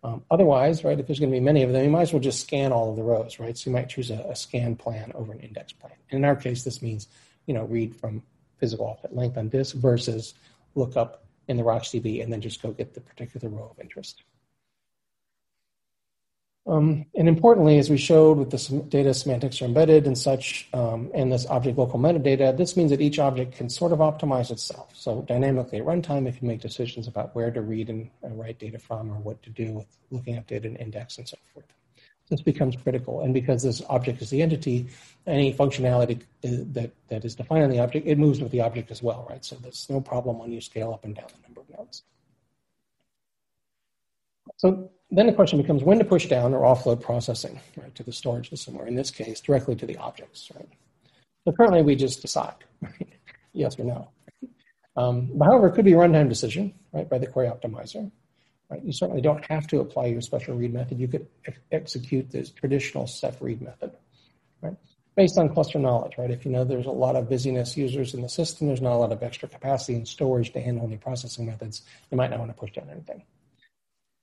Um, 0.03 0.23
otherwise, 0.31 0.84
right, 0.84 0.99
if 0.99 1.05
there's 1.05 1.19
going 1.19 1.31
to 1.31 1.36
be 1.36 1.43
many 1.43 1.62
of 1.62 1.71
them, 1.71 1.84
you 1.84 1.89
might 1.89 2.01
as 2.01 2.13
well 2.13 2.21
just 2.21 2.41
scan 2.41 2.71
all 2.71 2.89
of 2.89 2.95
the 2.95 3.03
rows, 3.03 3.39
right? 3.39 3.55
So 3.55 3.69
you 3.69 3.75
might 3.75 3.89
choose 3.89 4.10
a, 4.10 4.15
a 4.29 4.36
scan 4.36 4.75
plan 4.75 5.12
over 5.13 5.31
an 5.31 5.39
index 5.39 5.73
plan. 5.73 5.93
And 6.10 6.17
in 6.19 6.25
our 6.25 6.36
case, 6.36 6.63
this 6.63 6.81
means, 6.81 7.07
you 7.45 7.53
know, 7.53 7.65
read 7.65 7.95
from 7.95 8.23
physical 8.57 8.88
offset 8.88 9.15
length 9.15 9.38
on 9.38 9.49
disk 9.49 9.75
versus 9.75 10.34
look 10.73 10.97
up 10.97 11.25
in 11.47 11.57
the 11.57 11.63
RocksDB 11.63 12.23
and 12.23 12.34
then 12.34 12.41
just 12.41 12.62
go 12.62 12.71
get 12.71 12.93
the 12.93 13.01
particular 13.01 13.49
row 13.49 13.69
of 13.69 13.79
interest. 13.79 14.23
Um, 16.67 17.06
and 17.15 17.28
importantly, 17.28 17.80
as 17.80 17.89
we 17.89 17.97
showed 17.97 18.38
with 18.38 18.52
the 18.52 18.84
data 18.88 19.13
semantics 19.13 19.62
are 19.62 19.65
embedded 19.65 20.06
and 20.06 20.15
such, 20.15 20.69
um, 20.74 21.10
and 21.13 21.32
this 21.32 21.47
object 21.47 21.78
local 21.78 22.00
metadata, 22.00 22.56
this 22.56 22.78
means 22.78 22.91
that 22.91 23.02
each 23.02 23.17
object 23.17 23.56
can 23.56 23.67
sort 23.67 23.91
of 23.91 24.00
optimize 24.00 24.52
itself. 24.52 24.91
So 24.95 25.24
dynamically 25.24 25.80
at 25.80 25.86
runtime, 25.86 26.28
it 26.28 26.38
can 26.38 26.47
make 26.47 26.62
decisions 26.62 27.08
about 27.08 27.36
where 27.36 27.50
to 27.50 27.62
read 27.62 27.89
and 27.89 28.10
write 28.24 28.60
data 28.60 28.78
from 28.78 29.10
or 29.10 29.15
what 29.15 29.41
to 29.43 29.50
do 29.50 29.71
with 29.74 29.88
looking 30.12 30.38
up 30.38 30.45
data 30.45 30.67
and 30.67 30.78
index 30.78 31.17
and 31.17 31.28
so 31.28 31.38
forth. 31.54 31.65
This 32.30 32.41
becomes 32.41 32.76
critical. 32.78 33.21
And 33.21 33.34
because 33.34 33.63
this 33.63 33.82
object 33.89 34.21
is 34.21 34.30
the 34.30 34.41
entity, 34.41 34.88
any 35.26 35.54
functionality 35.54 36.21
that, 36.41 36.91
that 37.10 37.26
is 37.26 37.36
defined 37.36 37.63
on 37.63 37.69
the 37.71 37.80
object, 37.80 38.08
it 38.08 38.19
moves 38.19 38.39
with 38.39 38.52
the 38.52 38.62
object 38.62 38.91
as 38.91 39.02
well, 39.02 39.26
right? 39.30 39.43
So 39.43 39.56
there's 39.56 39.88
no 39.89 40.00
problem 40.00 40.38
when 40.38 40.52
you 40.52 40.62
scale 40.62 40.93
up 40.93 41.04
and 41.04 41.15
down 41.15 41.28
the 41.28 41.41
number 41.47 41.62
of 41.62 41.69
nodes. 41.78 42.04
So 44.58 44.91
then 45.12 45.28
the 45.28 45.34
question 45.34 45.62
becomes 45.62 45.84
when 45.84 46.00
to 46.00 46.06
push 46.06 46.28
down 46.28 46.54
or 46.54 46.62
offload 46.62 47.02
processing 47.02 47.60
right, 47.76 47.93
to 47.95 48.04
the 48.04 48.13
storage 48.13 48.50
system, 48.50 48.78
or 48.78 48.88
in 48.88 48.95
this 48.95 49.12
case, 49.12 49.41
directly 49.41 49.76
to 49.76 49.86
the 49.86 49.97
objects. 49.97 50.50
Right? 50.56 50.69
So 51.45 51.52
currently, 51.52 51.82
we 51.82 51.95
just 51.95 52.21
decide 52.21 52.56
right? 52.82 53.08
yes 53.54 53.78
or 53.78 53.84
no. 53.84 54.10
Um, 54.95 55.32
but 55.34 55.45
however, 55.45 55.67
it 55.67 55.74
could 55.74 55.86
be 55.86 55.93
a 55.93 55.97
runtime 55.97 56.30
decision 56.30 56.74
right, 56.93 57.10
by 57.10 57.17
the 57.17 57.28
query 57.28 57.50
optimizer. 57.50 58.10
Right? 58.69 58.84
You 58.84 58.93
certainly 58.93 59.21
don't 59.21 59.43
have 59.50 59.67
to 59.67 59.82
apply 59.82 60.08
your 60.08 60.21
special 60.21 60.56
read 60.56 60.74
method. 60.74 60.97
You 60.97 61.10
could 61.10 61.28
ex- 61.45 61.60
execute 61.71 62.32
this 62.32 62.50
traditional 62.52 63.06
Ceph 63.06 63.41
read 63.41 63.62
method, 63.62 63.91
right? 64.62 64.78
Based 65.17 65.38
on 65.38 65.54
cluster 65.54 65.78
knowledge, 65.78 66.13
right? 66.17 66.32
If 66.32 66.45
you 66.45 66.52
know 66.52 66.63
there's 66.63 66.86
a 66.86 66.91
lot 66.91 67.17
of 67.17 67.30
busyness 67.30 67.76
users 67.76 68.13
in 68.13 68.21
the 68.21 68.30
system, 68.30 68.67
there's 68.67 68.82
not 68.82 68.93
a 68.93 68.95
lot 68.95 69.12
of 69.12 69.21
extra 69.24 69.50
capacity 69.50 69.95
and 69.95 70.08
storage 70.08 70.54
to 70.54 70.62
handle 70.62 70.86
any 70.86 70.95
processing 70.95 71.45
methods, 71.45 71.82
you 72.10 72.17
might 72.17 72.30
not 72.30 72.39
want 72.39 72.50
to 72.50 72.58
push 72.58 72.71
down 72.71 72.89
anything. 72.89 73.24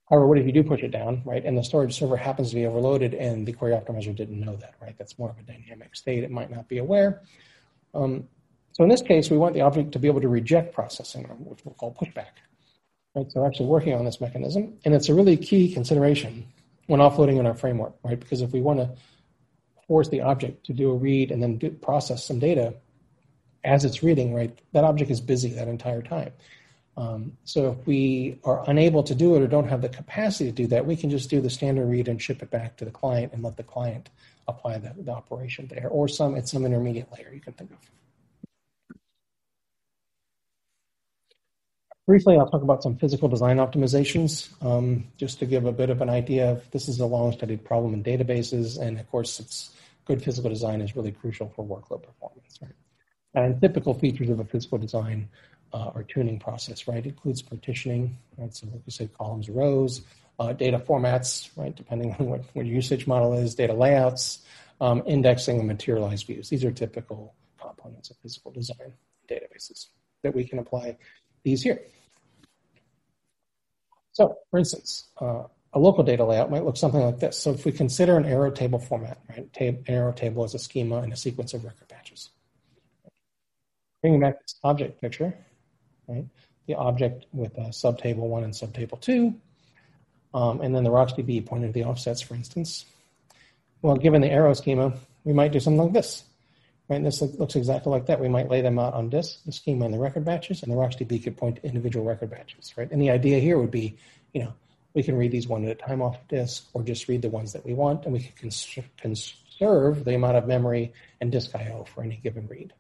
However, 0.08 0.26
what 0.26 0.38
if 0.38 0.46
you 0.46 0.52
do 0.52 0.62
push 0.62 0.82
it 0.82 0.90
down, 0.90 1.22
right? 1.24 1.44
And 1.44 1.56
the 1.56 1.62
storage 1.62 1.94
server 1.98 2.16
happens 2.16 2.50
to 2.50 2.54
be 2.54 2.66
overloaded 2.66 3.14
and 3.14 3.46
the 3.46 3.52
query 3.52 3.74
optimizer 3.74 4.14
didn't 4.14 4.40
know 4.40 4.56
that, 4.56 4.74
right? 4.80 4.96
That's 4.96 5.18
more 5.18 5.30
of 5.30 5.38
a 5.38 5.42
dynamic 5.42 5.94
state. 5.94 6.24
It 6.24 6.30
might 6.30 6.50
not 6.50 6.66
be 6.68 6.78
aware. 6.78 7.22
Um, 7.94 8.26
so 8.72 8.84
in 8.84 8.90
this 8.90 9.02
case, 9.02 9.28
we 9.30 9.36
want 9.36 9.54
the 9.54 9.60
object 9.60 9.92
to 9.92 9.98
be 9.98 10.08
able 10.08 10.20
to 10.20 10.28
reject 10.28 10.72
processing, 10.72 11.24
which 11.24 11.64
we'll 11.64 11.74
call 11.74 11.94
pushback. 11.94 12.38
Right? 13.14 13.30
So 13.30 13.44
actually 13.46 13.66
working 13.66 13.92
on 13.92 14.04
this 14.04 14.20
mechanism. 14.20 14.78
And 14.84 14.94
it's 14.94 15.08
a 15.08 15.14
really 15.14 15.36
key 15.36 15.72
consideration 15.72 16.46
when 16.86 17.00
offloading 17.00 17.38
in 17.38 17.46
our 17.46 17.54
framework, 17.54 17.94
right? 18.02 18.18
Because 18.18 18.40
if 18.40 18.52
we 18.52 18.62
want 18.62 18.78
to 18.78 18.90
force 19.86 20.08
the 20.08 20.22
object 20.22 20.64
to 20.66 20.72
do 20.72 20.90
a 20.90 20.94
read 20.94 21.30
and 21.30 21.42
then 21.42 21.58
do, 21.58 21.70
process 21.70 22.24
some 22.24 22.38
data 22.38 22.74
as 23.64 23.84
it's 23.84 24.02
reading, 24.02 24.34
right, 24.34 24.58
that 24.72 24.84
object 24.84 25.10
is 25.10 25.20
busy 25.20 25.50
that 25.50 25.68
entire 25.68 26.00
time. 26.00 26.32
Um, 26.98 27.38
so 27.44 27.70
if 27.70 27.86
we 27.86 28.40
are 28.42 28.68
unable 28.68 29.04
to 29.04 29.14
do 29.14 29.36
it 29.36 29.42
or 29.42 29.46
don't 29.46 29.68
have 29.68 29.82
the 29.82 29.88
capacity 29.88 30.50
to 30.50 30.52
do 30.52 30.66
that, 30.66 30.84
we 30.84 30.96
can 30.96 31.10
just 31.10 31.30
do 31.30 31.40
the 31.40 31.48
standard 31.48 31.86
read 31.86 32.08
and 32.08 32.20
ship 32.20 32.42
it 32.42 32.50
back 32.50 32.76
to 32.78 32.84
the 32.84 32.90
client 32.90 33.32
and 33.32 33.44
let 33.44 33.56
the 33.56 33.62
client 33.62 34.10
apply 34.48 34.78
the, 34.78 34.92
the 34.98 35.12
operation 35.12 35.68
there, 35.68 35.86
or 35.88 36.08
some 36.08 36.34
at 36.34 36.48
some 36.48 36.66
intermediate 36.66 37.06
layer 37.12 37.30
you 37.32 37.40
can 37.40 37.52
think 37.52 37.70
of. 37.70 37.78
Briefly, 42.08 42.36
I'll 42.36 42.48
talk 42.48 42.62
about 42.62 42.82
some 42.82 42.96
physical 42.96 43.28
design 43.28 43.58
optimizations, 43.58 44.48
um, 44.64 45.04
just 45.18 45.38
to 45.38 45.46
give 45.46 45.66
a 45.66 45.72
bit 45.72 45.90
of 45.90 46.00
an 46.00 46.08
idea 46.08 46.50
of 46.50 46.68
this 46.72 46.88
is 46.88 46.98
a 46.98 47.06
long-studied 47.06 47.64
problem 47.64 47.94
in 47.94 48.02
databases, 48.02 48.80
and 48.80 48.98
of 48.98 49.08
course, 49.08 49.38
it's 49.38 49.70
good 50.04 50.20
physical 50.20 50.50
design 50.50 50.80
is 50.80 50.96
really 50.96 51.12
crucial 51.12 51.52
for 51.54 51.64
workload 51.64 52.02
performance. 52.02 52.58
Right? 52.60 52.72
And 53.34 53.60
typical 53.60 53.94
features 53.94 54.30
of 54.30 54.40
a 54.40 54.44
physical 54.44 54.78
design 54.78 55.28
uh, 55.72 55.90
our 55.94 56.02
tuning 56.02 56.38
process, 56.38 56.88
right? 56.88 56.98
It 56.98 57.06
includes 57.06 57.42
partitioning, 57.42 58.16
right? 58.36 58.54
So 58.54 58.66
like 58.72 58.82
you 58.86 58.92
said, 58.92 59.12
columns, 59.16 59.48
rows, 59.48 60.02
uh, 60.38 60.52
data 60.52 60.78
formats, 60.78 61.50
right? 61.56 61.74
Depending 61.74 62.14
on 62.18 62.26
what, 62.26 62.44
what 62.54 62.66
your 62.66 62.76
usage 62.76 63.06
model 63.06 63.34
is, 63.34 63.54
data 63.54 63.74
layouts, 63.74 64.40
um, 64.80 65.02
indexing, 65.06 65.58
and 65.58 65.68
materialized 65.68 66.26
views. 66.26 66.48
These 66.48 66.64
are 66.64 66.70
typical 66.70 67.34
components 67.60 68.10
of 68.10 68.16
physical 68.18 68.52
design 68.52 68.92
databases 69.28 69.88
that 70.22 70.34
we 70.34 70.44
can 70.44 70.58
apply 70.58 70.96
these 71.42 71.62
here. 71.62 71.80
So, 74.12 74.36
for 74.50 74.58
instance, 74.58 75.08
uh, 75.20 75.44
a 75.72 75.78
local 75.78 76.02
data 76.02 76.24
layout 76.24 76.50
might 76.50 76.64
look 76.64 76.76
something 76.76 77.00
like 77.00 77.18
this. 77.18 77.38
So 77.38 77.50
if 77.52 77.64
we 77.64 77.72
consider 77.72 78.16
an 78.16 78.24
arrow 78.24 78.50
table 78.50 78.78
format, 78.78 79.18
right? 79.28 79.52
Tab- 79.52 79.84
an 79.86 79.94
arrow 79.94 80.12
table 80.12 80.44
is 80.44 80.54
a 80.54 80.58
schema 80.58 80.98
and 80.98 81.12
a 81.12 81.16
sequence 81.16 81.54
of 81.54 81.64
record 81.64 81.88
batches. 81.88 82.30
Bringing 84.00 84.20
back 84.20 84.40
this 84.40 84.54
object 84.64 85.00
picture, 85.00 85.36
right? 86.08 86.26
The 86.66 86.74
object 86.74 87.26
with 87.32 87.58
uh, 87.58 87.68
subtable 87.68 88.28
one 88.28 88.44
and 88.44 88.52
subtable 88.52 89.00
two, 89.00 89.34
um, 90.34 90.60
and 90.60 90.74
then 90.74 90.84
the 90.84 90.90
RocksDB 90.90 91.46
pointing 91.46 91.72
to 91.72 91.78
the 91.78 91.88
offsets, 91.88 92.20
for 92.20 92.34
instance. 92.34 92.84
Well, 93.82 93.96
given 93.96 94.20
the 94.20 94.30
arrow 94.30 94.54
schema, 94.54 94.94
we 95.24 95.32
might 95.32 95.52
do 95.52 95.60
something 95.60 95.82
like 95.82 95.92
this. 95.92 96.24
Right, 96.88 97.04
this 97.04 97.20
looks 97.20 97.54
exactly 97.54 97.90
like 97.90 98.06
that. 98.06 98.18
We 98.18 98.28
might 98.28 98.48
lay 98.48 98.62
them 98.62 98.78
out 98.78 98.94
on 98.94 99.10
disk, 99.10 99.44
the 99.44 99.52
schema 99.52 99.84
and 99.84 99.92
the 99.92 99.98
record 99.98 100.24
batches, 100.24 100.62
and 100.62 100.72
the 100.72 100.76
RocksDB 100.76 101.22
could 101.22 101.36
point 101.36 101.56
to 101.56 101.66
individual 101.66 102.02
record 102.02 102.30
batches, 102.30 102.72
right? 102.78 102.90
And 102.90 102.98
the 102.98 103.10
idea 103.10 103.40
here 103.40 103.58
would 103.58 103.70
be, 103.70 103.98
you 104.32 104.42
know, 104.42 104.54
we 104.94 105.02
can 105.02 105.14
read 105.18 105.30
these 105.30 105.46
one 105.46 105.66
at 105.66 105.70
a 105.70 105.74
time 105.74 106.00
off 106.00 106.16
of 106.16 106.28
disk, 106.28 106.66
or 106.72 106.82
just 106.82 107.06
read 107.06 107.20
the 107.20 107.28
ones 107.28 107.52
that 107.52 107.66
we 107.66 107.74
want, 107.74 108.04
and 108.04 108.14
we 108.14 108.20
can 108.20 108.32
cons- 108.40 108.78
conserve 108.96 110.04
the 110.04 110.14
amount 110.14 110.38
of 110.38 110.46
memory 110.46 110.94
and 111.20 111.30
disk 111.30 111.54
I/O 111.54 111.84
for 111.84 112.02
any 112.02 112.16
given 112.16 112.46
read 112.48 112.72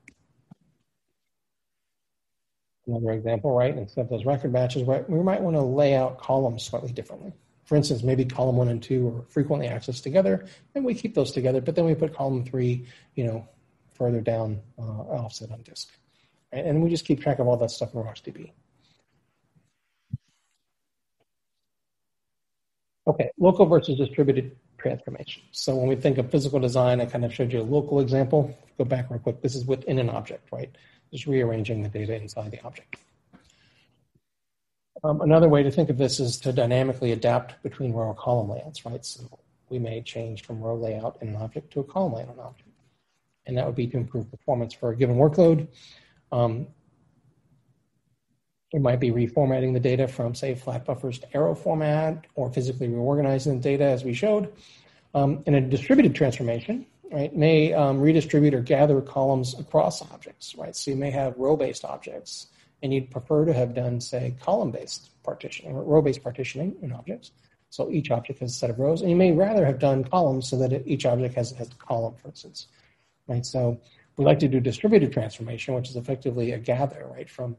another 2.88 3.12
example, 3.12 3.54
right? 3.54 3.76
Instead 3.76 4.02
of 4.02 4.08
those 4.08 4.24
record 4.24 4.52
batches, 4.52 4.82
right, 4.84 5.08
we 5.08 5.22
might 5.22 5.40
want 5.40 5.56
to 5.56 5.62
lay 5.62 5.94
out 5.94 6.18
columns 6.18 6.64
slightly 6.64 6.92
differently. 6.92 7.32
For 7.64 7.76
instance, 7.76 8.02
maybe 8.02 8.24
column 8.24 8.56
one 8.56 8.68
and 8.68 8.82
two 8.82 9.08
are 9.08 9.22
frequently 9.30 9.68
accessed 9.68 10.02
together, 10.02 10.46
and 10.74 10.84
we 10.84 10.94
keep 10.94 11.14
those 11.14 11.32
together, 11.32 11.60
but 11.60 11.76
then 11.76 11.84
we 11.84 11.94
put 11.94 12.14
column 12.14 12.44
three, 12.44 12.86
you 13.14 13.24
know, 13.24 13.46
further 13.92 14.20
down 14.20 14.60
uh, 14.78 14.82
offset 14.82 15.50
on 15.50 15.62
disk. 15.62 15.90
Right? 16.52 16.64
And 16.64 16.82
we 16.82 16.88
just 16.88 17.04
keep 17.04 17.20
track 17.20 17.38
of 17.38 17.46
all 17.46 17.56
that 17.58 17.70
stuff 17.70 17.94
in 17.94 18.00
RocksDB. 18.00 18.52
Okay, 23.06 23.30
local 23.38 23.66
versus 23.66 23.98
distributed 23.98 24.56
transformation. 24.78 25.42
So 25.50 25.74
when 25.76 25.88
we 25.88 25.96
think 25.96 26.18
of 26.18 26.30
physical 26.30 26.60
design, 26.60 27.00
I 27.00 27.06
kind 27.06 27.24
of 27.24 27.34
showed 27.34 27.52
you 27.52 27.60
a 27.60 27.62
local 27.62 28.00
example. 28.00 28.56
Go 28.76 28.84
back 28.84 29.10
real 29.10 29.18
quick. 29.18 29.42
This 29.42 29.54
is 29.54 29.64
within 29.64 29.98
an 29.98 30.10
object, 30.10 30.48
right? 30.52 30.70
Just 31.12 31.26
rearranging 31.26 31.82
the 31.82 31.88
data 31.88 32.14
inside 32.14 32.50
the 32.50 32.62
object. 32.62 32.96
Um, 35.04 35.20
another 35.20 35.48
way 35.48 35.62
to 35.62 35.70
think 35.70 35.90
of 35.90 35.98
this 35.98 36.18
is 36.18 36.38
to 36.38 36.52
dynamically 36.52 37.12
adapt 37.12 37.62
between 37.62 37.92
row 37.92 38.08
or 38.08 38.14
column 38.14 38.48
layouts, 38.50 38.84
right? 38.84 39.04
So 39.04 39.28
we 39.70 39.78
may 39.78 40.02
change 40.02 40.44
from 40.44 40.60
row 40.60 40.76
layout 40.76 41.18
in 41.20 41.28
an 41.28 41.36
object 41.36 41.72
to 41.72 41.80
a 41.80 41.84
column 41.84 42.14
layout 42.14 42.28
in 42.28 42.34
an 42.34 42.40
object. 42.40 42.68
And 43.46 43.56
that 43.56 43.64
would 43.64 43.76
be 43.76 43.86
to 43.86 43.96
improve 43.96 44.30
performance 44.30 44.74
for 44.74 44.90
a 44.90 44.96
given 44.96 45.16
workload. 45.16 45.68
Um, 46.32 46.66
it 48.72 48.82
might 48.82 49.00
be 49.00 49.10
reformatting 49.10 49.72
the 49.72 49.80
data 49.80 50.06
from, 50.06 50.34
say, 50.34 50.54
flat 50.54 50.84
buffers 50.84 51.18
to 51.20 51.36
arrow 51.36 51.54
format 51.54 52.26
or 52.34 52.52
physically 52.52 52.88
reorganizing 52.88 53.56
the 53.56 53.62
data 53.62 53.84
as 53.84 54.04
we 54.04 54.12
showed. 54.12 54.52
Um, 55.14 55.42
in 55.46 55.54
a 55.54 55.60
distributed 55.60 56.14
transformation, 56.14 56.84
right, 57.10 57.34
may 57.34 57.72
um, 57.72 58.00
redistribute 58.00 58.54
or 58.54 58.60
gather 58.60 59.00
columns 59.00 59.58
across 59.58 60.02
objects, 60.10 60.54
right? 60.56 60.74
So 60.74 60.90
you 60.90 60.96
may 60.96 61.10
have 61.10 61.36
row-based 61.36 61.84
objects 61.84 62.48
and 62.82 62.92
you'd 62.92 63.10
prefer 63.10 63.44
to 63.44 63.52
have 63.52 63.74
done, 63.74 64.00
say, 64.00 64.34
column-based 64.40 65.10
partitioning 65.22 65.74
or 65.74 65.82
row-based 65.82 66.22
partitioning 66.22 66.76
in 66.82 66.92
objects. 66.92 67.32
So 67.70 67.90
each 67.90 68.10
object 68.10 68.38
has 68.40 68.52
a 68.52 68.54
set 68.54 68.70
of 68.70 68.78
rows, 68.78 69.02
and 69.02 69.10
you 69.10 69.16
may 69.16 69.32
rather 69.32 69.66
have 69.66 69.78
done 69.78 70.04
columns 70.04 70.48
so 70.48 70.56
that 70.58 70.72
it, 70.72 70.84
each 70.86 71.04
object 71.04 71.34
has, 71.34 71.50
has 71.52 71.68
a 71.68 71.74
column, 71.74 72.14
for 72.14 72.28
instance, 72.28 72.68
right? 73.26 73.44
So 73.44 73.80
we 74.16 74.24
like 74.24 74.38
to 74.38 74.48
do 74.48 74.58
distributed 74.58 75.12
transformation, 75.12 75.74
which 75.74 75.90
is 75.90 75.96
effectively 75.96 76.52
a 76.52 76.58
gather, 76.58 77.06
right, 77.12 77.28
from 77.28 77.56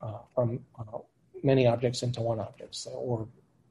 uh, 0.00 0.18
from 0.32 0.60
uh, 0.78 0.98
many 1.42 1.66
objects 1.66 2.02
into 2.04 2.20
one 2.20 2.38
object, 2.38 2.74
so, 2.76 2.90
or 2.90 3.26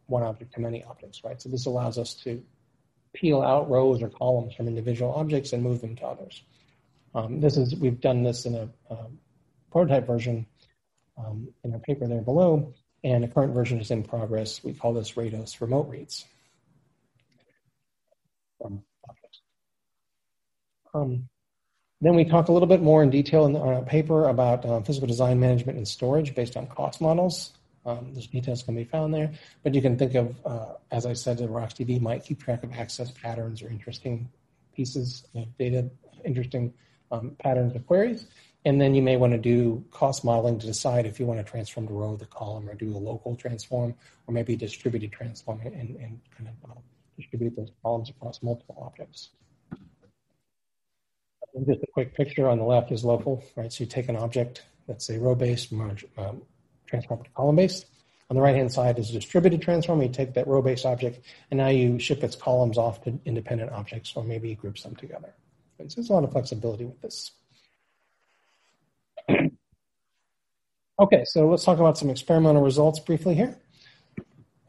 one 0.08 0.24
object 0.24 0.54
to 0.54 0.60
many 0.60 0.84
objects, 0.84 1.24
right? 1.24 1.42
So 1.42 1.48
this 1.48 1.68
allows 1.68 1.98
us 1.98 2.14
to 2.16 2.44
peel 3.20 3.42
out 3.42 3.70
rows 3.70 4.02
or 4.02 4.10
columns 4.10 4.54
from 4.54 4.68
individual 4.68 5.14
objects 5.14 5.52
and 5.54 5.64
move 5.64 5.82
them 5.82 5.96
to 5.96 6.06
others. 6.06 6.44
Um, 7.16 7.40
this 7.42 7.58
is 7.58 7.76
we've 7.76 8.00
done 8.00 8.24
this 8.24 8.46
in 8.46 8.56
a 8.56 8.70
um, 8.92 9.18
prototype 9.72 10.06
version 10.06 10.46
um, 11.18 11.50
in 11.64 11.74
our 11.74 11.80
paper 11.80 12.08
there 12.08 12.22
below, 12.22 12.74
and 13.04 13.24
a 13.24 13.28
current 13.28 13.54
version 13.54 13.82
is 13.82 13.90
in 13.90 14.04
progress. 14.04 14.64
We 14.64 14.74
call 14.74 14.94
this 14.94 15.14
Rados 15.14 15.60
remote 15.60 15.90
reads 15.90 16.26
from. 18.60 18.84
Um, 20.94 21.30
then 22.02 22.16
we 22.16 22.26
talk 22.26 22.48
a 22.48 22.52
little 22.52 22.68
bit 22.68 22.82
more 22.82 23.02
in 23.02 23.10
detail 23.10 23.46
in 23.46 23.56
our 23.56 23.82
paper 23.82 24.30
about 24.30 24.66
uh, 24.66 24.82
physical 24.82 25.08
design 25.08 25.40
management 25.40 25.78
and 25.78 25.88
storage 25.88 26.36
based 26.36 26.56
on 26.56 26.68
cost 26.68 27.02
models. 27.02 27.57
Um, 27.88 28.14
those 28.14 28.28
details 28.28 28.64
can 28.64 28.76
be 28.76 28.84
found 28.84 29.14
there, 29.14 29.32
but 29.64 29.74
you 29.74 29.82
can 29.82 29.98
think 29.98 30.14
of, 30.16 30.36
uh, 30.46 30.74
as 30.92 31.06
I 31.06 31.14
said, 31.14 31.38
the 31.38 31.48
RocksDB 31.48 32.02
might 32.02 32.26
keep 32.26 32.44
track 32.44 32.64
of 32.64 32.74
access 32.74 33.12
patterns 33.12 33.62
or 33.62 33.70
interesting 33.70 34.30
pieces 34.76 35.26
of 35.34 35.58
data, 35.58 35.90
interesting 36.26 36.74
um, 37.12 37.38
patterns 37.40 37.74
of 37.76 37.88
queries. 37.88 38.28
And 38.66 38.82
then 38.82 38.94
you 38.94 39.02
may 39.02 39.16
want 39.16 39.32
to 39.32 39.40
do 39.40 39.86
cost 39.92 40.26
modeling 40.26 40.60
to 40.60 40.66
decide 40.68 41.06
if 41.06 41.18
you 41.18 41.26
want 41.26 41.40
to 41.40 41.50
transform 41.50 41.86
the 41.86 41.94
row, 41.94 42.18
the 42.18 42.26
column, 42.26 42.68
or 42.70 42.76
do 42.76 42.94
a 42.94 43.00
local 43.00 43.38
transform, 43.38 43.96
or 44.28 44.34
maybe 44.34 44.58
distributed 44.58 45.14
transform 45.14 45.62
and, 45.62 45.74
and 45.74 46.20
kind 46.38 46.50
of 46.50 46.72
uh, 46.72 46.74
distribute 47.16 47.56
those 47.56 47.72
columns 47.82 48.10
across 48.10 48.44
multiple 48.44 48.78
objects. 48.82 49.30
And 51.54 51.66
just 51.66 51.82
a 51.82 51.88
quick 51.94 52.14
picture 52.14 52.50
on 52.50 52.58
the 52.58 52.66
left 52.66 52.92
is 52.92 53.06
local, 53.06 53.42
right? 53.56 53.72
So 53.72 53.86
you 53.86 53.90
take 53.90 54.10
an 54.10 54.18
object 54.18 54.66
that's 54.88 55.10
a 55.10 55.18
row-based, 55.18 55.72
um, 56.18 56.42
transform 56.88 57.24
to 57.24 57.30
column-based. 57.32 57.86
On 58.30 58.36
the 58.36 58.42
right-hand 58.42 58.72
side 58.72 59.00
is 59.00 59.10
a 59.10 59.14
distributed 59.14 59.62
transform. 59.62 60.02
You 60.02 60.10
take 60.10 60.34
that 60.34 60.48
row-based 60.48 60.86
object, 60.86 61.22
and 61.50 61.58
now 61.58 61.70
you 61.70 61.98
ship 62.00 62.24
its 62.24 62.36
columns 62.36 62.78
off 62.78 63.04
to 63.04 63.18
independent 63.26 63.72
objects, 63.72 64.14
or 64.16 64.24
maybe 64.24 64.50
you 64.50 64.56
group 64.56 64.78
them 64.80 64.96
together. 64.96 65.34
So 65.78 65.86
there's 65.96 66.10
a 66.10 66.14
lot 66.14 66.24
of 66.24 66.32
flexibility 66.32 66.86
with 66.86 67.00
this. 67.02 67.32
okay, 71.00 71.24
so 71.26 71.48
let's 71.48 71.64
talk 71.64 71.80
about 71.80 71.98
some 71.98 72.10
experimental 72.10 72.64
results 72.64 73.00
briefly 73.00 73.36
here. 73.36 73.58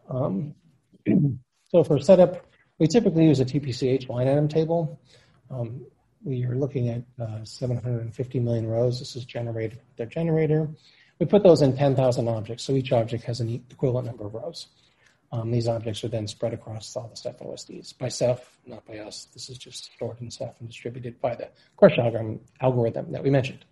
Um, 0.08 0.54
so 1.70 1.82
for 1.82 1.98
setup, 1.98 2.46
we 2.78 2.86
typically 2.86 3.24
use 3.24 3.40
a 3.40 3.44
TPCH 3.44 4.08
line 4.08 4.28
item 4.28 4.46
table. 4.46 5.00
Um, 5.50 5.84
we 6.22 6.44
are 6.44 6.54
looking 6.54 6.90
at 6.90 7.02
uh, 7.20 7.44
750 7.44 8.40
million 8.40 8.66
rows. 8.66 8.98
This 8.98 9.16
is 9.16 9.24
generated 9.24 9.78
with 9.78 9.96
their 9.96 10.06
generator. 10.06 10.68
We 11.18 11.26
put 11.26 11.42
those 11.42 11.62
in 11.62 11.76
10,000 11.76 12.28
objects, 12.28 12.64
so 12.64 12.74
each 12.74 12.92
object 12.92 13.24
has 13.24 13.40
an 13.40 13.64
equivalent 13.70 14.06
number 14.06 14.26
of 14.26 14.34
rows. 14.34 14.68
Um, 15.30 15.50
these 15.50 15.68
objects 15.68 16.02
are 16.04 16.08
then 16.08 16.26
spread 16.26 16.54
across 16.54 16.96
all 16.96 17.08
the 17.08 17.16
Ceph 17.16 17.40
OSDs 17.40 17.98
by 17.98 18.08
Ceph, 18.08 18.58
not 18.66 18.86
by 18.86 18.98
us. 18.98 19.26
This 19.34 19.50
is 19.50 19.58
just 19.58 19.92
stored 19.92 20.20
in 20.20 20.30
Ceph 20.30 20.58
and 20.60 20.68
distributed 20.68 21.20
by 21.20 21.34
the 21.34 21.48
CRUSH 21.76 21.98
algorithm, 21.98 22.40
algorithm 22.60 23.12
that 23.12 23.22
we 23.22 23.30
mentioned. 23.30 23.64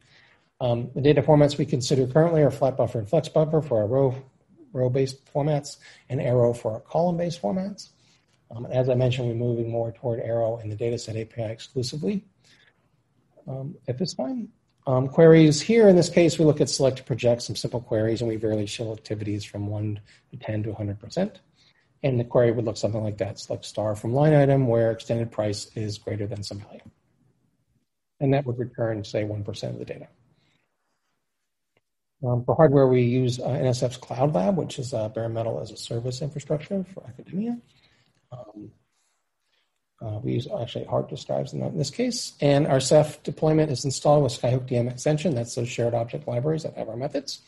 Um, 0.60 0.90
the 0.94 1.00
data 1.00 1.22
formats 1.22 1.56
we 1.56 1.64
consider 1.64 2.06
currently 2.06 2.42
are 2.42 2.50
flat 2.50 2.76
buffer 2.76 2.98
and 2.98 3.08
flex 3.08 3.28
buffer 3.28 3.62
for 3.62 3.78
our 3.78 3.86
row, 3.86 4.14
row-based 4.72 5.24
formats 5.32 5.78
and 6.08 6.20
arrow 6.20 6.52
for 6.52 6.72
our 6.72 6.80
column-based 6.80 7.40
formats. 7.40 7.90
Um, 8.50 8.66
as 8.66 8.88
I 8.88 8.94
mentioned, 8.94 9.28
we're 9.28 9.34
moving 9.34 9.70
more 9.70 9.92
toward 9.92 10.20
arrow 10.20 10.58
and 10.58 10.70
the 10.70 10.76
dataset 10.76 11.20
API 11.20 11.50
exclusively 11.52 12.24
um, 13.48 13.76
at 13.88 13.98
this 13.98 14.14
time. 14.14 14.50
Um, 14.86 15.08
queries 15.08 15.60
here, 15.60 15.88
in 15.88 15.96
this 15.96 16.08
case, 16.08 16.38
we 16.38 16.44
look 16.44 16.60
at 16.60 16.70
select 16.70 16.98
to 16.98 17.02
project 17.02 17.42
some 17.42 17.56
simple 17.56 17.80
queries, 17.80 18.20
and 18.20 18.28
we 18.28 18.36
vary 18.36 18.66
selectivities 18.66 19.44
from 19.44 19.66
1 19.66 20.00
to 20.30 20.36
10 20.36 20.62
to 20.62 20.72
100%. 20.72 21.36
And 22.04 22.20
the 22.20 22.24
query 22.24 22.52
would 22.52 22.64
look 22.64 22.76
something 22.76 23.02
like 23.02 23.18
that, 23.18 23.40
select 23.40 23.64
star 23.64 23.96
from 23.96 24.12
line 24.12 24.32
item 24.32 24.68
where 24.68 24.92
extended 24.92 25.32
price 25.32 25.70
is 25.74 25.98
greater 25.98 26.26
than 26.26 26.44
some 26.44 26.60
value. 26.60 26.80
And 28.20 28.32
that 28.32 28.46
would 28.46 28.58
return, 28.58 29.02
say, 29.02 29.24
1% 29.24 29.70
of 29.70 29.78
the 29.78 29.84
data. 29.84 30.06
Um, 32.24 32.44
for 32.44 32.54
hardware, 32.54 32.86
we 32.86 33.02
use 33.02 33.40
uh, 33.40 33.48
NSF's 33.48 33.96
Cloud 33.96 34.34
Lab, 34.34 34.56
which 34.56 34.78
is 34.78 34.94
uh, 34.94 35.08
bare 35.08 35.28
metal 35.28 35.60
as 35.60 35.70
a 35.72 35.76
service 35.76 36.22
infrastructure 36.22 36.84
for 36.94 37.04
academia. 37.06 37.58
Um, 38.32 38.70
uh, 40.02 40.18
we 40.22 40.32
use 40.32 40.46
actually 40.60 40.84
hard 40.84 41.08
disk 41.08 41.26
drives 41.26 41.52
in, 41.52 41.76
this 41.76 41.90
case. 41.90 42.34
And 42.40 42.66
our 42.66 42.80
Ceph 42.80 43.22
deployment 43.22 43.70
is 43.70 43.84
installed 43.84 44.22
with 44.24 44.32
Skyhook 44.32 44.68
DM 44.68 44.90
extension. 44.90 45.34
That's 45.34 45.54
those 45.54 45.68
shared 45.68 45.94
object 45.94 46.28
libraries 46.28 46.64
that 46.64 46.74
have 46.76 46.88
our 46.88 46.96
methods. 46.96 47.40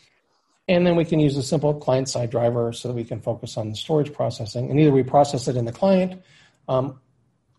And 0.66 0.86
then 0.86 0.96
we 0.96 1.04
can 1.04 1.18
use 1.18 1.36
a 1.36 1.42
simple 1.42 1.74
client 1.74 2.08
side 2.08 2.30
driver 2.30 2.72
so 2.72 2.88
that 2.88 2.94
we 2.94 3.04
can 3.04 3.20
focus 3.20 3.56
on 3.56 3.70
the 3.70 3.76
storage 3.76 4.12
processing. 4.12 4.70
And 4.70 4.78
either 4.80 4.92
we 4.92 5.02
process 5.02 5.48
it 5.48 5.56
in 5.56 5.64
the 5.64 5.72
client 5.72 6.22
um, 6.68 7.00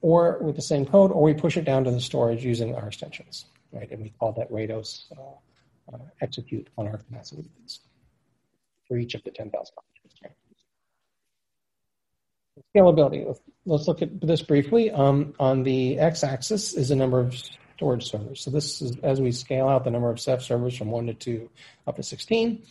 or 0.02 0.40
with 0.42 0.56
the 0.56 0.62
same 0.62 0.86
code, 0.86 1.12
or 1.12 1.22
we 1.22 1.34
push 1.34 1.58
it 1.58 1.66
down 1.66 1.84
to 1.84 1.92
the 1.92 2.02
storage 2.02 2.44
using 2.44 2.76
our 2.76 2.88
extensions, 2.88 3.46
right? 3.72 3.90
And 3.92 4.02
we 4.02 4.10
call 4.20 4.32
that 4.34 4.52
Rados 4.52 5.12
uh, 5.12 5.96
uh, 5.96 6.00
execute 6.22 6.68
on 6.78 6.88
our 6.88 6.98
capacity 6.98 7.50
for 8.88 8.98
each 8.98 9.14
of 9.16 9.24
the 9.24 9.32
10,000 9.32 9.54
objects. 9.56 9.99
Scalability. 12.76 13.38
Let's 13.66 13.88
look 13.88 14.02
at 14.02 14.22
this 14.22 14.42
briefly. 14.42 14.92
Um, 14.92 15.34
on 15.40 15.64
the 15.64 16.00
x-axis 16.00 16.74
is 16.74 16.90
the 16.90 16.96
number 16.96 17.20
of 17.20 17.36
storage 17.76 18.10
servers. 18.10 18.42
So 18.42 18.52
this 18.52 18.82
is 18.82 18.98
as 19.04 19.22
we 19.22 19.32
scale 19.32 19.68
out 19.68 19.84
the 19.84 19.92
number 19.92 20.10
of 20.10 20.20
Ceph 20.20 20.42
servers 20.42 20.78
from 20.78 20.92
1 20.92 21.08
to 21.08 21.14
2 21.14 21.50
up 21.88 21.96
to 21.96 22.04
16. 22.04 22.64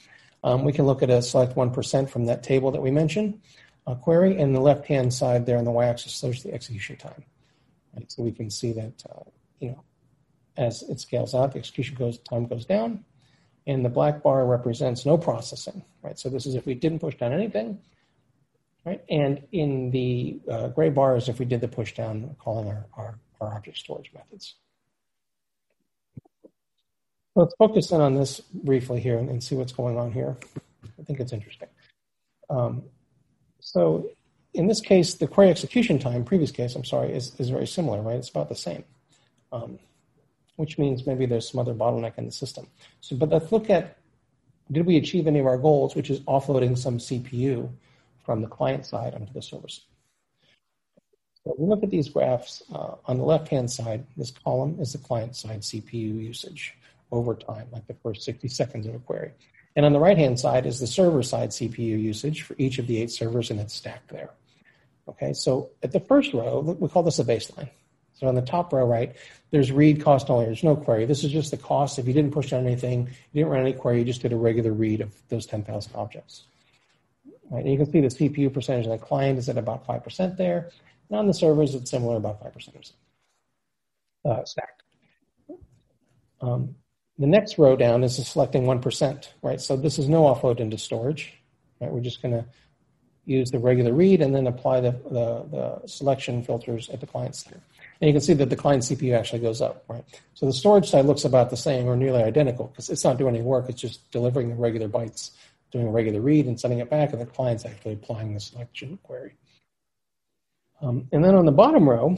Um, 0.44 0.64
we 0.64 0.72
can 0.72 0.86
look 0.86 1.02
at 1.02 1.10
a 1.10 1.22
select 1.22 1.56
1% 1.56 2.08
from 2.08 2.26
that 2.26 2.42
table 2.42 2.70
that 2.70 2.80
we 2.80 2.90
mentioned, 2.90 3.40
a 3.86 3.96
query, 3.96 4.40
and 4.40 4.54
the 4.54 4.60
left-hand 4.60 5.12
side 5.12 5.46
there 5.46 5.58
on 5.58 5.64
the 5.64 5.70
y-axis 5.70 6.12
shows 6.18 6.42
the 6.42 6.52
execution 6.52 6.96
time. 6.96 7.24
Right? 7.94 8.10
So 8.10 8.22
we 8.22 8.32
can 8.32 8.50
see 8.50 8.72
that, 8.74 9.02
uh, 9.10 9.24
you 9.60 9.70
know, 9.70 9.82
as 10.56 10.82
it 10.82 11.00
scales 11.00 11.34
out, 11.34 11.52
the 11.52 11.58
execution 11.58 11.96
goes, 11.96 12.18
time 12.18 12.46
goes 12.46 12.66
down, 12.66 13.04
and 13.66 13.84
the 13.84 13.88
black 13.88 14.22
bar 14.22 14.44
represents 14.46 15.06
no 15.06 15.16
processing, 15.16 15.84
right? 16.02 16.18
So 16.18 16.28
this 16.28 16.46
is 16.46 16.54
if 16.54 16.66
we 16.66 16.74
didn't 16.74 16.98
push 17.00 17.16
down 17.16 17.32
anything, 17.32 17.78
right? 18.88 19.04
And 19.10 19.42
in 19.52 19.90
the 19.90 20.40
uh, 20.50 20.68
gray 20.68 20.88
bars, 20.88 21.28
if 21.28 21.38
we 21.38 21.44
did 21.44 21.60
the 21.60 21.68
push 21.68 21.94
down, 21.94 22.34
calling 22.38 22.68
our, 22.68 22.86
our, 22.96 23.18
our 23.40 23.54
object 23.54 23.76
storage 23.76 24.10
methods. 24.14 24.54
Let's 27.34 27.54
focus 27.58 27.92
in 27.92 28.00
on 28.00 28.14
this 28.14 28.40
briefly 28.40 29.00
here 29.00 29.18
and, 29.18 29.28
and 29.28 29.44
see 29.44 29.54
what's 29.54 29.72
going 29.72 29.98
on 29.98 30.10
here. 30.10 30.36
I 30.98 31.02
think 31.04 31.20
it's 31.20 31.32
interesting. 31.32 31.68
Um, 32.48 32.84
so 33.60 34.08
in 34.54 34.66
this 34.66 34.80
case, 34.80 35.14
the 35.14 35.28
query 35.28 35.50
execution 35.50 35.98
time, 35.98 36.24
previous 36.24 36.50
case, 36.50 36.74
I'm 36.74 36.84
sorry, 36.84 37.12
is, 37.12 37.38
is 37.38 37.50
very 37.50 37.66
similar, 37.66 38.00
right? 38.00 38.16
It's 38.16 38.30
about 38.30 38.48
the 38.48 38.56
same, 38.56 38.84
um, 39.52 39.78
which 40.56 40.78
means 40.78 41.06
maybe 41.06 41.26
there's 41.26 41.50
some 41.50 41.60
other 41.60 41.74
bottleneck 41.74 42.16
in 42.16 42.24
the 42.24 42.32
system. 42.32 42.66
So, 43.02 43.16
but 43.16 43.28
let's 43.28 43.52
look 43.52 43.68
at, 43.68 43.98
did 44.72 44.86
we 44.86 44.96
achieve 44.96 45.26
any 45.26 45.40
of 45.40 45.46
our 45.46 45.58
goals, 45.58 45.94
which 45.94 46.08
is 46.08 46.20
offloading 46.20 46.76
some 46.78 46.96
CPU 46.96 47.70
from 48.28 48.42
the 48.42 48.46
client 48.46 48.84
side 48.84 49.14
onto 49.14 49.32
the 49.32 49.40
server 49.40 49.68
side. 49.68 49.86
So 51.42 51.56
we 51.56 51.66
look 51.66 51.82
at 51.82 51.88
these 51.88 52.10
graphs. 52.10 52.62
Uh, 52.70 52.96
on 53.06 53.16
the 53.16 53.24
left-hand 53.24 53.70
side, 53.70 54.04
this 54.18 54.30
column 54.30 54.76
is 54.80 54.92
the 54.92 54.98
client-side 54.98 55.60
CPU 55.62 56.22
usage 56.22 56.74
over 57.10 57.34
time, 57.34 57.68
like 57.72 57.86
the 57.86 57.94
first 57.94 58.24
60 58.24 58.48
seconds 58.48 58.86
of 58.86 58.94
a 58.94 58.98
query. 58.98 59.30
And 59.76 59.86
on 59.86 59.94
the 59.94 59.98
right-hand 59.98 60.38
side 60.38 60.66
is 60.66 60.78
the 60.78 60.86
server-side 60.86 61.48
CPU 61.52 61.98
usage 61.98 62.42
for 62.42 62.54
each 62.58 62.78
of 62.78 62.86
the 62.86 63.00
eight 63.00 63.10
servers, 63.10 63.50
and 63.50 63.58
it's 63.60 63.72
stacked 63.72 64.08
there. 64.10 64.28
Okay, 65.08 65.32
so 65.32 65.70
at 65.82 65.92
the 65.92 66.00
first 66.00 66.34
row, 66.34 66.60
we 66.60 66.86
call 66.90 67.02
this 67.02 67.18
a 67.18 67.24
baseline. 67.24 67.70
So 68.12 68.26
on 68.26 68.34
the 68.34 68.42
top 68.42 68.74
row, 68.74 68.84
right, 68.84 69.16
there's 69.52 69.72
read 69.72 70.02
cost 70.02 70.28
only. 70.28 70.44
There's 70.44 70.62
no 70.62 70.76
query. 70.76 71.06
This 71.06 71.24
is 71.24 71.32
just 71.32 71.50
the 71.50 71.56
cost. 71.56 71.98
If 71.98 72.06
you 72.06 72.12
didn't 72.12 72.32
push 72.32 72.50
down 72.50 72.66
anything, 72.66 73.06
you 73.32 73.40
didn't 73.40 73.52
run 73.52 73.62
any 73.62 73.72
query, 73.72 74.00
you 74.00 74.04
just 74.04 74.20
did 74.20 74.34
a 74.34 74.36
regular 74.36 74.74
read 74.74 75.00
of 75.00 75.14
those 75.30 75.46
10,000 75.46 75.92
objects. 75.94 76.42
Right? 77.50 77.64
And 77.64 77.72
you 77.72 77.78
can 77.78 77.90
see 77.90 78.00
the 78.00 78.08
CPU 78.08 78.52
percentage 78.52 78.86
on 78.86 78.92
the 78.92 78.98
client 78.98 79.38
is 79.38 79.48
at 79.48 79.56
about 79.56 79.86
5% 79.86 80.36
there. 80.36 80.70
And 81.08 81.18
on 81.18 81.26
the 81.26 81.34
servers, 81.34 81.74
it's 81.74 81.90
similar, 81.90 82.16
about 82.16 82.42
5% 82.42 82.92
uh, 84.24 84.44
stacked. 84.44 84.82
Um, 86.40 86.74
the 87.18 87.26
next 87.26 87.58
row 87.58 87.74
down 87.76 88.04
is 88.04 88.16
selecting 88.26 88.64
1%, 88.64 89.28
right? 89.42 89.60
So 89.60 89.76
this 89.76 89.98
is 89.98 90.08
no 90.08 90.22
offload 90.22 90.60
into 90.60 90.78
storage, 90.78 91.34
right? 91.80 91.90
We're 91.90 92.00
just 92.00 92.22
going 92.22 92.34
to 92.34 92.44
use 93.24 93.50
the 93.50 93.58
regular 93.58 93.92
read 93.92 94.22
and 94.22 94.34
then 94.34 94.46
apply 94.46 94.80
the, 94.80 94.92
the, 95.10 95.44
the, 95.50 95.86
selection 95.86 96.42
filters 96.42 96.88
at 96.88 97.00
the 97.00 97.06
client 97.06 97.34
side. 97.34 97.60
And 98.00 98.08
you 98.08 98.14
can 98.14 98.22
see 98.22 98.32
that 98.34 98.48
the 98.48 98.56
client 98.56 98.84
CPU 98.84 99.18
actually 99.18 99.40
goes 99.40 99.60
up, 99.60 99.84
right? 99.88 100.04
So 100.34 100.46
the 100.46 100.52
storage 100.52 100.88
side 100.88 101.04
looks 101.04 101.24
about 101.24 101.50
the 101.50 101.56
same 101.56 101.86
or 101.86 101.96
nearly 101.96 102.22
identical 102.22 102.68
because 102.68 102.88
it's 102.88 103.04
not 103.04 103.18
doing 103.18 103.34
any 103.34 103.44
work. 103.44 103.68
It's 103.68 103.80
just 103.80 104.10
delivering 104.12 104.48
the 104.48 104.54
regular 104.54 104.88
bytes, 104.88 105.32
doing 105.70 105.86
a 105.86 105.90
regular 105.90 106.20
read 106.20 106.46
and 106.46 106.58
sending 106.58 106.78
it 106.78 106.90
back, 106.90 107.12
and 107.12 107.20
the 107.20 107.26
client's 107.26 107.64
actually 107.64 107.94
applying 107.94 108.34
the 108.34 108.40
selection 108.40 108.98
query. 109.02 109.34
Um, 110.80 111.08
and 111.12 111.24
then 111.24 111.34
on 111.34 111.44
the 111.44 111.52
bottom 111.52 111.88
row, 111.88 112.16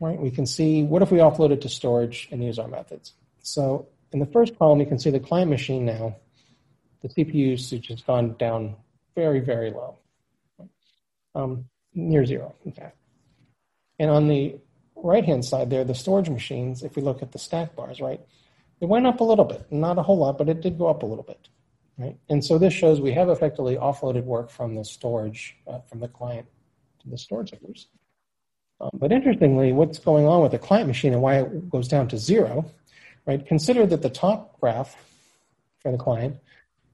right, 0.00 0.18
we 0.18 0.30
can 0.30 0.46
see 0.46 0.82
what 0.82 1.02
if 1.02 1.10
we 1.10 1.18
offload 1.18 1.52
it 1.52 1.62
to 1.62 1.68
storage 1.68 2.28
and 2.30 2.42
use 2.42 2.58
our 2.58 2.68
methods. 2.68 3.12
So 3.40 3.88
in 4.12 4.18
the 4.18 4.26
first 4.26 4.58
column, 4.58 4.80
you 4.80 4.86
can 4.86 4.98
see 4.98 5.10
the 5.10 5.20
client 5.20 5.50
machine 5.50 5.84
now, 5.84 6.16
the 7.02 7.08
CPU 7.08 7.34
usage 7.34 7.88
has 7.88 8.02
gone 8.02 8.34
down 8.38 8.76
very, 9.14 9.40
very 9.40 9.70
low, 9.70 9.98
um, 11.34 11.66
near 11.94 12.24
zero, 12.24 12.54
in 12.64 12.72
fact. 12.72 12.96
And 13.98 14.10
on 14.10 14.28
the 14.28 14.56
right-hand 14.96 15.44
side 15.44 15.70
there, 15.70 15.84
the 15.84 15.94
storage 15.94 16.30
machines, 16.30 16.82
if 16.82 16.96
we 16.96 17.02
look 17.02 17.22
at 17.22 17.32
the 17.32 17.38
stack 17.38 17.76
bars, 17.76 18.00
right, 18.00 18.20
it 18.80 18.86
went 18.86 19.06
up 19.06 19.20
a 19.20 19.24
little 19.24 19.44
bit, 19.44 19.70
not 19.70 19.98
a 19.98 20.02
whole 20.02 20.18
lot, 20.18 20.38
but 20.38 20.48
it 20.48 20.60
did 20.60 20.78
go 20.78 20.88
up 20.88 21.02
a 21.02 21.06
little 21.06 21.24
bit, 21.24 21.48
right? 21.98 22.16
And 22.28 22.44
so 22.44 22.58
this 22.58 22.72
shows 22.72 23.00
we 23.00 23.12
have 23.12 23.28
effectively 23.28 23.76
offloaded 23.76 24.24
work 24.24 24.50
from 24.50 24.74
the 24.74 24.84
storage, 24.84 25.56
uh, 25.66 25.80
from 25.80 26.00
the 26.00 26.08
client 26.08 26.46
to 27.02 27.08
the 27.08 27.18
storage 27.18 27.50
servers. 27.50 27.88
Um, 28.80 28.90
but 28.94 29.12
interestingly, 29.12 29.72
what's 29.72 29.98
going 29.98 30.26
on 30.26 30.42
with 30.42 30.52
the 30.52 30.58
client 30.58 30.88
machine 30.88 31.12
and 31.12 31.22
why 31.22 31.40
it 31.40 31.70
goes 31.70 31.88
down 31.88 32.08
to 32.08 32.18
zero, 32.18 32.64
right? 33.26 33.44
Consider 33.46 33.86
that 33.86 34.02
the 34.02 34.10
top 34.10 34.58
graph 34.60 34.96
for 35.78 35.92
the 35.92 35.98
client 35.98 36.36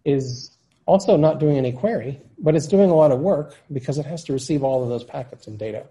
is 0.04 0.56
also 0.86 1.16
not 1.16 1.38
doing 1.38 1.56
any 1.56 1.72
query, 1.72 2.20
but 2.38 2.54
it's 2.54 2.66
doing 2.66 2.90
a 2.90 2.94
lot 2.94 3.12
of 3.12 3.20
work 3.20 3.56
because 3.72 3.98
it 3.98 4.06
has 4.06 4.24
to 4.24 4.32
receive 4.32 4.62
all 4.62 4.82
of 4.82 4.88
those 4.88 5.04
packets 5.04 5.46
and 5.46 5.58
data 5.58 5.86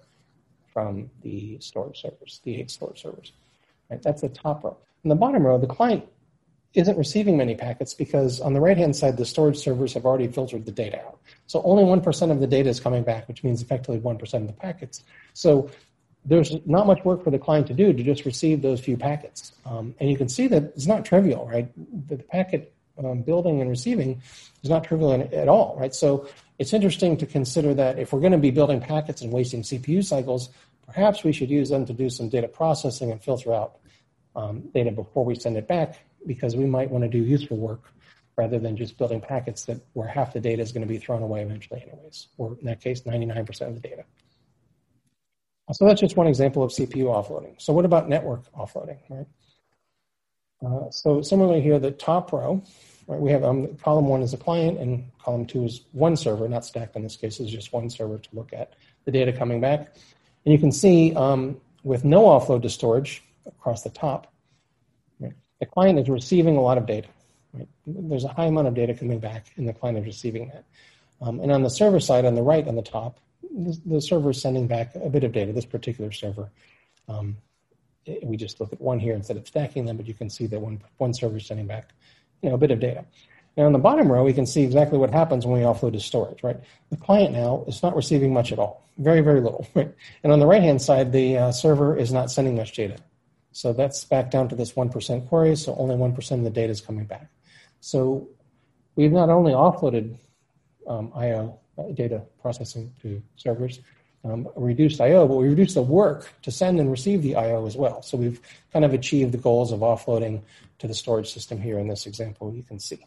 from 0.71 1.09
the 1.23 1.57
storage 1.59 2.01
servers, 2.01 2.41
the 2.43 2.59
eight 2.59 2.69
storage 2.69 3.01
servers. 3.01 3.31
Right? 3.89 4.01
That's 4.01 4.21
the 4.21 4.29
top 4.29 4.63
row. 4.63 4.77
In 5.03 5.09
the 5.09 5.15
bottom 5.15 5.45
row, 5.45 5.57
the 5.57 5.67
client 5.67 6.05
isn't 6.73 6.97
receiving 6.97 7.35
many 7.35 7.55
packets 7.55 7.93
because 7.93 8.39
on 8.39 8.53
the 8.53 8.61
right-hand 8.61 8.95
side, 8.95 9.17
the 9.17 9.25
storage 9.25 9.57
servers 9.57 9.93
have 9.93 10.05
already 10.05 10.27
filtered 10.27 10.65
the 10.65 10.71
data 10.71 10.99
out. 11.03 11.19
So 11.47 11.63
only 11.63 11.83
1% 11.83 12.31
of 12.31 12.39
the 12.39 12.47
data 12.47 12.69
is 12.69 12.79
coming 12.79 13.03
back, 13.03 13.27
which 13.27 13.43
means 13.43 13.61
effectively 13.61 13.99
1% 13.99 14.33
of 14.33 14.47
the 14.47 14.53
packets. 14.53 15.03
So 15.33 15.69
there's 16.25 16.55
not 16.67 16.85
much 16.85 17.03
work 17.03 17.23
for 17.23 17.31
the 17.31 17.39
client 17.39 17.65
to 17.67 17.73
do 17.73 17.91
to 17.91 18.03
just 18.03 18.23
receive 18.25 18.61
those 18.61 18.79
few 18.79 18.97
packets. 18.97 19.53
Um, 19.65 19.95
and 19.99 20.09
you 20.09 20.17
can 20.17 20.29
see 20.29 20.47
that 20.47 20.63
it's 20.75 20.85
not 20.85 21.05
trivial, 21.05 21.47
right? 21.47 21.67
The, 22.07 22.17
packet 22.17 22.71
um, 23.03 23.21
building 23.21 23.61
and 23.61 23.69
receiving 23.69 24.21
is 24.61 24.69
not 24.69 24.83
trivial 24.83 25.13
at 25.13 25.47
all, 25.47 25.75
right? 25.79 25.95
So 25.95 26.29
it's 26.59 26.73
interesting 26.73 27.17
to 27.17 27.25
consider 27.25 27.73
that 27.73 27.97
if 27.97 28.13
we're 28.13 28.19
going 28.19 28.33
to 28.33 28.37
be 28.37 28.51
building 28.51 28.79
packets 28.79 29.21
and 29.21 29.31
wasting 29.31 29.63
CPU 29.63 30.03
cycles, 30.03 30.49
perhaps 30.85 31.23
we 31.23 31.31
should 31.31 31.49
use 31.49 31.69
them 31.69 31.85
to 31.87 31.93
do 31.93 32.11
some 32.11 32.29
data 32.29 32.47
processing 32.47 33.11
and 33.11 33.23
filter 33.23 33.53
out 33.53 33.77
um, 34.35 34.61
data 34.73 34.91
before 34.91 35.25
we 35.25 35.33
send 35.33 35.57
it 35.57 35.67
back 35.67 35.99
because 36.25 36.55
we 36.55 36.65
might 36.65 36.89
want 36.89 37.03
to 37.03 37.09
do 37.09 37.23
useful 37.23 37.57
work 37.57 37.91
rather 38.37 38.57
than 38.57 38.77
just 38.77 38.97
building 38.97 39.19
packets 39.19 39.65
that 39.65 39.81
where 39.93 40.07
half 40.07 40.31
the 40.31 40.39
data 40.39 40.61
is 40.61 40.71
going 40.71 40.85
to 40.85 40.87
be 40.87 40.97
thrown 40.97 41.21
away 41.21 41.41
eventually 41.41 41.81
anyways, 41.81 42.27
or 42.37 42.57
in 42.59 42.65
that 42.65 42.79
case, 42.79 43.01
99% 43.01 43.61
of 43.67 43.73
the 43.75 43.81
data. 43.81 44.05
So 45.71 45.85
that's 45.85 46.01
just 46.01 46.17
one 46.17 46.27
example 46.27 46.63
of 46.63 46.71
CPU 46.71 47.05
offloading. 47.05 47.61
So 47.61 47.73
what 47.73 47.85
about 47.85 48.09
network 48.09 48.51
offloading, 48.53 48.97
right? 49.09 49.27
Uh, 50.65 50.89
so 50.89 51.21
similarly 51.21 51.61
here, 51.61 51.79
the 51.79 51.91
top 51.91 52.33
row, 52.33 52.61
right, 53.07 53.19
we 53.19 53.31
have 53.31 53.43
um, 53.43 53.75
column 53.77 54.07
one 54.07 54.21
is 54.21 54.33
a 54.33 54.37
client 54.37 54.79
and 54.79 55.05
column 55.21 55.45
two 55.45 55.63
is 55.63 55.81
one 55.91 56.15
server, 56.15 56.47
not 56.49 56.65
stacked 56.65 56.95
in 56.95 57.03
this 57.03 57.15
case, 57.15 57.39
is 57.39 57.51
just 57.51 57.71
one 57.71 57.89
server 57.89 58.17
to 58.17 58.29
look 58.33 58.51
at 58.51 58.73
the 59.05 59.11
data 59.11 59.31
coming 59.31 59.61
back. 59.61 59.93
And 60.45 60.53
you 60.53 60.57
can 60.57 60.71
see 60.71 61.13
um, 61.15 61.59
with 61.83 62.03
no 62.03 62.23
offload 62.23 62.63
to 62.63 62.69
storage 62.69 63.23
across 63.45 63.83
the 63.83 63.89
top, 63.89 64.28
the 65.59 65.65
client 65.65 65.99
is 65.99 66.09
receiving 66.09 66.57
a 66.57 66.61
lot 66.61 66.77
of 66.77 66.85
data. 66.85 67.07
Right? 67.53 67.67
There's 67.85 68.23
a 68.23 68.29
high 68.29 68.45
amount 68.45 68.67
of 68.67 68.75
data 68.75 68.93
coming 68.93 69.19
back 69.19 69.47
and 69.57 69.67
the 69.67 69.73
client 69.73 69.97
is 69.99 70.05
receiving 70.05 70.49
that. 70.49 70.65
Um, 71.21 71.39
and 71.39 71.51
on 71.51 71.63
the 71.63 71.69
server 71.69 71.99
side, 71.99 72.25
on 72.25 72.35
the 72.35 72.43
right 72.43 72.67
on 72.67 72.75
the 72.75 72.81
top, 72.81 73.19
the 73.85 74.01
server 74.01 74.29
is 74.29 74.41
sending 74.41 74.67
back 74.67 74.95
a 74.95 75.09
bit 75.09 75.23
of 75.23 75.31
data, 75.31 75.51
this 75.51 75.65
particular 75.65 76.11
server. 76.11 76.49
Um, 77.07 77.37
we 78.23 78.37
just 78.37 78.59
look 78.59 78.71
at 78.71 78.79
one 78.79 78.99
here 78.99 79.13
instead 79.13 79.37
of 79.37 79.47
stacking 79.47 79.85
them, 79.85 79.97
but 79.97 80.07
you 80.07 80.13
can 80.13 80.29
see 80.29 80.47
that 80.47 80.59
one, 80.59 80.81
one 80.97 81.13
server 81.13 81.37
is 81.37 81.45
sending 81.45 81.67
back 81.67 81.89
you 82.41 82.49
know, 82.49 82.55
a 82.55 82.57
bit 82.57 82.71
of 82.71 82.79
data. 82.79 83.05
Now 83.57 83.65
on 83.65 83.73
the 83.73 83.79
bottom 83.79 84.11
row, 84.11 84.23
we 84.23 84.33
can 84.33 84.45
see 84.45 84.63
exactly 84.63 84.97
what 84.97 85.11
happens 85.11 85.45
when 85.45 85.59
we 85.59 85.65
offload 85.65 85.93
to 85.93 85.99
storage, 85.99 86.43
right? 86.43 86.57
The 86.91 86.97
client 86.97 87.33
now 87.33 87.65
is 87.67 87.83
not 87.83 87.95
receiving 87.95 88.33
much 88.33 88.51
at 88.51 88.59
all, 88.59 88.83
very, 88.97 89.21
very 89.21 89.41
little, 89.41 89.67
right? 89.75 89.93
And 90.23 90.31
on 90.31 90.39
the 90.39 90.47
right-hand 90.47 90.81
side, 90.81 91.11
the 91.11 91.37
uh, 91.37 91.51
server 91.51 91.97
is 91.97 92.13
not 92.13 92.31
sending 92.31 92.55
much 92.55 92.73
data. 92.73 92.97
So 93.51 93.73
that's 93.73 94.03
back 94.05 94.31
down 94.31 94.49
to 94.49 94.55
this 94.55 94.73
1% 94.73 95.27
query, 95.27 95.55
so 95.55 95.75
only 95.75 95.95
1% 95.95 96.31
of 96.31 96.43
the 96.43 96.49
data 96.49 96.71
is 96.71 96.81
coming 96.81 97.05
back. 97.05 97.29
So 97.81 98.27
we've 98.95 99.11
not 99.11 99.29
only 99.29 99.53
offloaded 99.53 100.17
um, 100.87 101.11
I.O. 101.15 101.59
Uh, 101.77 101.91
data 101.93 102.21
processing 102.41 102.91
to 103.01 103.21
servers, 103.37 103.79
um, 104.25 104.49
reduced 104.55 104.99
I/O, 104.99 105.27
but 105.27 105.35
we 105.35 105.47
reduced 105.47 105.75
the 105.75 105.81
work 105.81 106.29
to 106.41 106.51
send 106.51 106.79
and 106.79 106.91
receive 106.91 107.21
the 107.21 107.35
I/O 107.35 107.65
as 107.65 107.77
well. 107.77 108.01
So 108.01 108.17
we've 108.17 108.41
kind 108.73 108.83
of 108.83 108.93
achieved 108.93 109.31
the 109.31 109.37
goals 109.37 109.71
of 109.71 109.79
offloading 109.79 110.41
to 110.79 110.87
the 110.87 110.93
storage 110.93 111.31
system 111.31 111.61
here 111.61 111.79
in 111.79 111.87
this 111.87 112.05
example. 112.05 112.53
You 112.53 112.63
can 112.63 112.79
see. 112.79 112.99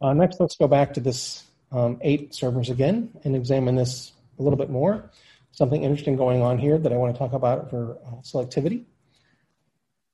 Uh, 0.00 0.12
next, 0.12 0.40
let's 0.40 0.56
go 0.56 0.68
back 0.68 0.92
to 0.94 1.00
this 1.00 1.44
um, 1.72 1.98
eight 2.02 2.34
servers 2.34 2.68
again 2.68 3.10
and 3.24 3.34
examine 3.34 3.76
this 3.76 4.12
a 4.38 4.42
little 4.42 4.58
bit 4.58 4.68
more. 4.68 5.10
Something 5.54 5.84
interesting 5.84 6.16
going 6.16 6.42
on 6.42 6.58
here 6.58 6.78
that 6.78 6.92
I 6.92 6.96
want 6.96 7.14
to 7.14 7.18
talk 7.18 7.32
about 7.32 7.70
for 7.70 7.96
uh, 8.04 8.16
selectivity. 8.22 8.86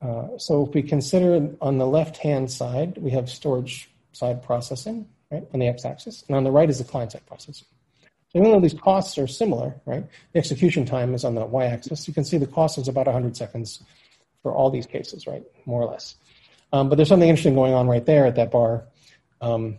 Uh, 0.03 0.36
so 0.36 0.66
if 0.66 0.74
we 0.74 0.82
consider 0.82 1.51
on 1.62 1.78
the 1.78 1.86
left-hand 1.86 2.51
side, 2.51 2.99
we 2.99 3.11
have 3.12 3.30
storage 3.30 3.91
side 4.12 4.43
processing, 4.43 5.09
right, 5.30 5.43
on 5.55 5.61
the 5.61 5.66
x-axis, 5.66 6.24
and 6.28 6.36
on 6.36 6.45
the 6.45 6.51
right 6.51 6.68
is 6.68 6.76
the 6.76 6.84
client-side 6.84 7.24
processing. 7.26 7.66
So 8.28 8.38
even 8.38 8.51
though 8.51 8.61
these 8.61 8.74
costs 8.74 9.16
are 9.16 9.26
similar, 9.26 9.74
right, 9.86 10.05
the 10.34 10.38
execution 10.38 10.84
time 10.84 11.14
is 11.14 11.24
on 11.24 11.34
the 11.34 11.47
y-axis. 11.47 12.07
You 12.07 12.12
can 12.12 12.24
see 12.24 12.36
the 12.36 12.47
cost 12.47 12.76
is 12.76 12.86
about 12.86 13.07
100 13.07 13.34
seconds 13.34 13.82
for 14.43 14.53
all 14.53 14.68
these 14.68 14.84
cases, 14.84 15.26
right, 15.26 15.43
more 15.64 15.80
or 15.80 15.91
less. 15.91 16.16
Um, 16.74 16.91
but 16.91 16.97
there's 16.97 17.09
something 17.09 17.30
interesting 17.30 17.55
going 17.55 17.72
on 17.72 17.88
right 17.88 18.05
there 18.05 18.26
at 18.26 18.36
that 18.36 18.51
bar. 18.51 18.84
Um, 19.41 19.78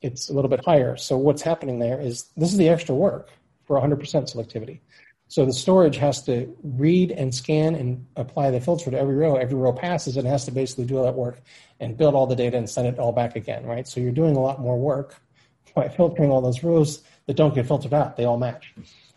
it's 0.00 0.30
a 0.30 0.32
little 0.32 0.48
bit 0.48 0.64
higher. 0.64 0.96
So 0.96 1.18
what's 1.18 1.42
happening 1.42 1.78
there 1.78 2.00
is 2.00 2.30
this 2.38 2.52
is 2.52 2.56
the 2.56 2.70
extra 2.70 2.94
work 2.94 3.28
for 3.66 3.80
100% 3.80 3.98
selectivity. 4.00 4.80
So 5.28 5.44
the 5.44 5.52
storage 5.52 5.96
has 5.96 6.22
to 6.24 6.56
read 6.62 7.10
and 7.10 7.34
scan 7.34 7.74
and 7.74 8.06
apply 8.14 8.52
the 8.52 8.60
filter 8.60 8.90
to 8.92 8.98
every 8.98 9.16
row. 9.16 9.36
Every 9.36 9.58
row 9.58 9.72
passes, 9.72 10.16
and 10.16 10.26
it 10.26 10.30
has 10.30 10.44
to 10.44 10.52
basically 10.52 10.84
do 10.84 10.98
all 10.98 11.04
that 11.04 11.14
work 11.14 11.40
and 11.80 11.96
build 11.96 12.14
all 12.14 12.26
the 12.26 12.36
data 12.36 12.56
and 12.56 12.70
send 12.70 12.86
it 12.86 12.98
all 12.98 13.12
back 13.12 13.34
again, 13.34 13.66
right? 13.66 13.88
So 13.88 14.00
you're 14.00 14.12
doing 14.12 14.36
a 14.36 14.40
lot 14.40 14.60
more 14.60 14.78
work 14.78 15.20
by 15.74 15.88
filtering 15.88 16.30
all 16.30 16.40
those 16.40 16.62
rows 16.62 17.02
that 17.26 17.36
don't 17.36 17.54
get 17.54 17.66
filtered 17.66 17.92
out. 17.92 18.16
They 18.16 18.24
all 18.24 18.38
match. 18.38 18.72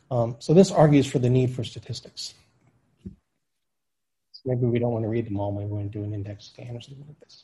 Um, 0.10 0.36
so 0.40 0.54
this 0.54 0.72
argues 0.72 1.06
for 1.06 1.20
the 1.20 1.30
need 1.30 1.52
for 1.54 1.64
statistics. 1.64 2.34
So 4.32 4.42
maybe 4.46 4.66
we 4.66 4.80
don't 4.80 4.92
want 4.92 5.04
to 5.04 5.10
read 5.10 5.28
them 5.28 5.40
all. 5.40 5.52
Maybe 5.52 5.68
we 5.68 5.78
want 5.78 5.92
to 5.92 5.98
do 6.00 6.04
an 6.04 6.14
index 6.14 6.46
scan 6.46 6.76
or 6.76 6.82
something 6.82 7.06
like 7.08 7.20
this. 7.20 7.44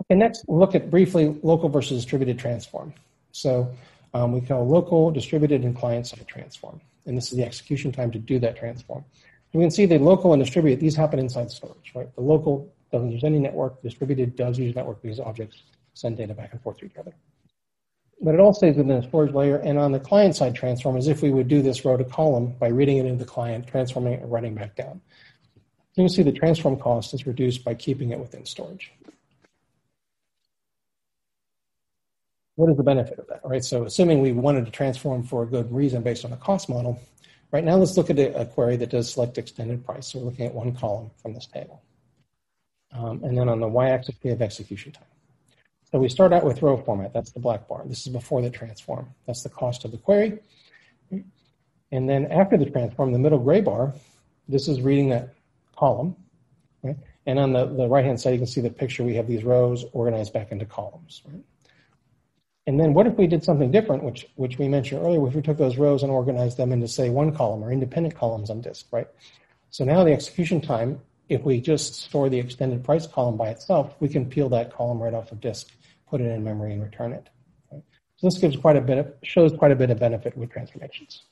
Okay, 0.00 0.18
next 0.18 0.44
we'll 0.48 0.58
look 0.58 0.74
at 0.74 0.90
briefly 0.90 1.38
local 1.42 1.68
versus 1.68 1.98
distributed 1.98 2.38
transform. 2.38 2.94
So 3.32 3.70
um, 4.14 4.32
we 4.32 4.40
call 4.40 4.66
local, 4.66 5.10
distributed, 5.10 5.64
and 5.64 5.76
client-side 5.76 6.26
transform 6.26 6.80
and 7.06 7.16
this 7.16 7.30
is 7.30 7.36
the 7.36 7.44
execution 7.44 7.92
time 7.92 8.10
to 8.10 8.18
do 8.18 8.38
that 8.38 8.56
transform. 8.56 9.04
We 9.52 9.62
can 9.62 9.70
see 9.70 9.86
the 9.86 9.98
local 9.98 10.32
and 10.32 10.42
distributed, 10.42 10.80
these 10.80 10.96
happen 10.96 11.20
inside 11.20 11.50
storage, 11.50 11.92
right? 11.94 12.12
The 12.16 12.22
local 12.22 12.72
doesn't 12.90 13.12
use 13.12 13.22
any 13.22 13.38
network, 13.38 13.80
distributed 13.82 14.34
does 14.34 14.58
use 14.58 14.74
network 14.74 15.00
because 15.00 15.20
objects 15.20 15.62
send 15.94 16.16
data 16.16 16.34
back 16.34 16.52
and 16.52 16.60
forth 16.60 16.78
to 16.78 16.86
each 16.86 16.96
other. 16.96 17.12
But 18.20 18.34
it 18.34 18.40
all 18.40 18.52
stays 18.52 18.76
within 18.76 19.00
the 19.00 19.06
storage 19.06 19.32
layer, 19.32 19.58
and 19.58 19.78
on 19.78 19.92
the 19.92 20.00
client 20.00 20.34
side 20.34 20.56
transform, 20.56 20.96
as 20.96 21.06
if 21.06 21.22
we 21.22 21.30
would 21.30 21.46
do 21.46 21.62
this 21.62 21.84
row 21.84 21.96
to 21.96 22.04
column 22.04 22.54
by 22.58 22.68
reading 22.68 22.96
it 22.96 23.06
into 23.06 23.24
the 23.24 23.30
client, 23.30 23.68
transforming 23.68 24.14
it, 24.14 24.22
and 24.22 24.32
writing 24.32 24.54
back 24.54 24.74
down. 24.74 25.00
You 25.94 26.02
can 26.02 26.08
see 26.08 26.22
the 26.24 26.32
transform 26.32 26.76
cost 26.76 27.14
is 27.14 27.26
reduced 27.26 27.64
by 27.64 27.74
keeping 27.74 28.10
it 28.10 28.18
within 28.18 28.44
storage. 28.46 28.92
What 32.56 32.70
is 32.70 32.76
the 32.76 32.82
benefit 32.82 33.18
of 33.18 33.26
that, 33.28 33.40
right? 33.44 33.64
So 33.64 33.84
assuming 33.84 34.20
we 34.20 34.32
wanted 34.32 34.64
to 34.66 34.70
transform 34.70 35.22
for 35.24 35.42
a 35.42 35.46
good 35.46 35.72
reason 35.72 36.02
based 36.02 36.24
on 36.24 36.32
a 36.32 36.36
cost 36.36 36.68
model, 36.68 37.00
right 37.50 37.64
now 37.64 37.76
let's 37.76 37.96
look 37.96 38.10
at 38.10 38.18
a, 38.18 38.44
query 38.46 38.76
that 38.76 38.90
does 38.90 39.12
select 39.12 39.38
extended 39.38 39.84
price. 39.84 40.08
So 40.08 40.18
we're 40.18 40.26
looking 40.26 40.46
at 40.46 40.54
one 40.54 40.74
column 40.74 41.10
from 41.20 41.34
this 41.34 41.46
table. 41.46 41.82
Um, 42.92 43.24
and 43.24 43.36
then 43.36 43.48
on 43.48 43.58
the 43.58 43.66
y-axis, 43.66 44.14
we 44.22 44.30
have 44.30 44.40
execution 44.40 44.92
time. 44.92 45.04
So 45.90 45.98
we 45.98 46.08
start 46.08 46.32
out 46.32 46.44
with 46.44 46.62
row 46.62 46.76
format. 46.76 47.12
That's 47.12 47.32
the 47.32 47.40
black 47.40 47.66
bar. 47.68 47.82
This 47.86 48.06
is 48.06 48.12
before 48.12 48.40
the 48.42 48.50
transform. 48.50 49.08
That's 49.26 49.42
the 49.42 49.48
cost 49.48 49.84
of 49.84 49.90
the 49.90 49.98
query. 49.98 50.38
And 51.10 52.08
then 52.08 52.26
after 52.26 52.56
the 52.56 52.66
transform, 52.66 53.12
the 53.12 53.18
middle 53.18 53.38
gray 53.38 53.60
bar, 53.60 53.94
this 54.48 54.68
is 54.68 54.80
reading 54.80 55.08
that 55.10 55.34
column. 55.76 56.16
Right? 56.82 56.96
And 57.26 57.38
on 57.38 57.52
the, 57.52 57.66
the 57.66 57.88
right-hand 57.88 58.20
side, 58.20 58.30
you 58.30 58.38
can 58.38 58.46
see 58.46 58.60
the 58.60 58.70
picture. 58.70 59.04
We 59.04 59.14
have 59.14 59.26
these 59.26 59.44
rows 59.44 59.84
organized 59.92 60.32
back 60.32 60.52
into 60.52 60.66
columns. 60.66 61.22
Right? 61.26 61.42
And 62.66 62.80
then 62.80 62.94
what 62.94 63.06
if 63.06 63.14
we 63.16 63.26
did 63.26 63.44
something 63.44 63.70
different, 63.70 64.02
which, 64.02 64.26
which 64.36 64.58
we 64.58 64.68
mentioned 64.68 65.02
earlier, 65.02 65.26
if 65.26 65.34
we 65.34 65.42
took 65.42 65.58
those 65.58 65.76
rows 65.76 66.02
and 66.02 66.10
organized 66.10 66.56
them 66.56 66.72
into, 66.72 66.88
say, 66.88 67.10
one 67.10 67.34
column 67.34 67.62
or 67.62 67.70
independent 67.70 68.14
columns 68.14 68.48
on 68.48 68.62
disk, 68.62 68.86
right? 68.90 69.06
So 69.70 69.84
now 69.84 70.02
the 70.02 70.12
execution 70.12 70.60
time, 70.60 71.00
if 71.28 71.42
we 71.42 71.60
just 71.60 71.94
store 71.96 72.28
the 72.28 72.38
extended 72.38 72.82
price 72.82 73.06
column 73.06 73.36
by 73.36 73.48
itself, 73.48 73.94
we 74.00 74.08
can 74.08 74.24
peel 74.24 74.48
that 74.50 74.72
column 74.72 75.02
right 75.02 75.12
off 75.12 75.30
of 75.32 75.40
disk, 75.40 75.68
put 76.08 76.20
it 76.20 76.24
in 76.24 76.42
memory, 76.42 76.72
and 76.72 76.82
return 76.82 77.12
it. 77.12 77.28
Right? 77.70 77.82
So 78.16 78.28
this 78.28 78.38
gives 78.38 78.56
quite 78.56 78.76
a 78.76 78.80
bit 78.80 78.98
of, 78.98 79.12
shows 79.22 79.52
quite 79.52 79.72
a 79.72 79.76
bit 79.76 79.90
of 79.90 79.98
benefit 79.98 80.36
with 80.36 80.50
transformations. 80.50 81.24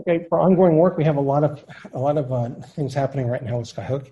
Okay, 0.00 0.24
for 0.28 0.40
ongoing 0.40 0.76
work, 0.76 0.96
we 0.96 1.04
have 1.04 1.16
a 1.16 1.20
lot 1.20 1.44
of 1.44 1.62
a 1.92 1.98
lot 1.98 2.16
of 2.16 2.32
uh, 2.32 2.48
things 2.74 2.94
happening 2.94 3.26
right 3.26 3.42
now 3.42 3.58
with 3.58 3.74
Skyhook. 3.74 4.10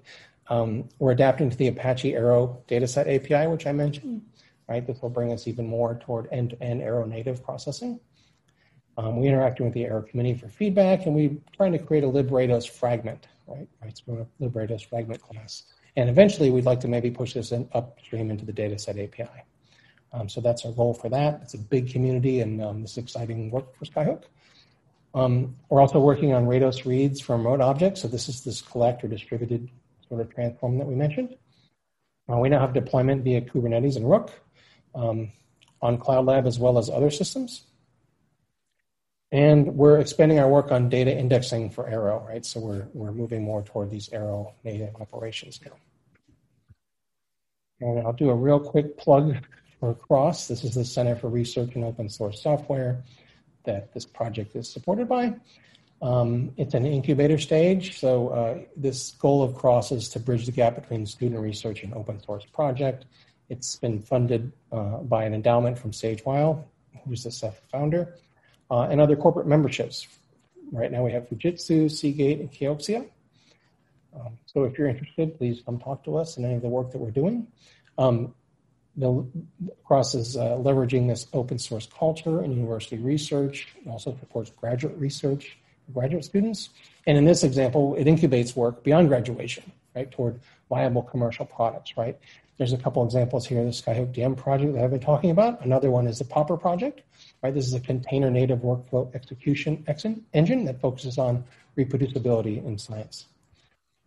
Um, 0.48 0.88
we're 0.98 1.12
adapting 1.12 1.48
to 1.48 1.56
the 1.56 1.68
Apache 1.68 2.14
Arrow 2.14 2.62
dataset 2.68 3.06
API, 3.06 3.46
which 3.48 3.66
I 3.66 3.72
mentioned. 3.72 4.22
Right, 4.70 4.86
this 4.86 5.02
will 5.02 5.10
bring 5.10 5.32
us 5.32 5.48
even 5.48 5.66
more 5.66 5.96
toward 5.96 6.28
end-to-end 6.30 6.80
Arrow 6.80 7.04
native 7.04 7.42
processing. 7.42 7.98
Um, 8.96 9.18
we 9.18 9.26
interacting 9.26 9.66
with 9.66 9.74
the 9.74 9.84
Arrow 9.84 10.02
community 10.02 10.38
for 10.38 10.48
feedback, 10.48 11.06
and 11.06 11.14
we're 11.14 11.36
trying 11.56 11.72
to 11.72 11.78
create 11.80 12.04
a 12.04 12.06
librados 12.06 12.70
fragment. 12.70 13.26
Right, 13.48 13.68
right, 13.82 14.00
so 14.06 14.28
a 14.40 14.44
librados 14.44 14.86
fragment 14.86 15.20
class, 15.20 15.64
and 15.96 16.08
eventually 16.08 16.50
we'd 16.50 16.66
like 16.66 16.78
to 16.80 16.88
maybe 16.88 17.10
push 17.10 17.34
this 17.34 17.50
in 17.50 17.68
upstream 17.72 18.30
into 18.30 18.44
the 18.44 18.52
dataset 18.52 19.02
API. 19.02 19.42
Um, 20.12 20.28
so 20.28 20.40
that's 20.40 20.64
our 20.64 20.70
goal 20.70 20.94
for 20.94 21.08
that. 21.08 21.40
It's 21.42 21.54
a 21.54 21.58
big 21.58 21.90
community, 21.90 22.38
and 22.40 22.62
um, 22.62 22.82
this 22.82 22.92
is 22.92 22.98
exciting 22.98 23.50
work 23.50 23.74
for 23.74 23.86
Skyhook. 23.86 24.22
Um, 25.14 25.56
we're 25.68 25.80
also 25.80 25.98
working 25.98 26.32
on 26.32 26.46
Rados 26.46 26.84
reads 26.84 27.20
from 27.20 27.44
remote 27.44 27.60
objects. 27.60 28.02
So 28.02 28.06
this 28.06 28.28
is 28.28 28.44
this 28.44 28.62
collect 28.62 29.02
or 29.02 29.08
distributed 29.08 29.68
sort 30.08 30.20
of 30.20 30.32
transform 30.32 30.78
that 30.78 30.86
we 30.86 30.94
mentioned. 30.94 31.34
Uh, 32.32 32.36
we 32.36 32.48
now 32.48 32.60
have 32.60 32.72
deployment 32.72 33.24
via 33.24 33.40
Kubernetes 33.40 33.96
and 33.96 34.08
Rook 34.08 34.30
um, 34.94 35.30
on 35.82 35.98
Cloud 35.98 36.26
Lab 36.26 36.46
as 36.46 36.58
well 36.58 36.78
as 36.78 36.90
other 36.90 37.10
systems. 37.10 37.64
And 39.32 39.76
we're 39.76 40.00
expanding 40.00 40.40
our 40.40 40.48
work 40.48 40.72
on 40.72 40.88
data 40.88 41.16
indexing 41.16 41.70
for 41.70 41.88
Arrow, 41.88 42.26
right? 42.26 42.44
So 42.44 42.58
we're, 42.58 42.88
we're 42.92 43.12
moving 43.12 43.44
more 43.44 43.62
toward 43.62 43.90
these 43.90 44.08
Arrow 44.12 44.54
native 44.64 44.96
operations 45.00 45.60
now. 45.64 45.72
And 47.80 48.00
I'll 48.00 48.12
do 48.12 48.30
a 48.30 48.34
real 48.34 48.58
quick 48.58 48.98
plug 48.98 49.36
for 49.78 49.94
CROSS. 49.94 50.48
This 50.48 50.64
is 50.64 50.74
the 50.74 50.84
Center 50.84 51.14
for 51.14 51.28
Research 51.28 51.74
and 51.76 51.84
Open 51.84 52.08
Source 52.08 52.42
Software 52.42 53.02
that 53.64 53.92
this 53.94 54.04
project 54.04 54.56
is 54.56 54.68
supported 54.68 55.08
by. 55.08 55.34
Um, 56.02 56.52
it's 56.56 56.74
an 56.74 56.86
incubator 56.86 57.38
stage, 57.38 57.98
so 57.98 58.28
uh, 58.28 58.58
this 58.76 59.12
goal 59.12 59.42
of 59.42 59.54
CROSS 59.54 59.92
is 59.92 60.08
to 60.10 60.18
bridge 60.18 60.46
the 60.46 60.52
gap 60.52 60.74
between 60.74 61.04
student 61.04 61.40
research 61.40 61.82
and 61.82 61.92
open 61.94 62.22
source 62.22 62.44
project. 62.46 63.04
It's 63.50 63.76
been 63.76 64.00
funded 64.00 64.52
uh, 64.70 64.98
by 64.98 65.24
an 65.24 65.34
endowment 65.34 65.78
from 65.78 65.92
Sage 65.92 66.24
Weil, 66.24 66.66
who's 67.04 67.24
the 67.24 67.30
Ceph 67.32 67.60
founder, 67.70 68.14
uh, 68.70 68.82
and 68.82 69.00
other 69.00 69.16
corporate 69.16 69.48
memberships. 69.48 70.06
Right 70.72 70.90
now 70.90 71.04
we 71.04 71.10
have 71.12 71.28
Fujitsu, 71.28 71.90
Seagate, 71.90 72.38
and 72.38 72.50
Kioxia. 72.50 73.08
Um, 74.14 74.38
so 74.46 74.64
if 74.64 74.78
you're 74.78 74.88
interested, 74.88 75.36
please 75.36 75.62
come 75.66 75.78
talk 75.78 76.04
to 76.04 76.16
us 76.16 76.36
in 76.36 76.44
any 76.44 76.54
of 76.54 76.62
the 76.62 76.68
work 76.68 76.92
that 76.92 76.98
we're 76.98 77.10
doing. 77.10 77.48
Um, 77.98 78.34
the 78.96 79.24
CROSS 79.84 80.14
is 80.14 80.36
uh, 80.36 80.56
leveraging 80.56 81.08
this 81.08 81.26
open 81.32 81.58
source 81.58 81.88
culture 81.98 82.42
in 82.42 82.52
university 82.52 82.98
research. 82.98 83.68
It 83.84 83.88
also 83.88 84.16
supports 84.18 84.50
graduate 84.50 84.96
research 84.96 85.58
for 85.86 85.92
graduate 85.92 86.24
students. 86.24 86.70
And 87.06 87.18
in 87.18 87.24
this 87.24 87.42
example, 87.42 87.94
it 87.96 88.06
incubates 88.06 88.54
work 88.54 88.84
beyond 88.84 89.08
graduation, 89.08 89.72
right, 89.94 90.10
toward 90.10 90.40
viable 90.68 91.02
commercial 91.02 91.46
products, 91.46 91.96
right? 91.96 92.18
There's 92.60 92.74
a 92.74 92.76
couple 92.76 93.02
examples 93.02 93.46
here. 93.46 93.64
The 93.64 93.70
Skyhook 93.70 94.14
DM 94.14 94.36
project 94.36 94.74
that 94.74 94.84
I've 94.84 94.90
been 94.90 95.00
talking 95.00 95.30
about. 95.30 95.64
Another 95.64 95.90
one 95.90 96.06
is 96.06 96.18
the 96.18 96.26
Popper 96.26 96.58
project, 96.58 97.00
right? 97.42 97.54
This 97.54 97.66
is 97.66 97.72
a 97.72 97.80
container 97.80 98.30
native 98.30 98.58
workflow 98.58 99.10
execution 99.14 99.82
engine 100.34 100.64
that 100.66 100.78
focuses 100.78 101.16
on 101.16 101.42
reproducibility 101.78 102.62
in 102.62 102.76
science. 102.76 103.24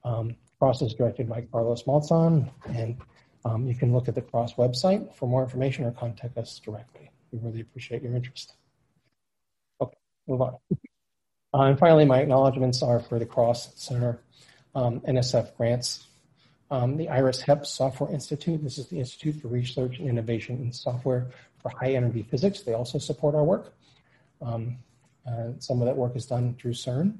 Um, 0.04 0.36
CROSS 0.60 0.84
is 0.84 0.93
directed 0.93 1.28
by 1.28 1.47
Carlos 1.51 1.82
Maltzahn 1.86 2.47
and 2.68 2.97
um, 3.43 3.66
you 3.66 3.74
can 3.74 3.91
look 3.91 4.08
at 4.08 4.14
the 4.14 4.22
CROSS 4.22 4.54
website 4.54 5.12
for 5.16 5.28
more 5.28 5.41
information 5.41 5.86
or 5.86 5.91
contact 5.91 6.38
us 6.38 6.60
directly. 6.60 7.10
We 7.32 7.39
really 7.39 7.62
appreciate 7.62 8.04
your 8.04 8.16
interest. 8.16 8.54
Okay, 9.82 9.97
move 10.28 10.41
on. 10.43 10.58
Uh, 10.72 11.62
and 11.62 11.80
finally, 11.80 12.06
my 12.06 12.20
acknowledgments 12.20 12.84
are 12.84 12.99
for 12.99 13.18
the 13.18 13.26
CROSS 13.26 13.72
Center, 13.78 14.22
um, 14.76 14.99
NSF 14.99 15.58
grants, 15.58 16.06
um, 16.74 16.98
the 16.98 17.08
Iris 17.08 17.40
HEP 17.40 17.68
Software 17.68 18.12
Institute. 18.12 18.64
This 18.64 18.80
is 18.80 18.88
the 18.88 18.98
Institute 18.98 19.40
for 19.40 19.48
Research 19.48 20.00
and 20.00 20.10
Innovation 20.10 20.58
in 20.58 20.72
Software 20.72 21.28
for 21.62 21.70
High 21.70 21.94
Energy 21.94 22.24
Physics. 22.24 22.62
They 22.62 22.74
also 22.74 22.98
support 22.98 23.36
our 23.36 23.44
work. 23.44 23.76
Um, 24.42 24.78
uh, 25.28 25.50
some 25.60 25.82
of 25.82 25.86
that 25.86 25.96
work 25.96 26.16
is 26.16 26.26
done 26.26 26.56
through 26.60 26.74
CERN. 26.74 27.20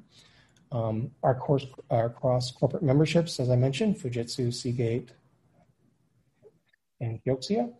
Um, 0.72 1.12
our, 1.22 1.36
course, 1.36 1.66
our 1.88 2.10
cross 2.10 2.50
corporate 2.50 2.82
memberships, 2.82 3.38
as 3.38 3.48
I 3.48 3.54
mentioned, 3.54 3.96
Fujitsu, 3.96 4.52
Seagate, 4.52 5.10
and 7.00 7.22
Kioxia, 7.22 7.72